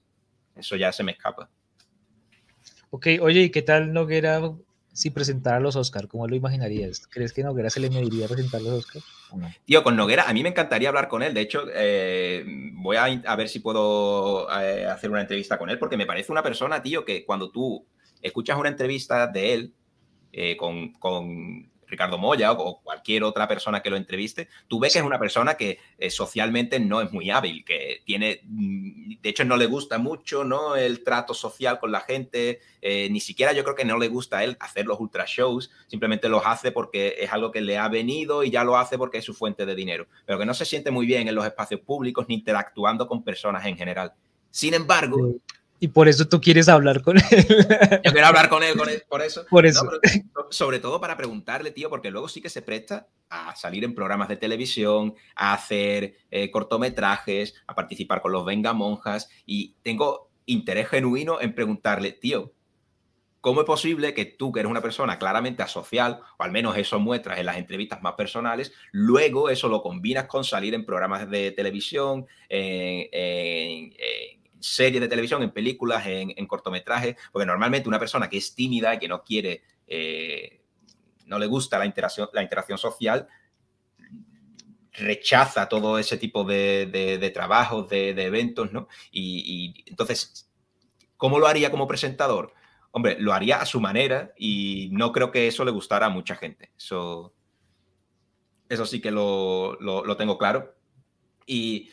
[0.55, 1.49] Eso ya se me escapa.
[2.89, 4.39] Ok, oye, ¿y qué tal Noguera
[4.95, 6.07] si presentara los Oscars?
[6.07, 7.05] ¿Cómo lo imaginarías?
[7.07, 9.03] ¿Crees que Noguera se le mediría presentar los Oscars?
[9.65, 11.33] Tío, con Noguera, a mí me encantaría hablar con él.
[11.33, 12.45] De hecho, eh,
[12.75, 16.41] voy a, ver si puedo eh, hacer una entrevista con él, porque me parece una
[16.41, 17.85] persona, tío, que cuando tú
[18.21, 19.73] escuchas una entrevista de él
[20.31, 24.99] eh, con, con Ricardo Moya o cualquier otra persona que lo entreviste, tú ves que
[24.99, 29.45] es una persona que eh, socialmente no es muy hábil, que tiene, mm, de hecho
[29.45, 30.75] no le gusta mucho, ¿no?
[30.75, 34.39] El trato social con la gente, eh, ni siquiera yo creo que no le gusta
[34.39, 37.87] a él hacer los ultra shows, simplemente los hace porque es algo que le ha
[37.87, 40.65] venido y ya lo hace porque es su fuente de dinero, pero que no se
[40.65, 44.13] siente muy bien en los espacios públicos ni interactuando con personas en general.
[44.49, 45.35] Sin embargo,
[45.79, 47.23] y por eso tú quieres hablar con él.
[48.03, 48.75] Yo quiero hablar con él,
[49.09, 49.45] por eso.
[49.49, 49.87] Por eso.
[50.49, 54.29] sobre todo para preguntarle, tío, porque luego sí que se presta a salir en programas
[54.29, 59.29] de televisión, a hacer eh, cortometrajes, a participar con los Venga Monjas.
[59.45, 62.53] Y tengo interés genuino en preguntarle, tío,
[63.41, 66.99] ¿cómo es posible que tú, que eres una persona claramente asocial, o al menos eso
[66.99, 71.51] muestras en las entrevistas más personales, luego eso lo combinas con salir en programas de
[71.51, 73.91] televisión, en
[74.65, 78.99] series de televisión, en películas, en, cortometrajes, porque normalmente una persona que es tímida y
[78.99, 80.61] que no quiere, eh,
[81.25, 83.27] no le gusta la interacción, la interacción social,
[84.93, 88.87] rechaza todo ese tipo de, trabajos, de, eventos, ¿no?
[89.11, 90.49] Y, entonces,
[91.17, 92.53] ¿cómo lo haría como presentador?
[92.91, 96.35] Hombre, lo haría a su manera y no creo que eso le gustara a mucha
[96.35, 96.71] gente.
[96.77, 97.33] Eso,
[98.69, 100.75] eso sí que lo, lo tengo claro.
[101.45, 101.89] Y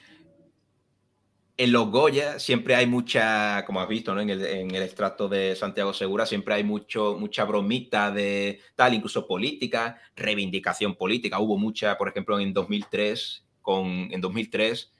[1.56, 4.20] en los Goya siempre hay mucha, como has visto, ¿no?
[4.20, 8.94] en, el, en, el, extracto de Santiago Segura, siempre hay mucho, mucha bromita de tal,
[8.94, 11.38] incluso política, reivindicación política.
[11.40, 14.92] Hubo mucha, por ejemplo, en 2003, con, en 2003,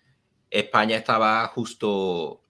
[0.51, 2.43] España estaba justo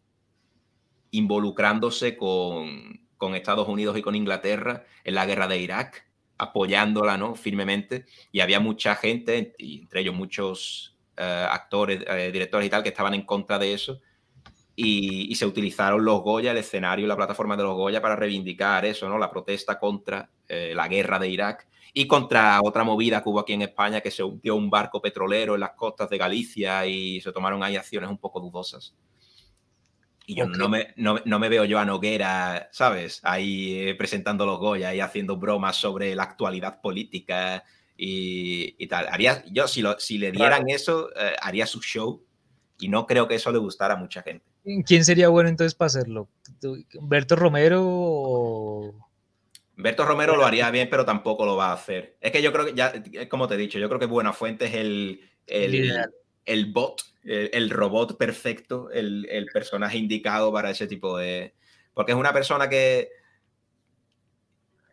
[1.12, 6.06] involucrándose con, con Estados Unidos y con Inglaterra en la guerra de Irak,
[6.38, 7.36] apoyándola ¿no?
[7.36, 12.82] firmemente, y había mucha gente, y entre ellos muchos eh, actores, eh, directores y tal,
[12.82, 14.00] que estaban en contra de eso.
[14.74, 19.08] Y, se utilizaron los Goya, el escenario, la plataforma de los Goya para reivindicar eso,
[19.08, 19.18] ¿no?
[19.18, 23.52] La protesta contra eh, la guerra de Irak y contra otra movida que hubo aquí
[23.52, 27.32] en España que se hundió un barco petrolero en las costas de Galicia y se
[27.32, 28.94] tomaron ahí acciones un poco dudosas.
[30.26, 33.20] Y yo no, me, no, me, veo yo a Noguera, ¿sabes?
[33.24, 37.64] Ahí presentando los Goya y haciendo bromas sobre la actualidad política
[38.04, 39.06] y, tal.
[39.08, 42.24] Haría, yo, si, lo, si le dieran eso, eh, haría su show
[42.80, 44.44] y no creo que eso le gustara a mucha gente.
[44.84, 46.28] ¿Quién sería bueno entonces para hacerlo?
[47.00, 49.08] ¿Berto Romero o.?
[49.76, 52.16] Berto Romero lo haría bien, pero tampoco lo va a hacer.
[52.20, 52.92] Es que yo creo que ya,
[53.28, 56.04] como te he dicho, yo creo que Buenafuente es el, el,
[56.44, 61.54] el bot, el, robot perfecto, el, el, personaje indicado para ese tipo de.
[61.94, 63.10] Porque es una persona que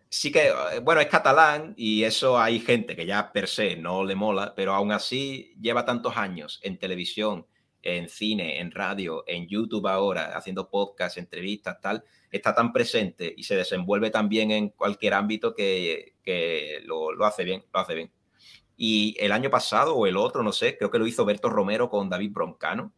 [0.10, 4.04] sí que, eh, bueno, es catalán y eso hay gente que ya per se no
[4.04, 7.46] le mola, pero aún así lleva tantos años en televisión,
[7.82, 13.44] en cine, en radio, en YouTube ahora, haciendo podcasts, entrevistas, tal, está tan presente y
[13.44, 16.16] se desenvuelve tan bien en cualquier ámbito que,
[16.86, 18.12] lo, lo, hace bien, lo hace bien.
[18.76, 21.90] Y el año pasado o el otro, no sé, creo que lo hizo Berto Romero
[21.90, 22.94] con David Broncano.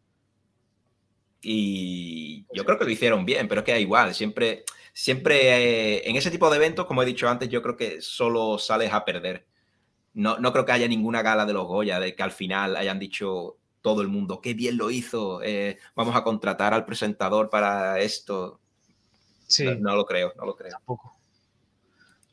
[1.43, 4.63] Y yo creo que lo hicieron bien, pero es que da igual, siempre
[4.93, 8.57] siempre eh, en ese tipo de eventos, como he dicho antes, yo creo que solo
[8.57, 9.45] sales a perder.
[10.13, 12.99] No, no creo que haya ninguna gala de los Goya de que al final hayan
[12.99, 17.99] dicho todo el mundo, qué bien lo hizo, eh, vamos a contratar al presentador para
[17.99, 18.59] esto.
[19.47, 19.65] Sí.
[19.79, 20.71] No, lo creo, no lo creo.
[20.71, 21.17] Tampoco.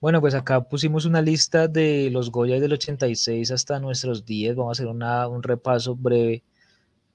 [0.01, 4.55] Bueno, pues acá pusimos una lista de los Goya del 86 hasta nuestros días.
[4.55, 6.45] Vamos a hacer un repaso breve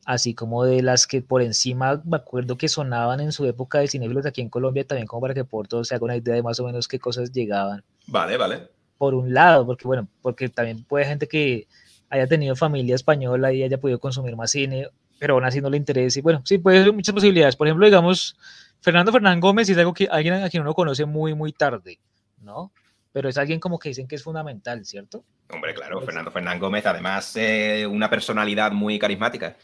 [0.05, 3.87] así como de las que por encima me acuerdo que sonaban en su época de
[3.87, 6.43] cinéfilos aquí en Colombia, también como para que por todos se haga una idea de
[6.43, 7.83] más o menos qué cosas llegaban.
[8.07, 8.69] Vale, vale.
[8.97, 11.67] por un lado, porque bueno, porque también puede gente que
[12.09, 14.87] haya tenido familia española y haya podido consumir más cine,
[15.19, 16.21] pero aún así no le interese.
[16.21, 17.55] Bueno, sí, puede haber muchas posibilidades.
[17.55, 18.37] Por ejemplo, digamos,
[18.81, 21.99] Fernando Fernán Gómez es algo que alguien a quien uno conoce muy, muy tarde,
[22.41, 22.71] ¿no?
[23.11, 25.23] Pero es alguien como que dicen que es fundamental, ¿cierto?
[25.49, 29.55] Hombre, claro, Fernando Fernán Gómez, además, eh, una personalidad muy carismática,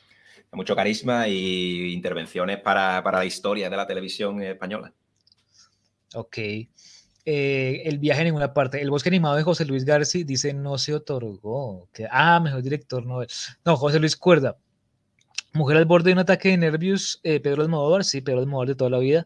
[0.51, 4.93] mucho carisma y intervenciones para, para la historia de la televisión española.
[6.15, 6.37] Ok.
[7.25, 8.81] Eh, el viaje en ninguna parte.
[8.81, 11.87] El bosque animado de José Luis García dice no se otorgó.
[11.93, 13.21] Que, ah, mejor director no.
[13.65, 14.57] No, José Luis Cuerda.
[15.53, 17.19] Mujer al borde de un ataque de nervios.
[17.23, 19.25] Eh, Pedro Almodóvar, sí, Pedro Almodóvar de toda la vida.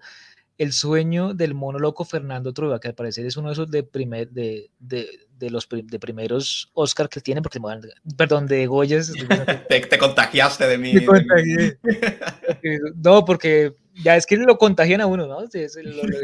[0.57, 3.83] El sueño del mono loco Fernando Trueba, que al parecer es uno de esos de,
[3.83, 4.69] primer, de,
[5.37, 7.59] de los de primeros Oscar que tiene, porque,
[8.17, 9.11] perdón, de Goyas.
[9.69, 10.93] te, te, contagiaste de mí.
[12.95, 15.45] No, porque ya es que lo contagian a uno, ¿no?
[15.47, 16.19] Sí, lo, lo,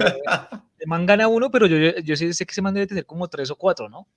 [0.79, 3.27] el man gana uno, pero yo, yo, sí sé que ese man debe tener como
[3.27, 4.07] tres o cuatro, ¿no?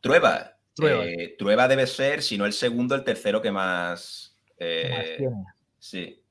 [0.00, 0.56] Trueba.
[0.74, 1.04] Trueba.
[1.04, 4.36] Eh, Trueba debe ser, si no el segundo, el tercero que más.
[4.58, 6.21] Eh, más sí.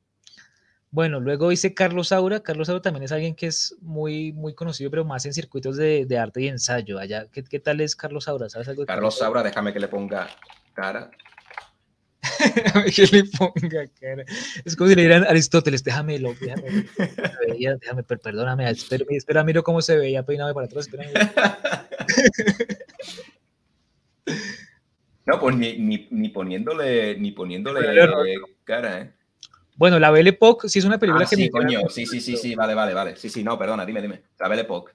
[0.92, 2.42] Bueno, luego dice Carlos Saura.
[2.42, 6.06] Carlos Saura también es alguien que es muy, muy conocido, pero más en circuitos de,
[6.06, 7.00] de arte y ensayo.
[7.00, 8.50] Allá, ¿qué, ¿qué, tal es Carlos Saura?
[8.50, 10.30] ¿Sabes algo de Carlos Saura, déjame que le ponga
[10.74, 11.10] cara.
[12.96, 14.26] que le ponga cara.
[14.66, 19.64] Es como si le dieran Aristóteles, déjame lo, déjame, déjame, déjame perdóname, espera, espera, miro
[19.64, 21.10] cómo se veía peinado para atrás, espera.
[25.24, 28.36] No, pues ni, ni, ni poniéndole, ni poniéndole
[28.66, 29.14] cara, ¿eh?
[29.82, 32.38] Bueno, la Belle Époque sí es una película ah, que sí, coño, sí, sí, sí,
[32.38, 33.16] sí, vale, vale, vale.
[33.16, 34.22] Sí, sí, no, perdona, dime, dime.
[34.38, 34.94] La Belle Époque.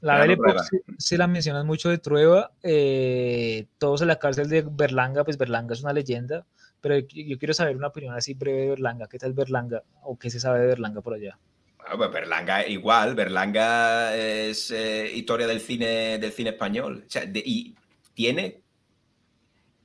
[0.00, 2.50] La Belle Époque sí, sí, la mencionan mucho de Trueba.
[2.60, 6.44] Eh, todos en la cárcel de Berlanga, pues Berlanga es una leyenda,
[6.80, 9.06] pero yo, yo quiero saber una opinión así breve de Berlanga.
[9.06, 9.84] ¿Qué tal Berlanga?
[10.02, 11.38] ¿O qué se sabe de Berlanga por allá?
[11.78, 17.04] Ah, pues Berlanga igual, Berlanga es eh, historia del cine, del cine español.
[17.06, 17.76] O sea, de, y
[18.14, 18.60] tiene...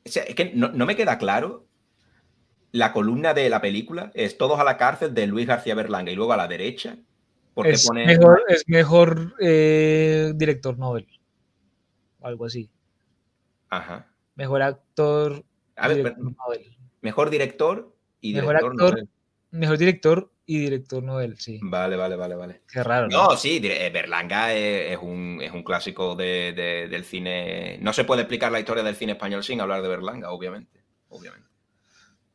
[0.04, 1.65] O sea, es que no, no me queda claro
[2.76, 6.16] la columna de la película es Todos a la cárcel de Luis García Berlanga y
[6.16, 6.98] luego a la derecha.
[7.54, 8.06] Porque es, pone...
[8.06, 11.08] mejor, es mejor eh, director Nobel.
[12.22, 12.70] Algo así.
[13.70, 14.12] Ajá.
[14.36, 15.46] Mejor actor.
[15.78, 16.78] A ver, director Nobel.
[17.02, 19.10] Mejor director y mejor director actor, Nobel.
[19.52, 21.60] Mejor director y director Nobel, sí.
[21.64, 22.62] Vale, vale, vale, vale.
[22.70, 23.08] Qué raro.
[23.08, 23.38] No, ¿no?
[23.38, 27.78] sí, eh, Berlanga es, es, un, es un clásico de, de, del cine.
[27.80, 30.84] No se puede explicar la historia del cine español sin hablar de Berlanga, obviamente.
[31.08, 31.55] Obviamente.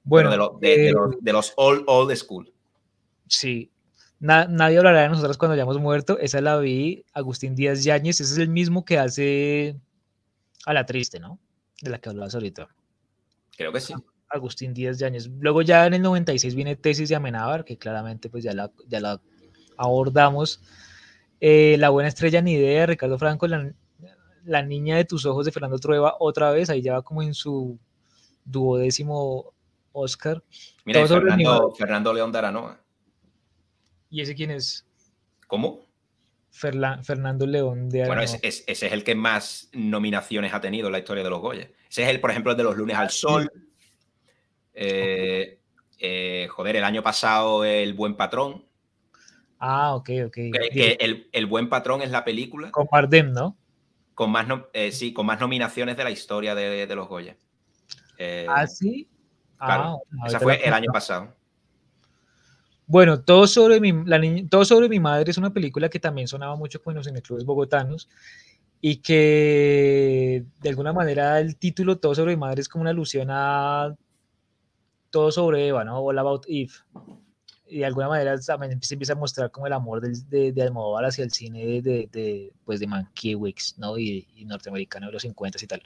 [0.03, 2.53] Bueno, de, lo, de, eh, de, los, de, los, old, old school.
[3.27, 3.71] Sí.
[4.19, 6.19] Na, nadie hablará de nosotros cuando hayamos muerto.
[6.19, 8.21] Esa la vi Agustín Díaz Yáñez.
[8.21, 9.77] Ese es el mismo que hace
[10.67, 11.39] a la triste, ¿no?
[11.81, 12.69] De la que hablabas ahorita.
[13.57, 13.95] Creo que sí.
[14.29, 15.29] Agustín Díaz Yáñez.
[15.39, 19.01] Luego ya en el 96 viene Tesis de Amenábar, que claramente pues ya la, ya
[19.01, 19.21] la
[19.77, 20.61] abordamos.
[21.41, 23.73] Eh, la buena estrella ni idea, Ricardo Franco, la,
[24.45, 27.33] la, niña de tus ojos de Fernando Trueba, otra vez, ahí ya va como en
[27.33, 27.79] su
[28.45, 29.55] duodécimo
[29.93, 30.43] Oscar.
[30.85, 32.81] Mira, Fernando, Fernando, León de Aranoa.
[34.11, 34.87] ¿Y ese quién es?
[35.47, 35.87] ¿Cómo?
[36.51, 38.17] Ferla, Fernando León de Aranoa.
[38.17, 41.31] Bueno, ese, ese, ese, es el que más nominaciones ha tenido en la historia de
[41.31, 41.71] los Goya.
[41.89, 43.51] Ese es el, por ejemplo, el de los lunes al sol.
[44.75, 45.59] Eh,
[45.99, 48.65] eh, joder, el año pasado El Buen Patrón.
[49.59, 50.35] Ah, ok, ok.
[50.35, 52.71] Que, que el, el, Buen Patrón es la película.
[52.71, 53.57] Con Bardem, ¿no?
[54.15, 57.37] Con más, no, eh, sí, con más nominaciones de la historia de, de los Goya.
[58.49, 59.09] ah, sí.
[59.61, 61.35] Claro, ah, esa fue el año pasado.
[62.87, 66.27] Bueno, todo sobre, mi, la niña, todo sobre mi madre es una película que también
[66.27, 68.09] sonaba mucho con los cineclubes bogotanos
[68.81, 73.29] y que de alguna manera el título Todo sobre mi madre es como una alusión
[73.31, 73.95] a
[75.11, 75.99] todo sobre Eva, ¿no?
[75.99, 76.73] All About Eve.
[77.69, 80.63] Y de alguna manera también se empieza a mostrar como el amor de, de, de
[80.63, 83.99] Almodóvar hacia el cine de, de, de pues de Mankiewicz, ¿no?
[83.99, 85.83] Y, y norteamericano de los 50 y tal.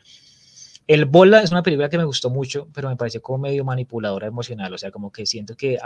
[0.86, 4.26] El Bola es una película que me gustó mucho, pero me pareció como medio manipuladora
[4.26, 5.78] emocional, o sea, como que siento que...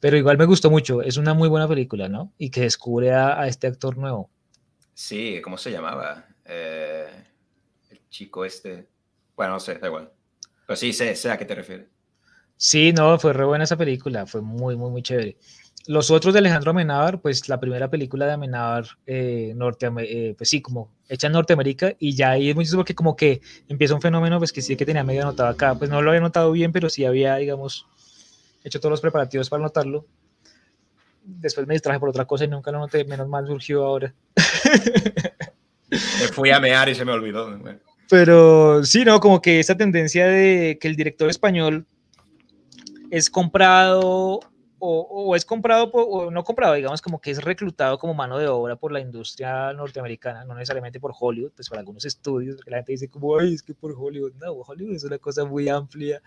[0.00, 2.32] Pero igual me gustó mucho, es una muy buena película, ¿no?
[2.38, 4.30] Y que descubre a, a este actor nuevo.
[4.94, 6.26] Sí, ¿cómo se llamaba?
[6.44, 7.06] Eh,
[7.90, 8.88] el chico este...
[9.36, 10.10] Bueno, no sé, da igual.
[10.66, 11.86] Pero sí, sé, sé a qué te refieres.
[12.56, 15.38] Sí, no, fue re buena esa película, fue muy, muy, muy chévere.
[15.86, 20.50] Los otros de Alejandro Amenábar, pues la primera película de Amenábar, eh, norte, eh, pues
[20.50, 24.02] sí, como hecha en Norteamérica, y ya ahí es muy porque como que empieza un
[24.02, 26.70] fenómeno, pues que sí que tenía medio anotado acá, pues no lo había notado bien,
[26.72, 27.86] pero sí había, digamos,
[28.64, 30.06] hecho todos los preparativos para anotarlo.
[31.24, 34.14] Después me distraje por otra cosa y nunca lo noté, menos mal surgió ahora.
[35.90, 37.58] Me fui a mear y se me olvidó.
[38.10, 39.20] Pero sí, ¿no?
[39.20, 41.86] Como que esa tendencia de que el director español
[43.10, 44.40] es comprado
[44.80, 48.46] o, es comprado por- o no comprado, digamos como que es reclutado como mano de
[48.48, 52.78] obra por la industria norteamericana, no necesariamente por Hollywood, pues por algunos estudios, que la
[52.78, 56.22] gente dice como, es que por Hollywood, no, Hollywood es una cosa muy amplia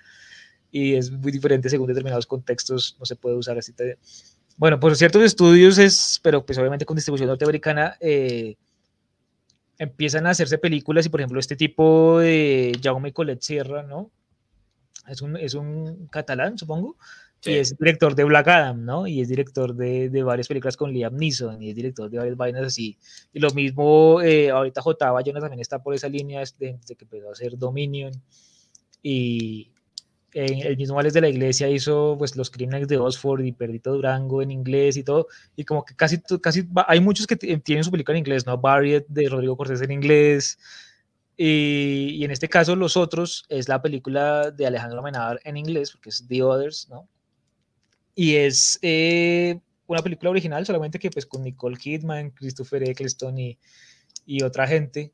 [0.72, 3.74] y es muy diferente según determinados contextos, no se puede usar así.
[4.58, 8.56] Bueno, por ciertos estudios es, pero pues obviamente con distribución norteamericana, eh,
[9.78, 14.12] empiezan a hacerse películas y por ejemplo este tipo de Jaume Collet Sierra, ¿no?
[15.08, 16.98] Es un, es un catalán, supongo,
[17.42, 17.52] Sí.
[17.52, 19.08] y es director de Black Adam, ¿no?
[19.08, 22.38] Y es director de, de varias películas con Liam Neeson y es director de varias
[22.38, 23.00] vainas así.
[23.34, 25.12] Y lo mismo, eh, ahorita J.
[25.12, 28.12] Bayona también está por esa línea desde, que empezó a hacer Dominion.
[29.02, 29.72] Y
[30.34, 33.92] eh, el mismo Alex de la Iglesia hizo pues los Criminals de Oxford y Perdito
[33.92, 35.28] Durango en inglés y todo.
[35.56, 38.56] Y como que casi, casi hay muchos que tienen su película en inglés, ¿no?
[38.60, 40.60] Barriet de Rodrigo Cortés en inglés.
[41.38, 45.92] Y, y en este caso, Los Otros es la película de Alejandro Amenábar en inglés,
[45.92, 47.08] porque es The Others, ¿no?
[48.16, 53.60] Y es eh, una película original, solamente que pues con Nicole Kidman, Christopher Eccleston y,
[54.26, 55.12] y otra gente.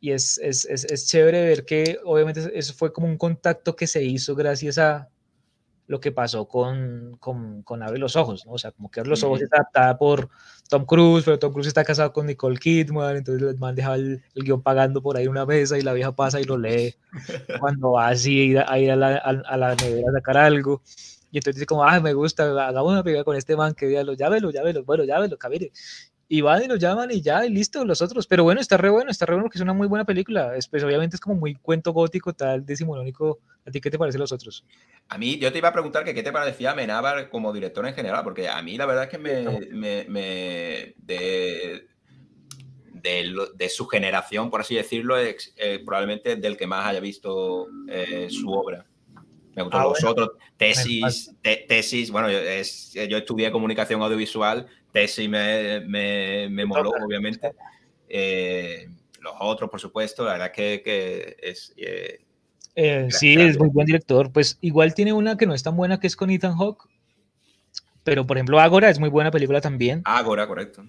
[0.00, 3.86] Y es, es, es, es chévere ver que obviamente eso fue como un contacto que
[3.86, 5.08] se hizo gracias a
[5.86, 8.52] lo que pasó con, con, con Abre los Ojos, ¿no?
[8.52, 10.28] O sea, como que Abre los Ojos está adaptada por
[10.68, 14.22] Tom Cruise, pero Tom Cruise está casado con Nicole Kidman, entonces el man deja el,
[14.34, 16.94] el guion pagando por ahí una mesa y la vieja pasa y lo lee
[17.60, 20.12] cuando va así a ir a, a ir a la, a, a la nevera a
[20.12, 20.82] sacar algo.
[21.30, 24.14] Y entonces dice como, ah, me gusta, hagamos una película con este man, que diablo,
[24.14, 25.70] llámelo, llámelo, bueno, llámelo, cabire.
[26.28, 28.26] Y van y lo llaman y ya, y listo, los otros.
[28.26, 30.56] Pero bueno, está re bueno, está re bueno porque es una muy buena película.
[30.56, 33.38] Es, pues obviamente es como muy cuento gótico, tal, decimonónico.
[33.64, 34.64] ¿A ti qué te parece los otros?
[35.08, 37.94] A mí, yo te iba a preguntar que qué te parecía Amenábar como director en
[37.94, 41.86] general, porque a mí la verdad es que me, me- me- de,
[43.54, 48.28] de su generación, por así decirlo, es eh, probablemente del que más haya visto eh,
[48.30, 48.84] su obra.
[49.56, 50.10] Me gustó Ah, los bueno.
[50.10, 56.64] otros, tesis, te- tesis, bueno, yo, es- yo estudié comunicación audiovisual, tesis me, me, me
[56.66, 57.52] moló, obviamente.
[58.08, 58.86] Eh,
[59.20, 61.72] los otros, por supuesto, la verdad que, que es...
[61.78, 62.20] eh,
[62.74, 64.30] Eh, sí, es muy buen director.
[64.30, 66.86] Pues igual tiene una que no es tan buena, que es con Ethan Hawke.
[68.04, 70.02] Pero por ejemplo, Ágora es muy buena película también.
[70.04, 70.84] Ágora, correcto.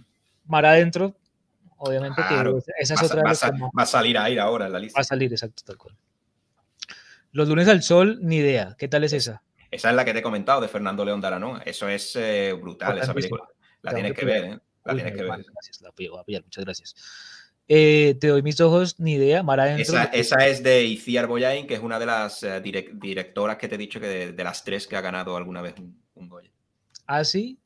[0.45, 1.15] Mar Adentro,
[1.77, 2.55] obviamente Claro.
[2.55, 4.79] que esa- es Va a- otra va, a va a salir ahí ahora en la
[4.79, 4.99] lista.
[4.99, 5.95] va a salir, exacto, tal cual.
[7.37, 8.75] Los lunes al sol, ni idea.
[8.79, 9.43] ¿Qué tal es esa?
[9.69, 11.61] Esa es la que te he comentado de Fernando León de Aranoa.
[11.63, 13.43] Eso es eh, brutal, esa película.
[13.83, 14.59] La Tengo tienes que ver, ¿eh?
[14.83, 15.45] La tienes que ver.
[15.53, 16.95] Gracias, la voy a pillar, muchas gracias.
[17.67, 19.43] Eh, te doy mis ojos, ni idea.
[19.43, 19.83] Mar Adentro.
[19.83, 23.67] Esa, esa es de Iciar Boyain, que es una de las eh, direc- directoras que
[23.67, 26.29] te he dicho que de, de las tres que ha ganado alguna vez un, un
[26.29, 26.49] Goya.
[27.05, 27.59] Ah, sí.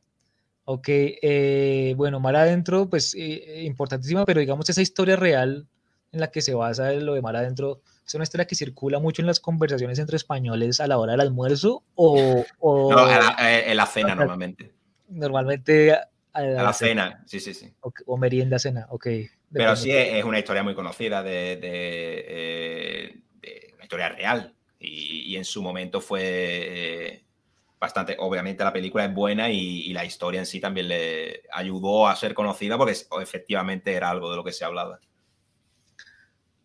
[0.65, 5.65] Ok, eh, bueno, Mar Adentro, pues eh, importantísima, pero digamos esa historia real
[6.11, 7.80] en la que se basa lo de Mar Adentro,
[8.12, 11.22] es una historia que circula mucho en las conversaciones entre españoles a la hora del
[11.22, 14.72] almuerzo o, o No, a la- eh, en la cena normalmente.
[15.08, 17.74] normalmente a, la cena, cena, sí, sí, sí.
[17.82, 19.08] o, o merienda cena, ok.
[19.54, 24.56] Pero sí es es una historia muy conocida de, de, eh, de una historia real.
[24.80, 27.24] Y, y en su momento fue eh,
[27.80, 28.16] bastante.
[28.20, 32.16] Obviamente la película es buena y, y la historia en sí también le ayudó a
[32.16, 35.00] ser conocida porque efectivamente era algo de lo que se hablaba.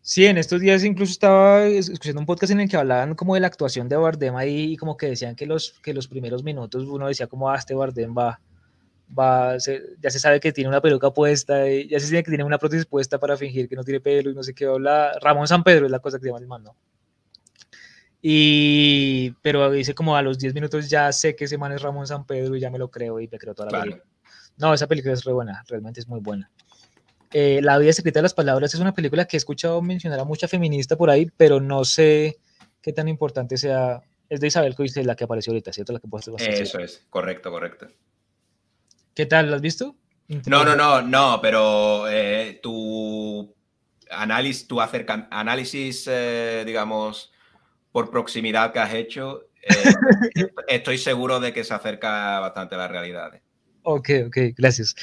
[0.09, 3.33] Sí, en estos días incluso estaba es- escuchando un podcast en el que hablaban como
[3.33, 6.43] de la actuación de Bardem ahí y como que decían que los, que los primeros
[6.45, 8.39] minutos uno decía como, ah, este Bardem va,
[9.19, 12.31] va, se- ya se sabe que tiene una peluca puesta, y ya se sabe que
[12.31, 15.11] tiene una prótesis puesta para fingir que no tiene pelo y no sé qué habla.
[15.21, 16.75] Ramón San Pedro es la cosa que se llama el man, ¿no?
[18.21, 22.07] Y, pero dice como a los 10 minutos ya sé que ese man es Ramón
[22.07, 23.83] San Pedro y ya me lo creo y me creo toda la Claro.
[23.91, 24.11] película.
[24.57, 26.49] No, esa película es re buena, realmente es muy buena.
[27.33, 30.23] Eh, la vida secreta de las palabras es una película que he escuchado mencionar a
[30.23, 32.37] mucha feminista por ahí, pero no sé
[32.81, 34.01] qué tan importante sea.
[34.29, 35.93] Es de Isabel Coixet, la que apareció ahorita, ¿cierto?
[35.93, 37.87] La que Eso es, correcto, correcto.
[39.13, 39.49] ¿Qué tal?
[39.49, 39.95] ¿La has visto?
[40.47, 43.55] No, no, no, no, pero eh, tu
[44.11, 47.31] análisis, tu acerca- análisis, eh, digamos,
[47.93, 49.67] por proximidad que has hecho, eh,
[50.67, 53.31] estoy seguro de que se acerca bastante a la realidad.
[53.83, 54.95] Ok, ok, gracias.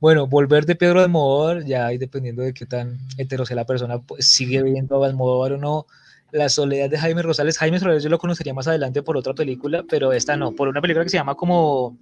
[0.00, 4.00] Bueno, volver de Pedro Almodóvar, ya ahí dependiendo de qué tan hetero sea la persona,
[4.00, 5.86] pues sigue viendo a Almodóvar o no.
[6.30, 7.58] La soledad de Jaime Rosales.
[7.58, 10.80] Jaime Rosales yo lo conocería más adelante por otra película, pero esta no, por una
[10.80, 11.98] película que se llama como...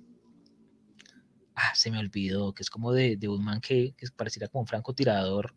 [1.54, 4.66] Ah, se me olvidó, que es como de, un man que, que pareciera como un
[4.66, 5.54] francotirador.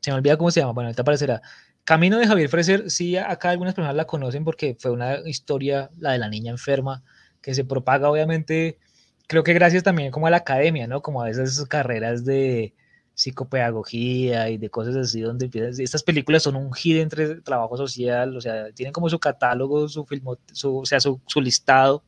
[0.00, 1.42] Se me olvida cómo se llama, bueno, ahorita aparecerá.
[1.84, 6.12] Camino de Javier Freser, sí, acá algunas personas la conocen porque fue una historia, la
[6.12, 7.04] de la niña enferma,
[7.40, 8.80] que se propaga obviamente
[9.26, 11.02] creo que gracias también como a la academia, ¿no?
[11.02, 12.74] Como a esas carreras de
[13.14, 18.36] psicopedagogía y de cosas así, donde empiezan, estas películas son un hit entre trabajo social,
[18.36, 22.04] o sea, tienen como su catálogo, su filmo, su, o sea, su, su listado.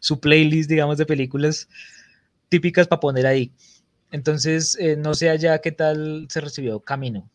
[0.00, 1.68] su playlist, digamos, de películas
[2.48, 3.52] típicas para poner ahí.
[4.10, 7.28] Entonces, eh, no sé allá qué tal se recibió Camino.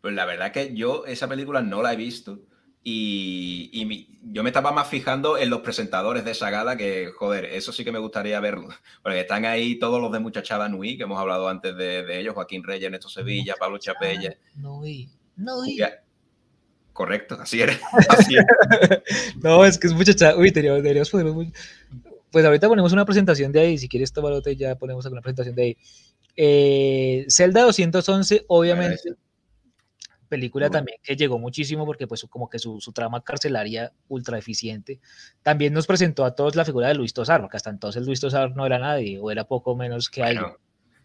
[0.00, 2.40] Pues la verdad que yo esa película no la he visto.
[2.84, 7.72] Y, yo me estaba más fijando en los presentadores de esa gala que, joder, eso
[7.72, 8.68] sí que me gustaría verlo.
[9.02, 12.62] Porque están ahí todos los de Muchachada Nui, que hemos hablado antes de, ellos, Joaquín
[12.62, 14.36] Reyes, Néstor Sevilla, Pablo Chapella.
[14.56, 15.78] Nui, Nui.
[16.92, 17.78] Correcto, así era.
[19.42, 20.36] no, es que es muchachada.
[20.36, 21.52] Uy, deberíamos, poner
[22.30, 23.78] Pues ahorita ponemos una presentación de ahí.
[23.78, 25.76] Si quieres tomar otra, ya ponemos alguna presentación de ahí.
[26.36, 29.16] Eh, Zelda 211, obviamente
[30.32, 34.98] película también que llegó muchísimo porque pues como que su, trama carcelaria ultra eficiente.
[35.42, 38.56] También nos presentó a todos la figura de Luis Tosar, porque hasta entonces Luis Tosar
[38.56, 40.58] no era nadie o era poco menos que algo.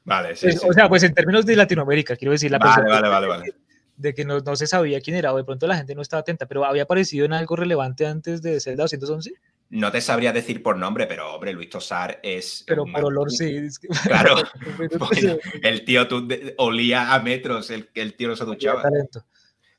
[0.06, 3.10] Vale, sí, pues, O sea, pues en términos de Latinoamérica, quiero decir la vale, vale,
[3.10, 3.54] vale, vale.
[3.98, 6.22] De, que no, no, se sabía quién era o de pronto la gente no estaba
[6.22, 9.34] atenta, pero había aparecido en algo relevante antes de Zelda 211.
[9.70, 12.64] No te sabría decir por nombre, pero hombre, Luis Tosar es.
[12.66, 13.68] Pero por olor sí.
[14.04, 14.36] Claro.
[15.62, 16.28] el tío tú,
[16.58, 18.84] olía a metros, el, el tío no se duchaba.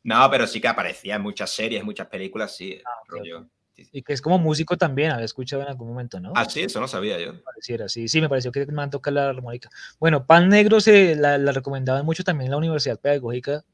[0.04, 2.80] No, pero sí que aparecía en muchas series, muchas películas, sí.
[2.84, 3.44] Ah,
[3.92, 6.32] y que es como músico también, había escuchado en algún momento, ¿no?
[6.34, 7.40] Ah, sí, eso no sabía yo.
[7.42, 9.70] Pareciera, sí, sí, me pareció que me han tocado la armónica.
[10.00, 13.64] Bueno, Pan Negro se la, la recomendaban mucho también en la Universidad Pedagógica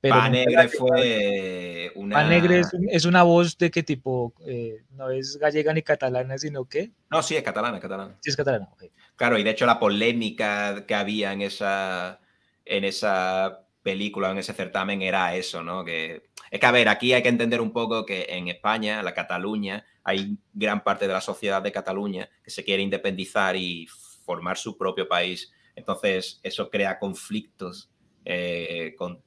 [0.00, 2.16] Pan Negre fue una...
[2.16, 6.64] Pan Negre es, una voz de qué tipo, eh, no es gallega ni catalana, sino
[6.66, 6.92] que...
[7.10, 8.16] No, sí, es catalana, catalana.
[8.20, 8.68] Sí, es catalana,
[9.16, 12.20] Claro, y de hecho la polémica que había en esa,
[12.64, 15.84] en esa película, en ese certamen, era eso, ¿no?
[15.84, 19.14] Que, es que, a ver, aquí hay que entender un poco que en España, la
[19.14, 23.88] Cataluña, hay gran parte de la sociedad de Cataluña que se quiere independizar y
[24.24, 25.52] formar su propio país.
[25.74, 27.90] Entonces, eso crea conflictos
[28.24, 29.22] eh, con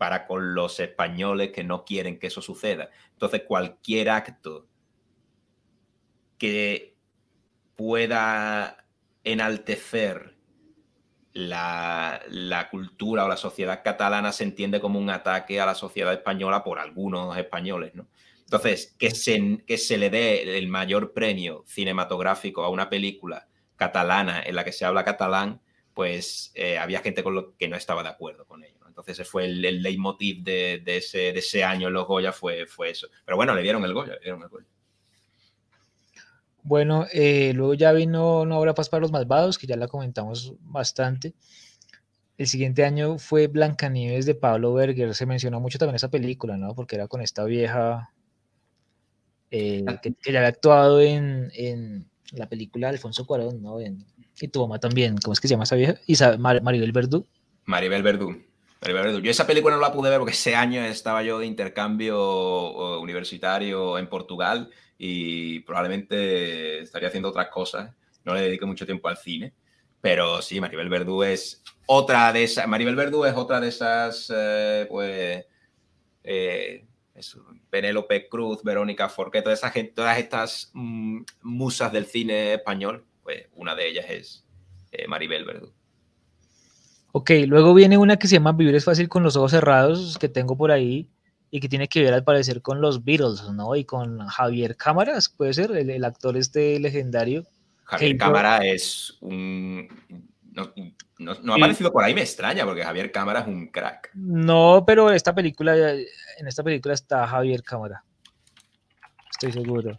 [0.00, 2.88] para con los españoles que no quieren que eso suceda.
[3.12, 4.66] Entonces, cualquier acto
[6.38, 6.96] que
[7.76, 8.86] pueda
[9.24, 10.38] enaltecer
[11.34, 12.18] la,
[12.70, 16.78] cultura o la sociedad catalana se entiende como un ataque a la sociedad española por
[16.78, 18.08] algunos españoles, ¿no?
[18.38, 24.42] Entonces, que se, que se le dé el mayor premio cinematográfico a una película catalana
[24.42, 25.60] en la que se habla catalán,
[25.92, 28.79] pues eh, había gente con lo que no estaba de acuerdo con ello.
[28.90, 32.66] Entonces ese fue el, el leitmotiv de, ese, de, ese, año en los Goya, fue,
[32.66, 33.08] fue eso.
[33.24, 34.66] Pero bueno, le dieron el Goya, le dieron el Goya.
[36.62, 40.54] Bueno, eh, luego ya vino No habrá paz para los malvados, que ya la comentamos
[40.60, 41.34] bastante.
[42.36, 45.14] El siguiente año fue Blancanieves de Pablo Berger.
[45.14, 46.74] Se mencionó mucho también esa película, ¿no?
[46.74, 48.12] Porque era con esta vieja
[49.50, 50.00] eh, ah.
[50.00, 53.78] que, ya había actuado en, en, la película de Alfonso Cuarón, ¿no?
[53.80, 55.96] y tu mamá también, ¿cómo es que se llama esa vieja?
[56.06, 57.26] Isabel, Maribel Verdú.
[57.64, 58.42] Maribel Verdú.
[58.82, 63.98] Yo esa película no la pude ver porque ese año estaba yo de intercambio universitario
[63.98, 67.94] en Portugal y probablemente estaría haciendo otras cosas.
[68.24, 69.52] No le dediqué mucho tiempo al cine.
[70.00, 72.66] Pero sí, Maribel Verdú es otra de esas.
[72.66, 75.44] Maribel Verdú es otra de esas, eh, pues.
[76.24, 76.86] Eh,
[77.68, 83.74] Penélope Cruz, Verónica Forqué, toda esa todas estas mm, musas del cine español, pues una
[83.74, 84.46] de ellas es
[84.90, 85.72] eh, Maribel Verdú.
[87.12, 90.28] Ok, luego viene una que se llama Vivir es fácil con los ojos cerrados, que
[90.28, 91.08] tengo por ahí,
[91.50, 93.74] y que tiene que ver al parecer con los Beatles, ¿no?
[93.74, 97.44] Y con Javier Cámaras, puede ser, el, actor este legendario.
[97.84, 99.88] Javier Cámara es un...
[101.18, 104.10] No, ha aparecido por ahí, me extraña, porque Javier Cámara es un crack.
[104.14, 108.04] No, pero esta película, en esta película está Javier Cámara.
[109.30, 109.98] Estoy seguro.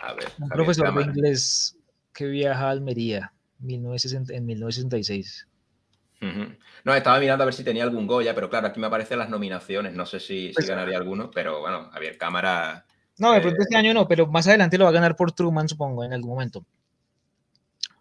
[0.00, 1.76] A ver, un profesor de inglés
[2.12, 5.48] que viaja a Almería en 1966.
[6.84, 9.28] No, estaba mirando a ver si tenía algún Goya, pero claro, aquí me aparecen las
[9.28, 9.92] nominaciones.
[9.92, 12.86] No sé si, pues ganaría alguno, pero bueno, Javier Cámara.
[13.18, 15.68] No, de pronto este año no, pero más adelante lo va a ganar por Truman,
[15.68, 16.64] supongo, en algún momento.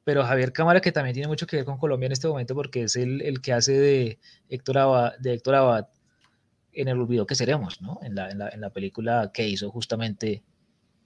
[0.03, 2.83] Pero Javier Cámara, que también tiene mucho que ver con Colombia en este momento, porque
[2.83, 4.19] es el, que hace de
[4.49, 5.87] Héctor, Abad, de Héctor Abad
[6.73, 7.99] en el olvido que seremos, ¿no?
[8.01, 10.43] En la, en la película que hizo justamente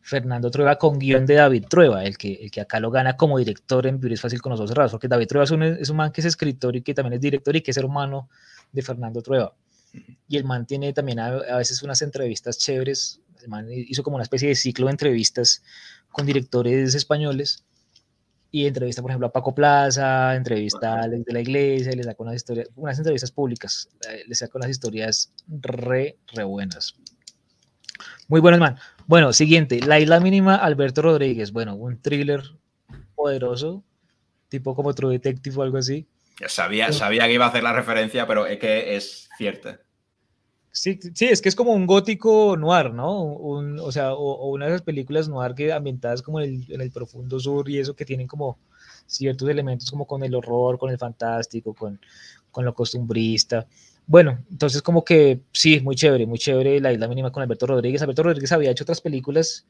[0.01, 3.37] Fernando Trueba con guion de David Trueba, el que, el que acá lo gana como
[3.37, 5.89] director en Vivir es fácil con los ojos cerrados, porque David Trueba es un, es
[5.89, 8.29] un man que es escritor y que también es director y que es hermano
[8.71, 9.53] de Fernando Trueba.
[10.27, 14.23] Y el man tiene también a, veces unas entrevistas chéveres, el man hizo como una
[14.23, 15.63] especie de ciclo de entrevistas
[16.09, 17.63] con directores españoles
[18.51, 22.35] y entrevista, por ejemplo, a Paco Plaza, entrevista a de la iglesia, le saca unas
[22.35, 26.95] historias, unas entrevistas públicas, eh, le saca unas historias re, re buenas.
[28.27, 28.77] Muy bueno, man.
[29.07, 31.53] Bueno, siguiente, La Isla Mínima, Alberto Rodríguez.
[31.53, 32.43] Bueno, un thriller
[33.15, 33.81] poderoso,
[34.49, 36.05] tipo como True Detective o algo así.
[36.41, 39.79] Ya sabía, sabía que iba a hacer la referencia, pero es que es cierta.
[40.71, 43.23] Sí, sí, es que es como un gótico noir, ¿no?
[43.23, 46.73] Un, o sea, o, o, una de esas películas noir que ambientadas como en el,
[46.73, 48.59] en el, profundo sur y eso que tienen como
[49.07, 51.99] ciertos elementos como con el horror, con el fantástico, con,
[52.51, 53.65] con lo costumbrista.
[54.07, 58.01] Bueno, entonces como que sí, muy chévere, muy chévere la isla mínima con Alberto Rodríguez.
[58.01, 59.67] Alberto Rodríguez había hecho otras películas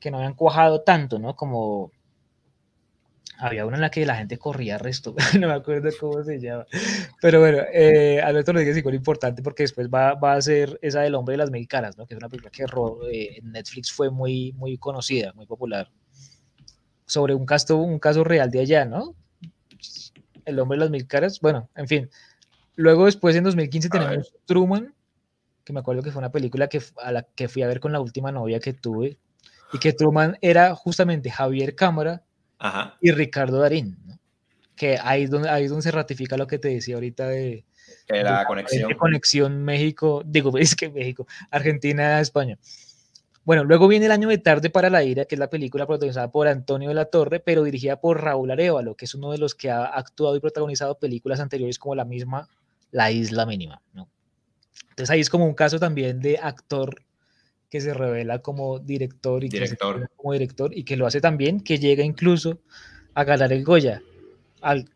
[0.00, 1.36] que no habían cuajado tanto, ¿no?
[1.36, 1.92] Como
[3.38, 6.66] había una en la que la gente corría resto, no me acuerdo cómo se llama.
[7.20, 11.14] Pero bueno, eh, Alberto Rodríguez igual importante porque después va, va, a ser esa del
[11.14, 12.06] hombre de las mil caras, ¿no?
[12.06, 12.64] que es una película que
[13.12, 15.88] eh, en Netflix fue muy, muy conocida, muy popular,
[17.06, 19.14] sobre un caso, un caso real de allá, ¿no?
[20.44, 22.10] El hombre de las mil caras, bueno, en fin.
[22.76, 24.94] Luego después en 2015 tenemos Truman,
[25.64, 27.92] que me acuerdo que fue una película que, a la que fui a ver con
[27.92, 29.18] la última novia que tuve,
[29.72, 32.22] y que Truman era justamente Javier Cámara,
[32.58, 32.96] Ajá.
[33.00, 34.18] y Ricardo Darín, ¿no?
[34.76, 37.64] que ahí es, donde, ahí es donde se ratifica lo que te decía ahorita de,
[38.08, 38.88] de la, de conexión.
[38.88, 42.58] De conexión México, digo, es que México, Argentina, España.
[43.44, 46.30] Bueno, luego viene El año de tarde para la ira, que es la película protagonizada
[46.30, 49.56] por Antonio de la Torre, pero dirigida por Raúl Arevalo, que es uno de los
[49.56, 52.48] que ha actuado y protagonizado películas anteriores como la misma
[52.92, 54.08] La Isla Mínima, ¿no?
[54.90, 57.02] Entonces ahí es como un caso también de actor
[57.70, 60.00] que se revela como director y director.
[60.00, 62.60] Que como director y que lo hace también, que llega incluso
[63.14, 64.02] a ganar el Goya.
[64.60, 64.88] Al,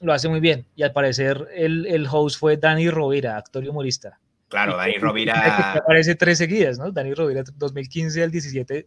[0.00, 3.68] lo hace muy bien y al parecer el, el host fue Dani Rovira, actor y
[3.68, 4.20] humorista.
[4.48, 5.34] Claro, Dani Rovira.
[5.82, 6.92] Aparece tres seguidas, ¿no?
[6.92, 8.86] Dani Rovira 2015 al 17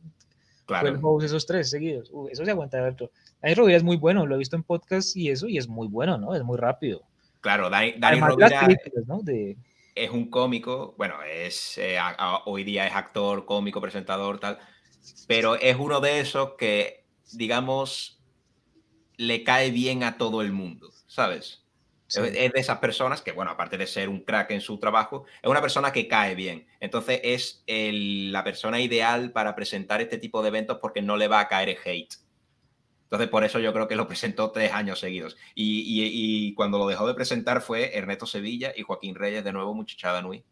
[0.67, 0.87] claro.
[0.87, 2.09] fue el host esos tres seguidos.
[2.11, 2.95] Uh, eso se aguanta ver.
[3.41, 5.87] Dani Rovira es muy bueno, lo he visto en podcast y eso, y es muy
[5.87, 6.35] bueno, ¿no?
[6.35, 7.08] Es muy rápido.
[7.41, 8.61] Claro, Dani, Rovira.
[8.61, 9.21] películas, ¿no?
[9.21, 9.57] De,
[9.95, 14.59] es un cómico, bueno, es eh, a, a, hoy día es actor, cómico, presentador, tal,
[15.27, 18.21] pero es uno de esos que, digamos,
[19.17, 21.63] le cae bien a todo el mundo, ¿sabes?
[22.07, 22.21] Sí.
[22.21, 25.25] Es, es de esas personas que, bueno, aparte de ser un crack en su trabajo,
[25.41, 26.67] es una persona que cae bien.
[26.79, 31.27] Entonces es el, la persona ideal para presentar este tipo de eventos porque no le
[31.27, 32.15] va a caer hate.
[33.09, 35.35] Entonces, por eso yo creo que lo presentó tres años seguidos.
[35.55, 36.11] Y, y,
[36.47, 40.21] y, cuando lo dejó de presentar fue Ernesto Sevilla y Joaquín Reyes, de nuevo, muchachada
[40.21, 40.43] Nui.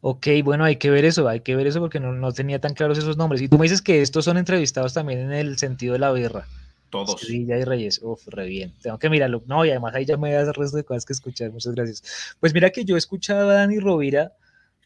[0.00, 2.72] Ok, bueno, hay que ver eso, hay que ver eso porque no, no, tenía tan
[2.72, 3.42] claros esos nombres.
[3.42, 6.46] Y tú me dices que estos son entrevistados también en el sentido de la birra.
[6.88, 7.20] Todos.
[7.20, 8.72] Sevilla y Reyes, uf, re bien.
[8.80, 9.42] Tengo que mirarlo.
[9.46, 11.50] No, y además ahí ya me das el resto de cosas que escuchar.
[11.50, 12.36] Muchas gracias.
[12.40, 14.32] Pues mira que yo he escuchado a Dani Rovira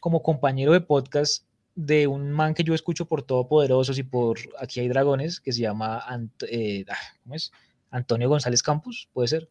[0.01, 1.45] como compañero de podcast
[1.85, 5.61] de un man que yo escucho por Todopoderosos y por Aquí hay Dragones, que se
[5.61, 6.85] llama Ant eh,
[7.23, 7.51] ¿cómo es?
[7.89, 9.49] Antonio González Campos, puede ser.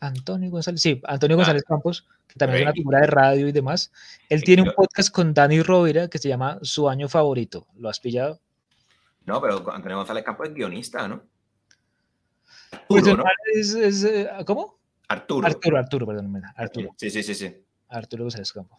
[0.00, 3.52] Antonio González, sí, Antonio González ah, Campos, que también es una figura de radio y
[3.52, 3.92] demás.
[4.28, 7.68] Él tiene un podcast con Dani Rovira que se llama Su año favorito.
[7.76, 8.40] ¿Lo has pillado?
[9.24, 11.22] No, pero Antonio González Campos es guionista, ¿no?
[12.88, 13.30] Pues Arturo, ¿no?
[13.54, 14.78] Es, es, eh, ¿Cómo?
[15.06, 15.46] Arturo.
[15.46, 16.42] Arturo, Arturo, perdón.
[16.56, 16.94] Arturo.
[16.96, 17.54] Sí, sí, sí, sí.
[17.88, 18.78] Arturo González Campos.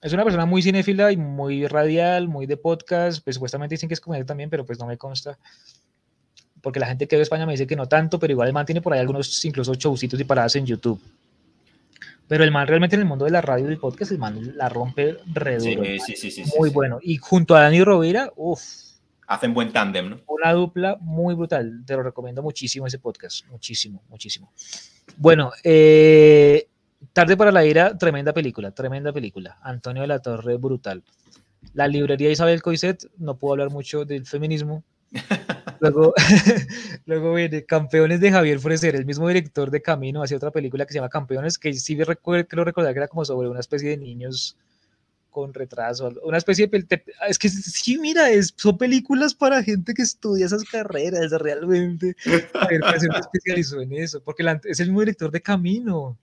[0.00, 3.24] Es una persona muy cinéfila y muy radial, muy de podcast.
[3.24, 5.38] Pues supuestamente dicen que es comedia también, pero pues no me consta.
[6.60, 8.66] Porque la gente que ve España me dice que no tanto, pero igual el man
[8.66, 11.00] tiene por ahí algunos, incluso showcitos y paradas en YouTube.
[12.28, 14.68] Pero el man realmente en el mundo de la radio y podcast, el man la
[14.68, 15.84] rompe re duro.
[16.04, 16.98] Sí, sí, sí, Muy bueno.
[17.00, 18.62] Y junto a Dani Rovira, uff.
[19.28, 20.20] Hacen buen tándem, ¿no?
[20.26, 21.82] Una dupla muy brutal.
[21.86, 23.46] Te lo recomiendo muchísimo ese podcast.
[23.46, 24.52] Muchísimo, muchísimo.
[25.16, 26.68] Bueno, eh,
[27.16, 29.56] Tarde para la ira, tremenda película, tremenda película.
[29.62, 31.02] Antonio de la Torre, brutal.
[31.72, 34.84] La librería Isabel Coiset, no puedo hablar mucho del feminismo.
[35.80, 36.12] Luego,
[37.06, 40.92] luego viene Campeones de Javier Freser, el mismo director de Camino, hacia otra película que
[40.92, 43.96] se llama Campeones, que sí recuerdo, creo recordar que era como sobre una especie de
[43.96, 44.56] niños
[45.30, 47.02] con retraso, una especie de...
[47.28, 52.16] Es que sí, mira, es, son películas para gente que estudia esas carreras realmente.
[52.54, 56.18] A ver, se especializó en eso, porque la, es el mismo director de Camino.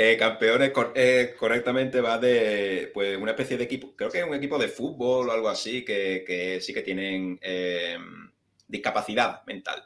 [0.00, 4.32] Eh, campeones eh, correctamente va de pues, una especie de equipo, creo que es un
[4.32, 7.98] equipo de fútbol o algo así, que, que sí que tienen eh,
[8.68, 9.82] discapacidad mental.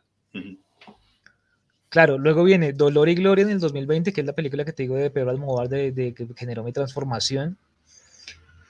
[1.89, 4.83] Claro, luego viene Dolor y Gloria en el 2020, que es la película que te
[4.83, 7.57] digo de Pedro Almodóvar, de, de, que generó mi transformación,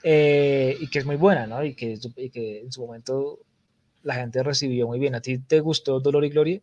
[0.01, 1.61] eh, y que es muy buena, ¿no?
[1.61, 3.39] Y que, y que en su momento
[4.03, 5.13] la gente recibió muy bien.
[5.13, 6.61] ¿A ti te gustó Dolor y Gloria,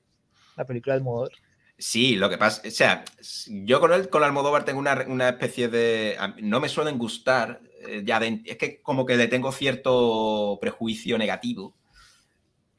[0.56, 1.32] la película de Almodóvar?
[1.80, 3.06] Sí, lo que pasa, o sea,
[3.46, 8.02] yo con él, con Almodóvar tengo una, una especie de, no me suelen gustar, eh,
[8.04, 11.74] ya de, es que como que le tengo cierto prejuicio negativo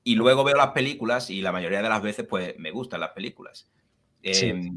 [0.03, 3.09] y luego veo las películas y la mayoría de las veces pues me gustan las
[3.09, 3.71] películas.
[4.21, 4.45] Sí.
[4.45, 4.69] Eh,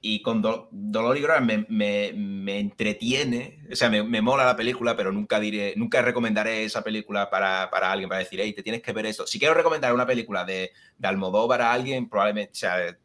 [0.00, 4.46] y con Do Dolor y Gloria me, me, me, entretiene, o sea, me, me, mola
[4.46, 8.54] la película, pero nunca diré, nunca recomendaré esa película para, para alguien, para decir, hey,
[8.54, 9.26] te tienes que ver eso.
[9.26, 12.96] Si quiero recomendar una película de, de Almodóvar a alguien, probablemente, o sea,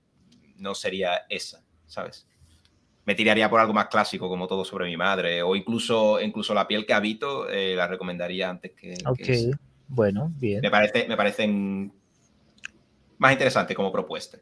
[0.57, 2.27] no sería esa, ¿sabes?
[3.07, 6.67] me tiraría por algo más clásico como Todo sobre mi madre o incluso, incluso La
[6.67, 8.95] piel que habito, eh, la recomendaría antes que...
[9.05, 9.51] Ok, que
[9.87, 10.59] bueno, bien.
[10.59, 11.93] me, parece, me parecen
[13.17, 14.37] más interesantes como propuesta.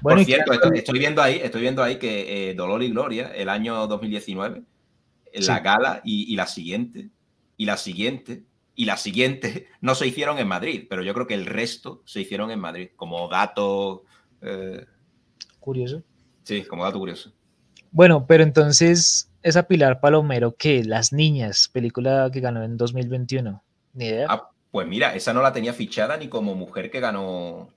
[0.00, 2.90] Bueno, Por cierto, claro, estoy, estoy viendo ahí, estoy viendo ahí que eh, Dolor y
[2.90, 4.62] Gloria, el año 2019,
[5.34, 5.62] la Sí.
[5.64, 7.10] gala y, y la siguiente,
[7.56, 8.44] y la siguiente,
[8.76, 12.20] y la siguiente, no se hicieron en Madrid, pero yo creo que el resto se
[12.20, 14.04] hicieron en Madrid, como dato,
[14.42, 14.86] eh,
[15.66, 16.02] curioso.
[16.44, 17.32] sí, como dato curioso.
[17.90, 20.84] Bueno, pero entonces, esa Pilar Palomero, ¿qué?
[20.84, 23.62] Las Niñas, película que ganó en 2021.
[23.94, 24.26] Ni idea.
[24.28, 27.68] Ah, pues mira, esa no la tenía fichada ni como mujer que ganó,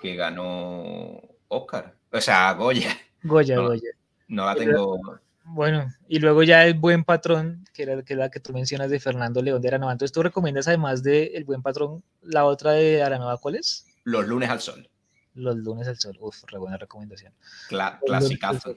[0.00, 3.68] que ganó Oscar, o sea, Goya, Goya, no.
[3.68, 3.90] Goya.
[4.28, 5.00] no la tengo...
[5.44, 9.00] Bueno, y luego ya El Buen Patrón, que era que la que tú mencionas de
[9.00, 9.90] Fernando León de Aranova.
[9.90, 13.38] Entonces, ¿tú recomiendas además de El Buen Patrón la otra de Aranova?
[13.38, 13.86] ¿Cuál es?
[14.04, 14.88] Los lunes al sol,
[15.34, 16.16] Los lunes al sol.
[16.20, 17.32] Uf, re buena recomendación.
[17.68, 18.76] cla- clasicazo.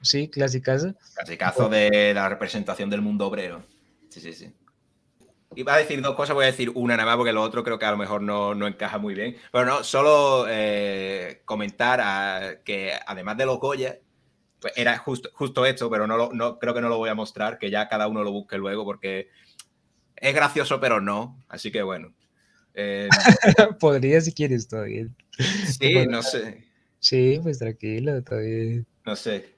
[0.00, 0.94] Sí, clasicazo.
[1.14, 3.64] Clasicazo de la representación del mundo obrero.
[4.08, 4.52] Sí, sí, sí.
[5.54, 7.78] Iba a decir dos cosas, voy a decir una nada más porque lo otro creo
[7.78, 9.36] que a lo mejor no, no encaja muy bien.
[9.52, 13.98] Pero no, solo eh, comentar a- que además de los Goya,
[14.60, 17.14] pues era justo, justo esto, pero no, lo- no creo que no lo voy a
[17.14, 19.28] mostrar, que ya cada uno lo busque luego porque
[20.16, 21.38] es gracioso, pero no.
[21.48, 22.12] Así que bueno.
[22.74, 23.08] Eh,
[23.80, 25.14] Podría si quieres, está bien.
[25.78, 26.64] sí, no sé.
[26.98, 28.86] Sí, pues tranquilo, está bien.
[29.04, 29.54] No sé.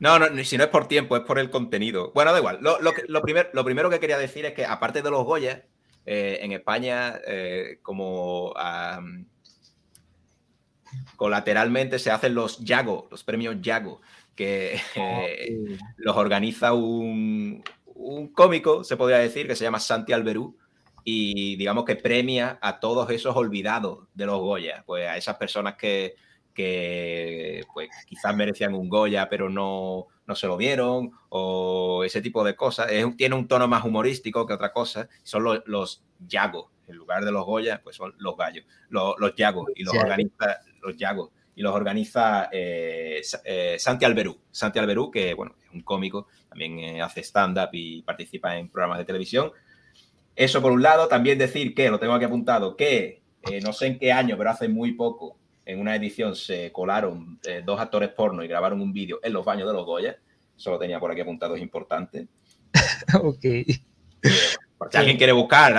[0.00, 2.10] No, no, si no es por tiempo, es por el contenido.
[2.14, 2.58] Bueno, da igual.
[2.62, 5.24] Lo, lo, que- lo primer- lo primero que quería decir es que, aparte de los
[5.24, 5.64] Goya,
[6.06, 9.26] eh, en España, eh, como am,
[11.16, 14.00] colateralmente se hacen los Yago, los premios Yago,
[14.34, 15.58] que eh,
[15.98, 20.56] los organiza un, un cómico, se podría decir, que se llama Santi Alberú,
[21.04, 25.76] y digamos que premia a todos esos olvidados de los Goya, pues a esas personas
[25.76, 26.14] que,
[26.54, 32.44] que pues, quizás merecían un Goya, pero no, no se lo dieron, o ese tipo
[32.44, 32.90] de cosas.
[32.90, 35.08] Es tiene un tono más humorístico que otra cosa.
[35.22, 39.34] Son los, los Yagos, en lugar de los Goya, pues son los gallos, los, los
[39.34, 41.30] Yagos, y los organiza los Yagos.
[41.56, 44.38] Y los organiza eh, eh, Santi Alberú.
[44.50, 48.98] Santi Alberú, que bueno, es un cómico, también eh, hace stand-up y participa en programas
[48.98, 49.52] de televisión.
[50.36, 53.86] Eso por un lado, también decir que, lo tengo aquí apuntado, que eh, no sé
[53.86, 58.10] en qué año, pero hace muy poco, en una edición se colaron eh, dos actores
[58.10, 60.18] porno y grabaron un vídeo en los baños de los Goya.
[60.56, 62.28] Eso lo tenía por aquí apuntado, es importante.
[63.22, 63.44] ok.
[64.76, 65.74] Por si alguien quiere buscar.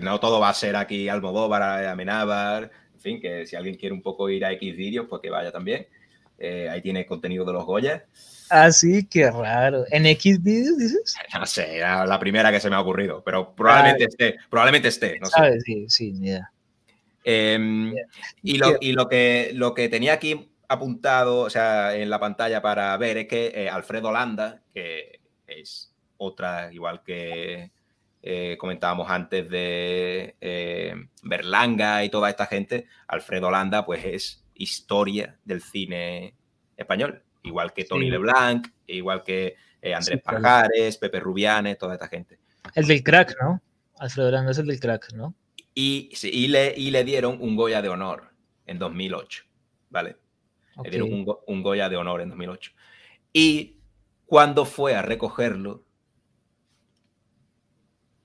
[0.00, 4.02] No todo va a ser aquí Almodóvar, Amenábar, en fin, que si alguien quiere un
[4.02, 5.86] poco ir a X vídeos, pues que vaya también.
[6.38, 8.06] Eh, ahí tiene contenido de los Goya.
[8.50, 9.84] Ah, sí, qué raro.
[9.90, 11.16] ¿En X videos dices?
[11.38, 15.18] No sé, era la primera que se me ha ocurrido, pero probablemente esté, probablemente esté,
[15.20, 15.60] no sé.
[15.60, 16.50] Sí, sí, ni idea.
[17.24, 17.94] Em,
[18.42, 22.60] y lo, y lo que, lo que tenía aquí apuntado, o sea, en la pantalla
[22.60, 27.70] para ver es que eh, Alfredo Landa, que es otra, igual que
[28.22, 35.38] eh, comentábamos antes de eh, Berlanga y toda esta gente, Alfredo Landa, pues es historia
[35.44, 36.34] del cine
[36.76, 38.10] español, igual que Tony Sí.
[38.10, 40.22] LeBlanc, igual que eh, Andrés Sí.
[40.24, 42.38] Pajares, Pepe Rubianes, toda esta gente.
[42.74, 43.62] El del crack, ¿no?
[43.98, 45.34] Alfredo Landa es el del crack, ¿no?
[45.74, 48.30] Y, y, le, y le dieron un Goya de honor
[48.66, 49.44] en 2008,
[49.90, 50.16] ¿vale?
[50.82, 52.72] Le dieron un, un Goya de honor en 2008.
[53.32, 53.76] Y
[54.26, 55.84] cuando fue a recogerlo,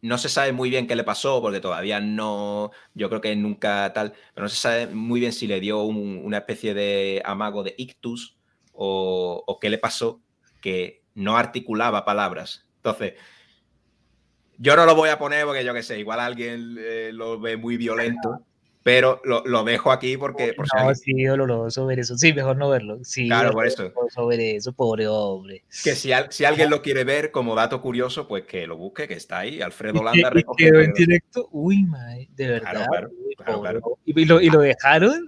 [0.01, 3.91] no se sabe muy bien qué le pasó, porque todavía no, yo creo que nunca
[3.93, 7.63] tal, pero no se sabe muy bien si le dio un- una especie de amago
[7.63, 8.37] de ictus
[8.81, 10.21] o, o qué le pasó,
[10.61, 12.65] que no articulaba palabras.
[12.77, 13.13] Entonces,
[14.57, 17.57] yo no lo voy a poner porque yo qué sé, igual alguien eh, lo ve
[17.57, 18.39] muy violento,
[18.83, 22.17] pero lo, lo dejo aquí porque por si No, alguien- sí, doloroso ver eso.
[22.17, 22.99] Sí, mejor no verlo.
[23.03, 23.91] Sí, Claro, por eso.
[24.27, 25.65] ver eso, pobre hombre.
[25.83, 29.09] Que si, al- si alguien lo quiere ver como dato curioso, pues que lo busque,
[29.09, 29.61] que está ahí.
[29.61, 31.49] Alfredo ¿Y, Landa recoge quedó en directo?
[31.51, 32.71] Uy, mae, de verdad.
[32.71, 33.81] Claro, claro, claro, claro.
[34.05, 35.27] ¿Y, lo, ¿Y lo dejaron?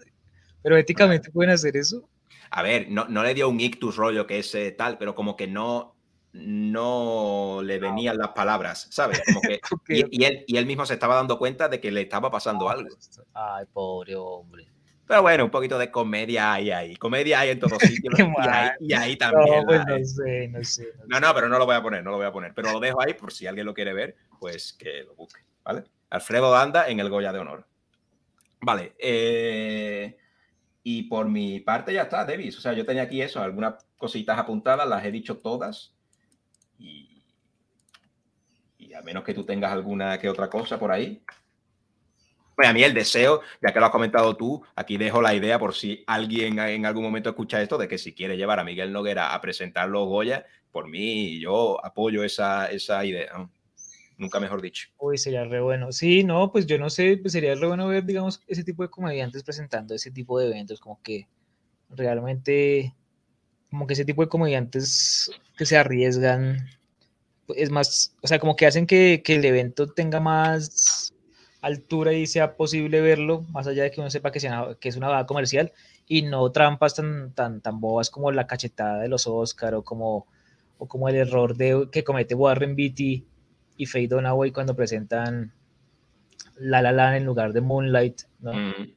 [0.64, 2.08] ¿Pero éticamente pueden hacer eso?
[2.52, 5.36] A ver, no, no le dio un ictus rollo que es eh, tal, pero como
[5.36, 5.96] que no,
[6.34, 9.22] no le venían las palabras, ¿sabes?
[9.26, 9.60] Como que,
[9.90, 12.70] y, y él, y él mismo se estaba dando cuenta de que le estaba pasando
[12.70, 12.90] algo.
[13.34, 14.68] Ay, pobre hombre.
[15.08, 16.96] Pero bueno, un poquito de comedia hay ahí.
[16.96, 18.14] Comedia hay en todos sitios.
[18.18, 19.66] Y, ahí, y ahí No, también.
[19.66, 20.88] pues no sé, no sé.
[21.08, 22.54] no No, no, pero no lo voy a poner, no lo voy a poner.
[22.54, 25.84] Pero lo dejo ahí por si alguien lo quiere ver, pues que lo busque, ¿vale?
[26.10, 27.66] Alfredo Danda en el Goya de Honor.
[28.62, 28.94] Vale.
[29.00, 30.18] eh,
[30.84, 32.58] y por mi parte ya está, Davis.
[32.58, 35.94] O sea, yo tenía aquí eso, algunas cositas apuntadas, las he dicho todas.
[36.78, 37.24] Y,
[38.78, 41.24] y a menos que tú tengas alguna que otra cosa por ahí.
[42.56, 45.58] Pues a mí el deseo, ya que lo has comentado tú, aquí dejo la idea
[45.58, 48.92] por si alguien en algún momento escucha esto, de que si quiere llevar a Miguel
[48.92, 53.50] Noguera a presentar los Goya, por mí yo apoyo esa, esa idea.
[54.22, 54.88] Nunca mejor dicho.
[55.00, 55.92] Uy, sería re bueno.
[55.92, 58.90] Sí, no, pues yo no sé, pues sería re bueno ver, digamos, ese tipo de
[58.90, 61.28] comediantes presentando ese tipo de eventos, como que
[61.90, 62.94] realmente,
[63.72, 66.70] como que ese tipo de comediantes que se arriesgan,
[67.56, 71.16] es más, o sea, como que hacen que, que el evento tenga más
[71.62, 74.98] altura y sea posible verlo, más allá de que uno sepa que, sea, que es
[74.98, 75.74] una bada comercial
[76.08, 80.28] y no trampas tan, tan, tan bobas como la cachetada de los Oscar o como,
[80.78, 83.26] o como el error de, que comete Warren Beatty
[83.82, 85.52] y Faye Dunaway cuando presentan
[86.58, 88.54] La La Land en lugar de Moonlight, ¿no?
[88.54, 88.94] Mm.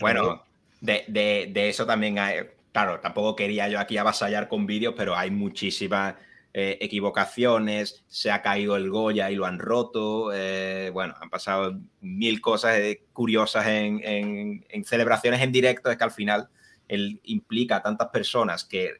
[0.00, 0.42] bueno,
[0.80, 2.38] de, de, de, eso también hay,
[2.72, 6.16] claro, tampoco quería yo aquí avasallar con vídeos, pero hay muchísimas
[6.52, 11.78] eh, equivocaciones, se ha caído el Goya y lo han roto, eh, bueno, han pasado
[12.00, 16.48] mil cosas eh, curiosas en, en, en, celebraciones en directo, es que al final
[16.88, 18.94] él implica a tantas personas que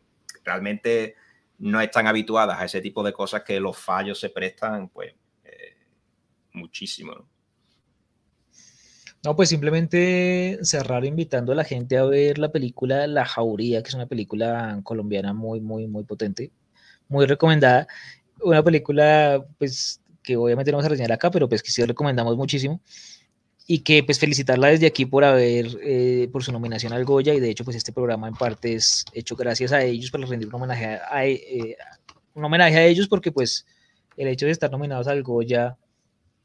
[0.44, 1.16] realmente
[1.60, 5.14] no están habituadas a ese tipo de cosas que los fallos se prestan, pues,
[6.52, 7.14] muchísimo.
[7.14, 7.28] ¿no?
[9.22, 13.88] No, pues simplemente cerrar invitando a la gente a ver la película La Jauría, que
[13.88, 16.50] es una película colombiana muy, muy, muy potente
[17.10, 17.86] muy recomendada.
[18.42, 22.36] Una película, pues, que obviamente no vamos a reseñar acá, pero pues que sí recomendamos
[22.36, 22.80] muchísimo.
[23.72, 27.34] Y que pues felicitarla desde aquí por haber, eh, por su nominación al Goya.
[27.34, 30.48] Y de hecho, pues este programa en parte es hecho gracias a ellos para rendir
[30.48, 31.76] un homenaje a, eh,
[32.34, 33.66] un homenaje a ellos, porque pues
[34.16, 35.76] el hecho de estar nominados al Goya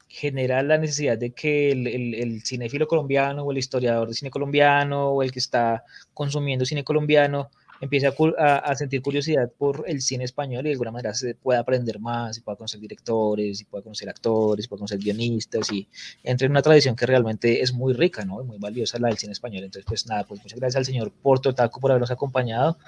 [0.06, 4.30] genera la necesidad de que el, el, el, cinéfilo colombiano o el historiador de cine
[4.30, 5.82] colombiano o el que está
[6.14, 7.50] consumiendo cine colombiano
[7.80, 11.60] empieza a, a, sentir curiosidad por el cine español y de alguna manera se pueda
[11.60, 15.86] aprender más, y pueda conocer directores, y pueda conocer actores, y pueda conocer guionistas, y
[16.22, 18.42] entre en una tradición que realmente es muy rica, ¿no?
[18.44, 19.64] muy valiosa la del cine español.
[19.64, 22.78] Entonces, pues nada, pues muchas gracias al señor Porto Taco por habernos acompañado,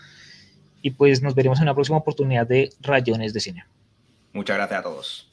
[0.81, 3.65] y pues nos veremos en una próxima oportunidad de Rayones de Cine.
[4.32, 5.28] Muchas gracias a todos.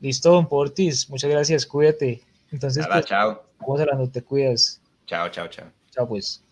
[0.00, 2.22] Listo, don Portis, muchas gracias, cuídate.
[2.52, 3.42] Entonces, Nada, pues, chao.
[3.58, 4.80] Vamos hablando, te cuidas.
[5.06, 5.66] Chao, chao, chao.
[5.90, 6.45] Chao, pues.